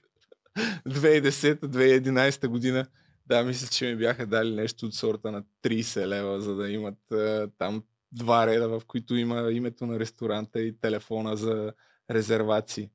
[0.89, 2.87] 2010-2011 година.
[3.27, 7.13] Да, мисля, че ми бяха дали нещо от сорта на 30 лева, за да имат
[7.13, 7.83] а, там
[8.13, 11.73] два реда, в които има името на ресторанта и телефона за
[12.11, 12.91] резервации.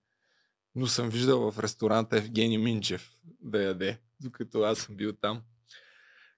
[0.76, 3.12] Но съм виждал в ресторанта Евгений Минчев
[3.42, 5.42] да яде, докато аз съм бил там.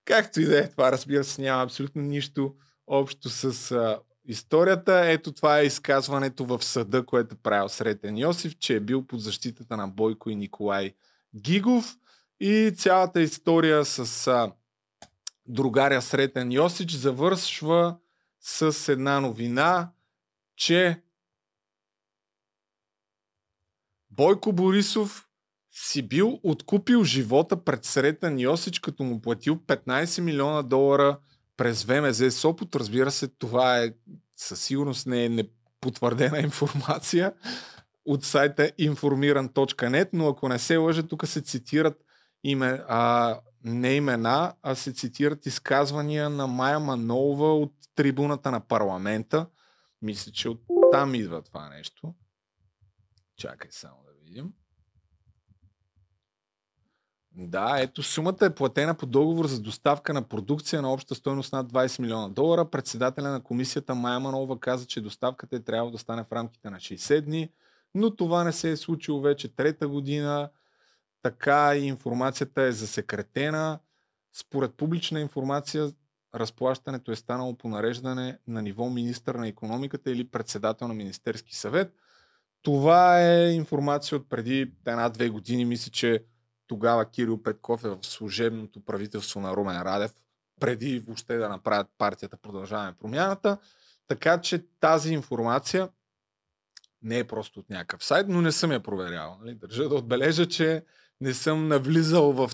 [0.06, 2.56] Както и да е, това разбира се няма абсолютно нищо
[2.88, 4.00] общо с а,
[4.30, 5.02] историята.
[5.06, 9.22] Ето това е изказването в съда, което е правил Сретен Йосиф, че е бил под
[9.22, 10.94] защитата на Бойко и Николай
[11.36, 11.98] Гигов.
[12.40, 14.52] И цялата история с а,
[15.48, 17.98] другаря Сретен Йосич завършва
[18.40, 19.92] с една новина,
[20.56, 21.02] че
[24.12, 25.28] Бойко Борисов
[25.72, 31.20] си бил откупил живота пред Сретен Йосич, като му платил 15 милиона долара
[31.60, 32.76] през ВМЗ Сопот.
[32.76, 33.94] Разбира се, това е
[34.36, 37.34] със сигурност не е непотвърдена информация.
[38.06, 42.06] от сайта informiran.net, но ако не се лъжа, тук се цитират
[42.44, 49.48] име, а, не имена, а се цитират изказвания на Майя Манолова от трибуната на парламента.
[50.02, 50.62] Мисля, че от
[50.92, 52.14] там идва това нещо.
[53.38, 54.54] Чакай само да видим.
[57.32, 61.72] Да, ето сумата е платена по договор за доставка на продукция на обща стоеност над
[61.72, 62.70] 20 милиона долара.
[62.70, 66.78] Председателя на комисията Майя Манова каза, че доставката е трябвало да стане в рамките на
[66.78, 67.50] 60 дни,
[67.96, 70.50] но това не се е случило вече трета година.
[71.22, 73.80] Така и информацията е засекретена.
[74.34, 75.92] Според публична информация,
[76.36, 81.94] разплащането е станало по нареждане на ниво министър на економиката или председател на Министерски съвет.
[82.62, 85.66] Това е информация от преди една-две години.
[85.66, 86.24] Мисля, че
[86.70, 90.16] тогава Кирил Петков е в служебното правителство на Румен Радев,
[90.60, 93.58] преди въобще да направят партията Продължаваме промяната.
[94.08, 95.90] Така че тази информация
[97.02, 99.38] не е просто от някакъв сайт, но не съм я проверял.
[99.42, 99.56] Нали?
[99.56, 100.84] Държа да отбележа, че
[101.22, 102.52] не съм навлизал в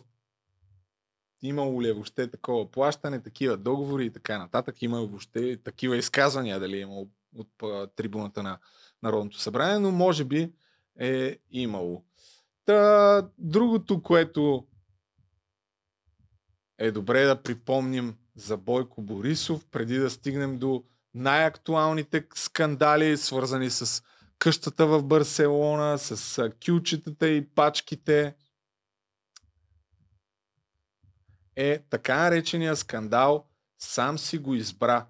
[1.42, 4.82] имало ли е въобще такова плащане, такива договори и така нататък.
[4.82, 7.50] Има въобще такива изказвания, дали е имало от
[7.96, 8.60] трибуната на
[9.04, 10.52] Народното събрание, но може би
[11.00, 12.04] е имало.
[12.66, 14.68] Та, другото, което
[16.78, 20.84] е добре да припомним за Бойко Борисов, преди да стигнем до
[21.14, 24.04] най-актуалните скандали, свързани с
[24.40, 28.36] къщата в Барселона, с кючетата и пачките,
[31.56, 33.46] е така наречения скандал
[33.80, 35.08] сам си го избра.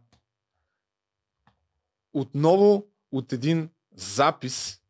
[2.13, 4.81] Отново от един запис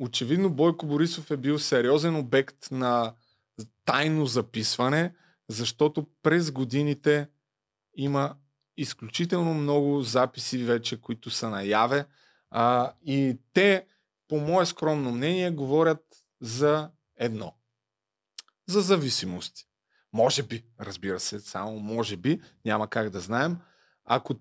[0.00, 3.14] очевидно Бойко Борисов е бил сериозен обект на
[3.84, 5.14] тайно записване,
[5.48, 7.28] защото през годините
[7.96, 8.36] има
[8.76, 12.06] изключително много записи вече, които са наяве.
[12.50, 13.86] А, и те,
[14.28, 16.04] по мое скромно мнение, говорят
[16.40, 17.54] за едно.
[18.68, 19.66] За зависимости.
[20.12, 23.56] Може би, разбира се, само може би, няма как да знаем.
[24.04, 24.34] Ако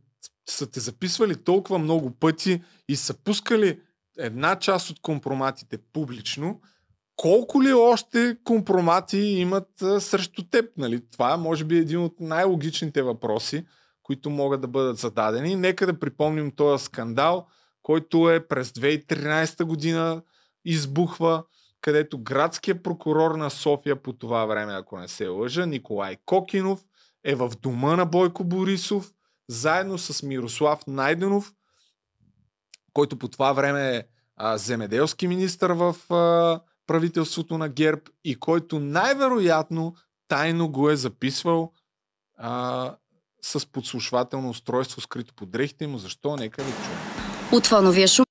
[0.50, 3.82] са те записвали толкова много пъти и са пускали
[4.20, 6.62] една част от компроматите публично,
[7.16, 9.70] колко ли още компромати имат
[10.00, 10.66] срещу теб?
[10.78, 11.02] Нали?
[11.12, 13.66] Това е, може би, един от най-логичните въпроси,
[14.04, 15.56] които могат да бъдат зададени.
[15.56, 17.48] Нека да припомним този скандал,
[17.84, 20.22] който е през 2013 година
[20.66, 21.44] избухва,
[21.82, 26.80] където градският прокурор на София по това време, ако не се лъжа, Николай Кокинов,
[27.24, 29.12] е в дома на Бойко Борисов,
[29.48, 31.54] заедно с Мирослав Найденов,
[32.94, 34.04] който по това време е
[34.36, 39.96] а, земеделски министр в а, правителството на ГЕРБ и който най-вероятно
[40.28, 41.72] тайно го е записвал
[42.38, 42.96] а,
[43.42, 45.98] с подслушвателно устройство, скрито под дрехите му.
[45.98, 46.36] Защо?
[46.36, 46.98] Нека да чуем.
[47.52, 48.26] От фоновия шум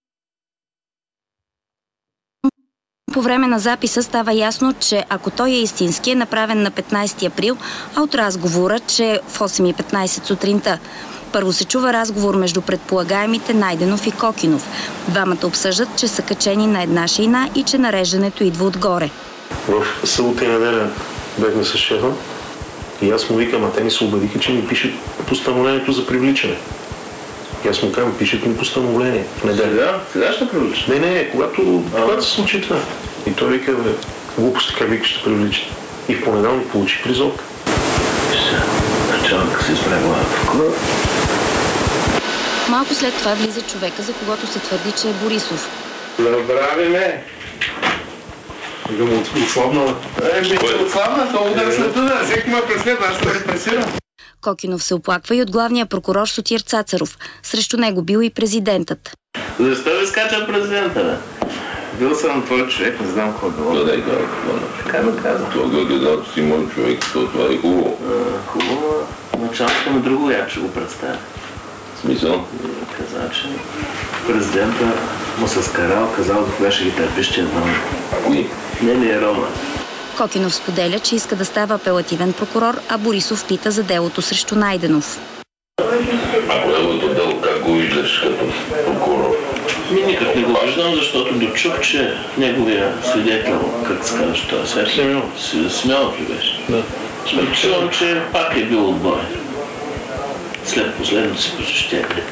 [3.18, 7.26] по време на записа става ясно, че ако той е истински, е направен на 15
[7.26, 7.56] април,
[7.96, 10.78] а от разговора, че в 8.15 сутринта.
[11.32, 14.68] Първо се чува разговор между предполагаемите Найденов и Кокинов.
[15.08, 19.10] Двамата обсъждат, че са качени на една шейна и че нареждането идва отгоре.
[19.68, 20.90] В събота и неделя
[21.38, 22.10] бехме с шефа
[23.02, 24.90] и аз му викам, а те ми се убедиха, че ми пишат
[25.26, 26.56] постановлението за привличане.
[27.64, 29.70] И аз му казвам, пишат ми постановление в неделя.
[29.70, 30.00] Сега?
[30.12, 30.88] Сега ще привличат?
[30.88, 32.80] Не, не, когато, когато се случи това.
[33.26, 33.90] И той вика, бе,
[34.38, 35.66] глупости, как вика ще привличат.
[36.08, 37.44] И в понеделник получи призовка.
[39.12, 40.74] Началника се изпрегва прокурор.
[42.70, 45.70] Малко след това влиза човека, за когото се твърди, че е Борисов.
[46.18, 47.24] Забрави ме.
[48.90, 49.94] Да му отслабнала.
[50.34, 52.24] Е, се отслабна, то удар след удар.
[52.24, 53.84] Всеки ме преследва, аз се репресирам.
[54.40, 57.18] Кокинов се оплаква и от главния прокурор Сотир Цацаров.
[57.42, 59.10] Срещу него бил и президентът.
[59.60, 61.46] Защо ви скача президента, бе?
[61.98, 63.74] Бил съм твой човек, не знам какво било.
[63.74, 64.28] Да, да, да.
[64.84, 65.44] Така ме каза.
[65.44, 67.98] Това го е казал, че си мой човек, то това е хубаво.
[68.46, 69.06] Хубаво,
[69.38, 71.18] началото ми друго я ще го представя.
[72.00, 72.44] Смисъл?
[72.96, 73.48] Каза, че
[74.26, 74.84] президента
[75.38, 77.74] му се скарал, казал до кога ще ги търпиш, че е знам.
[78.26, 78.46] Кои?
[78.82, 79.46] Не ми е Рома.
[80.16, 85.18] Кокинов споделя, че иска да става апелативен прокурор, а Борисов пита за делото срещу Найденов.
[86.48, 88.44] А голямото дело как го виждаш като
[88.86, 89.36] прокурор?
[89.90, 95.24] Ми никак не го виждам, защото дочух, че неговия свидетел, как се казваш това, Смелов.
[95.70, 96.60] Смелов ли беше?
[96.68, 96.82] Да.
[97.52, 99.20] Чувам, че пак е бил отбой.
[100.68, 102.24] След последното си посещение.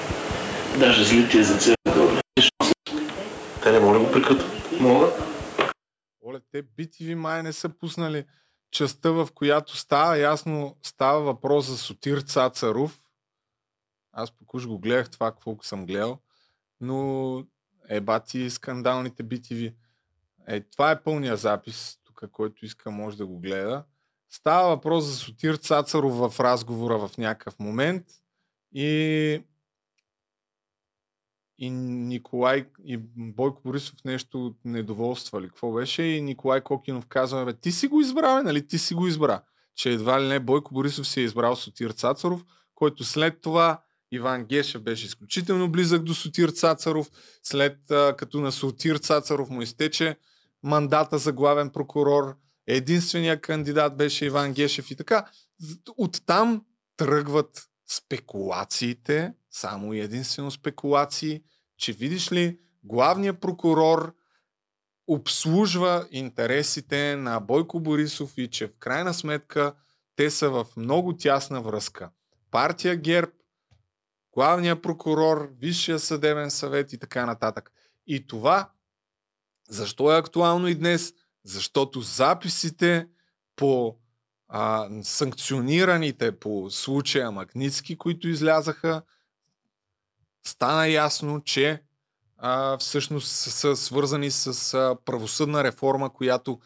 [0.79, 1.75] Даже злите езици е
[3.63, 4.81] Те не могат да го прекътат.
[4.81, 5.15] Могат.
[6.27, 8.25] Оле, те BTV май не са пуснали
[8.71, 13.01] частта, в която става ясно, става въпрос за Сотир Цацаров.
[14.13, 16.19] Аз поку го гледах това, какво съм гледал.
[16.81, 17.45] Но
[17.89, 19.75] ебати скандалните BTV.
[20.49, 23.85] Е, това е пълния запис, тук, който иска може да го гледа.
[24.31, 28.05] Става въпрос за Сотир Цацаров в разговора в някакъв момент
[28.79, 29.43] и
[31.59, 35.49] и Николай и Бойко Борисов нещо недоволствали.
[35.49, 36.03] Какво беше?
[36.03, 38.67] И Николай Кокинов казва, бе, ти си го избра, бе, нали?
[38.67, 39.43] Ти си го избра.
[39.75, 42.45] Че едва ли не Бойко Борисов си е избрал Сотир Цацаров,
[42.75, 43.83] който след това
[44.13, 47.11] Иван Гешев беше изключително близък до Сотир Цацаров.
[47.43, 47.79] След
[48.17, 50.17] като на Сотир Цацаров му изтече
[50.63, 52.37] мандата за главен прокурор,
[52.67, 55.27] единственият кандидат беше Иван Гешев и така.
[55.97, 56.65] Оттам
[56.97, 61.43] тръгват спекулациите, само и единствено спекулации,
[61.77, 64.15] че видиш ли, главният прокурор
[65.07, 69.75] обслужва интересите на Бойко Борисов и че в крайна сметка
[70.17, 72.11] те са в много тясна връзка.
[72.51, 73.33] Партия ГЕРБ,
[74.33, 77.73] главният прокурор, Висшия съдебен съвет и така нататък.
[78.07, 78.71] И това,
[79.69, 81.15] защо е актуално и днес?
[81.45, 83.09] Защото записите
[83.57, 83.97] по
[84.49, 89.03] а, санкционираните по случая Магницки, които излязаха,
[90.47, 91.83] стана ясно, че
[92.39, 96.61] а, всъщност са свързани с а, правосъдна реформа, която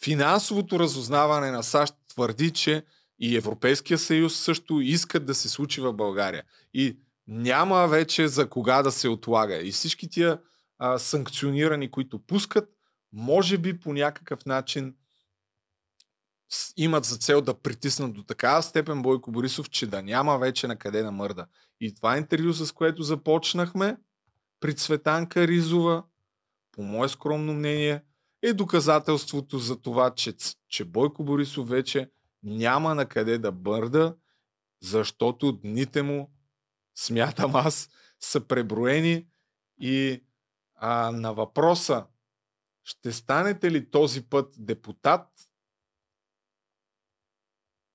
[0.00, 2.84] финансовото разузнаване на САЩ твърди, че
[3.18, 6.42] и Европейския съюз също искат да се случи в България.
[6.74, 9.56] И няма вече за кога да се отлага.
[9.62, 10.38] И всички тия
[10.78, 12.68] а, санкционирани, които пускат,
[13.12, 14.94] може би по някакъв начин
[16.76, 20.76] имат за цел да притиснат до такава степен Бойко Борисов, че да няма вече на
[20.76, 21.46] къде да мърда.
[21.80, 23.96] И това интервю, с което започнахме
[24.60, 26.04] при Цветанка Ризова,
[26.72, 28.02] по мое скромно мнение,
[28.42, 30.34] е доказателството за това, че,
[30.68, 32.10] че Бойко Борисов вече
[32.42, 34.14] няма на къде да бърда,
[34.82, 36.30] защото дните му,
[36.94, 37.90] смятам аз,
[38.20, 39.26] са преброени
[39.80, 40.24] и
[40.74, 42.06] а, на въпроса
[42.84, 45.28] ще станете ли този път депутат,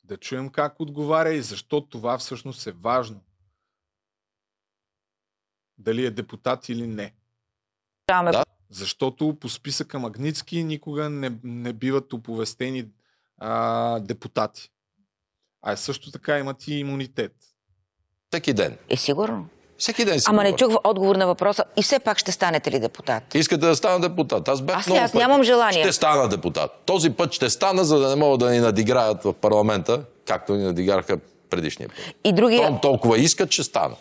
[0.09, 3.21] да чуем как отговаря и защо това всъщност е важно.
[5.77, 7.13] Дали е депутат или не.
[8.07, 8.43] Да.
[8.69, 12.89] Защото по списъка Магницки никога не, не биват оповестени
[13.37, 14.71] а, депутати.
[15.61, 17.35] А също така имат и имунитет.
[18.29, 18.77] Всеки ден.
[18.89, 19.49] Е, сигурно.
[19.79, 21.63] Всеки ден си Ама не чух отговор на въпроса.
[21.77, 23.35] И все пак ще станете ли депутат?
[23.35, 24.47] Искате да стана депутат.
[24.47, 25.83] Аз бях Аз много аз нямам желание.
[25.83, 26.71] Ще стана депутат.
[26.85, 30.63] Този път ще стана, за да не могат да ни надиграят в парламента, както ни
[30.63, 31.17] надиграха
[31.49, 32.15] предишния път.
[32.23, 32.67] И другия...
[32.67, 33.95] Том толкова искат, че стана.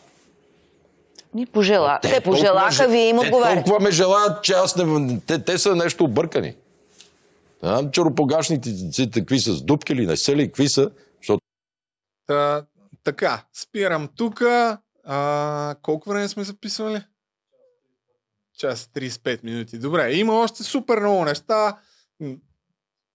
[1.34, 1.98] Ни пожела.
[2.02, 3.54] Те, толкова пожелаха, же- вие им те отговаряте.
[3.54, 5.20] толкова ме желаят, че аз не...
[5.26, 6.54] Те, те са нещо объркани.
[7.62, 8.70] Не знам, черопогашните
[9.14, 10.90] какви са, с дупки ли, не са ли, какви са,
[11.20, 11.40] защото
[12.26, 12.62] Та,
[13.04, 14.42] така, спирам тук.
[15.10, 17.04] А, колко време сме записвали?
[18.58, 19.78] Час 35 минути.
[19.78, 21.78] Добре, има още супер много неща.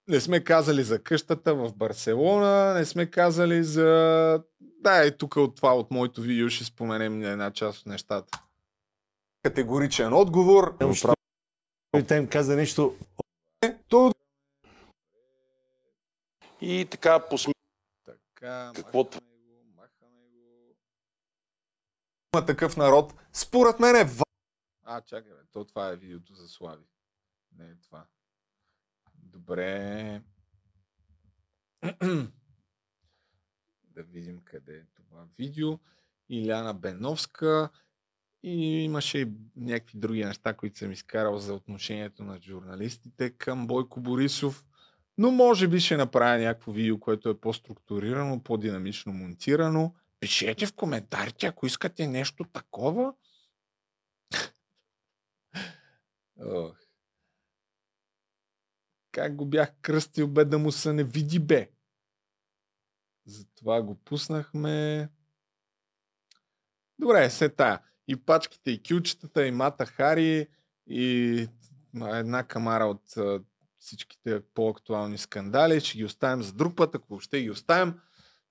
[0.07, 4.44] Не сме казали за къщата в Барселона, не сме казали за...
[4.60, 8.44] Да, и тук от това, от моето видео ще споменем една част от нещата.
[9.44, 10.78] Категоричен отговор.
[12.07, 12.95] Той им каза нещо.
[13.88, 14.11] То...
[16.61, 17.53] И така посме...
[18.06, 19.20] Така, Каквото
[22.34, 23.14] има такъв народ.
[23.34, 24.10] Според мен е...
[24.84, 26.86] А, чакай, бе, то това е видеото за Слави.
[27.58, 28.06] Не е това.
[29.16, 30.22] Добре.
[33.84, 35.80] да видим къде е това видео.
[36.30, 37.70] Иляна Беновска.
[38.44, 44.02] И имаше и някакви други неща, които съм изкарал за отношението на журналистите към Бойко
[44.02, 44.66] Борисов.
[45.18, 49.94] Но може би ще направя някакво видео, което е по-структурирано, по-динамично монтирано.
[50.24, 53.14] Пишете в коментарите, ако искате нещо такова.
[56.40, 56.78] Ох.
[59.12, 61.72] Как го бях кръстил, бе да му се не види, бе.
[63.26, 65.10] Затова го пуснахме.
[67.00, 67.82] Добре, се тая.
[68.08, 70.48] И пачките, и кючетата, и Мата Хари,
[70.88, 71.48] и
[71.95, 73.16] една камара от
[73.80, 75.82] всичките по-актуални скандали.
[75.82, 78.00] Ще ги оставим за друг път, ако ще ги оставим.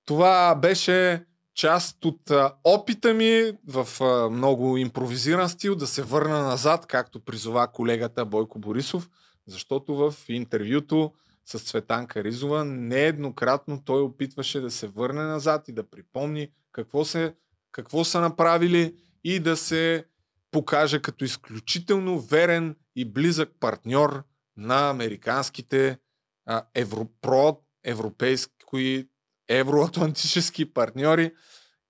[0.05, 1.25] Това беше
[1.55, 7.19] част от а, опита ми в а, много импровизиран стил да се върна назад, както
[7.19, 9.09] призова колегата Бойко Борисов,
[9.47, 11.13] защото в интервюто
[11.45, 17.35] с Цветанка Ризова нееднократно той опитваше да се върне назад и да припомни какво, се,
[17.71, 20.05] какво са направили и да се
[20.51, 24.23] покаже като изключително верен и близък партньор
[24.57, 25.97] на американските
[26.45, 29.07] а, евро, проевропейски
[29.57, 31.31] евроатлантически партньори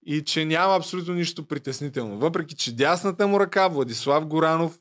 [0.06, 2.18] и че няма абсолютно нищо притеснително.
[2.18, 4.80] Въпреки, че дясната му ръка, Владислав Горанов,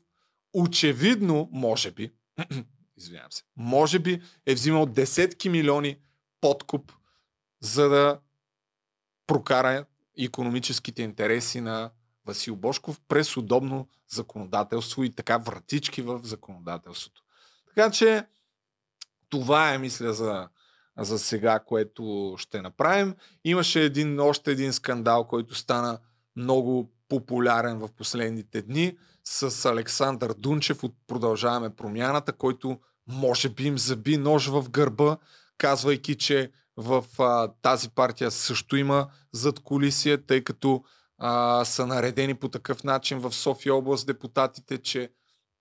[0.53, 2.11] очевидно, може би,
[2.97, 5.97] извинявам се, може би е взимал десетки милиони
[6.41, 6.91] подкуп,
[7.61, 8.19] за да
[9.27, 9.85] прокара
[10.19, 11.91] економическите интереси на
[12.25, 17.23] Васил Бошков през удобно законодателство и така вратички в законодателството.
[17.67, 18.25] Така че
[19.29, 20.49] това е, мисля, за,
[20.97, 23.15] за сега, което ще направим.
[23.43, 25.99] Имаше един, още един скандал, който стана
[26.35, 33.77] много популярен в последните дни с Александър Дунчев от Продължаваме промяната, който може би им
[33.77, 35.17] заби нож в гърба,
[35.57, 40.83] казвайки, че в а, тази партия също има зад колисия, тъй като
[41.17, 45.09] а, са наредени по такъв начин в София област депутатите, че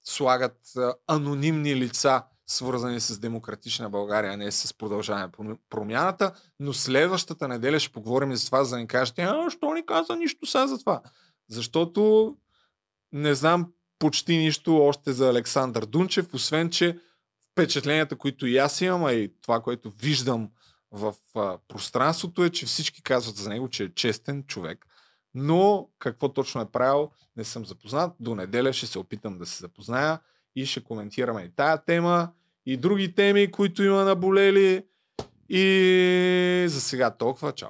[0.05, 2.23] слагат а, анонимни лица,
[2.53, 5.29] свързани с демократична България, а не с продължаване
[5.71, 6.33] промяната.
[6.61, 10.17] Но следващата неделя ще поговорим за това, за да ни кажете, а, що ни каза
[10.17, 11.03] нищо сега за това?
[11.49, 12.35] Защото
[13.13, 16.99] не знам почти нищо още за Александър Дунчев, освен, че
[17.53, 20.51] впечатленията, които и аз имам, а и това, което виждам
[20.91, 24.87] в а, пространството е, че всички казват за него, че е честен човек,
[25.35, 28.13] но какво точно е правил, не съм запознат.
[28.21, 30.21] До неделя ще се опитам да се запозная
[30.57, 32.33] и ще коментираме и тая тема,
[32.67, 34.85] и други теми, които има наболели.
[35.49, 37.53] И за сега толкова.
[37.53, 37.69] Чао!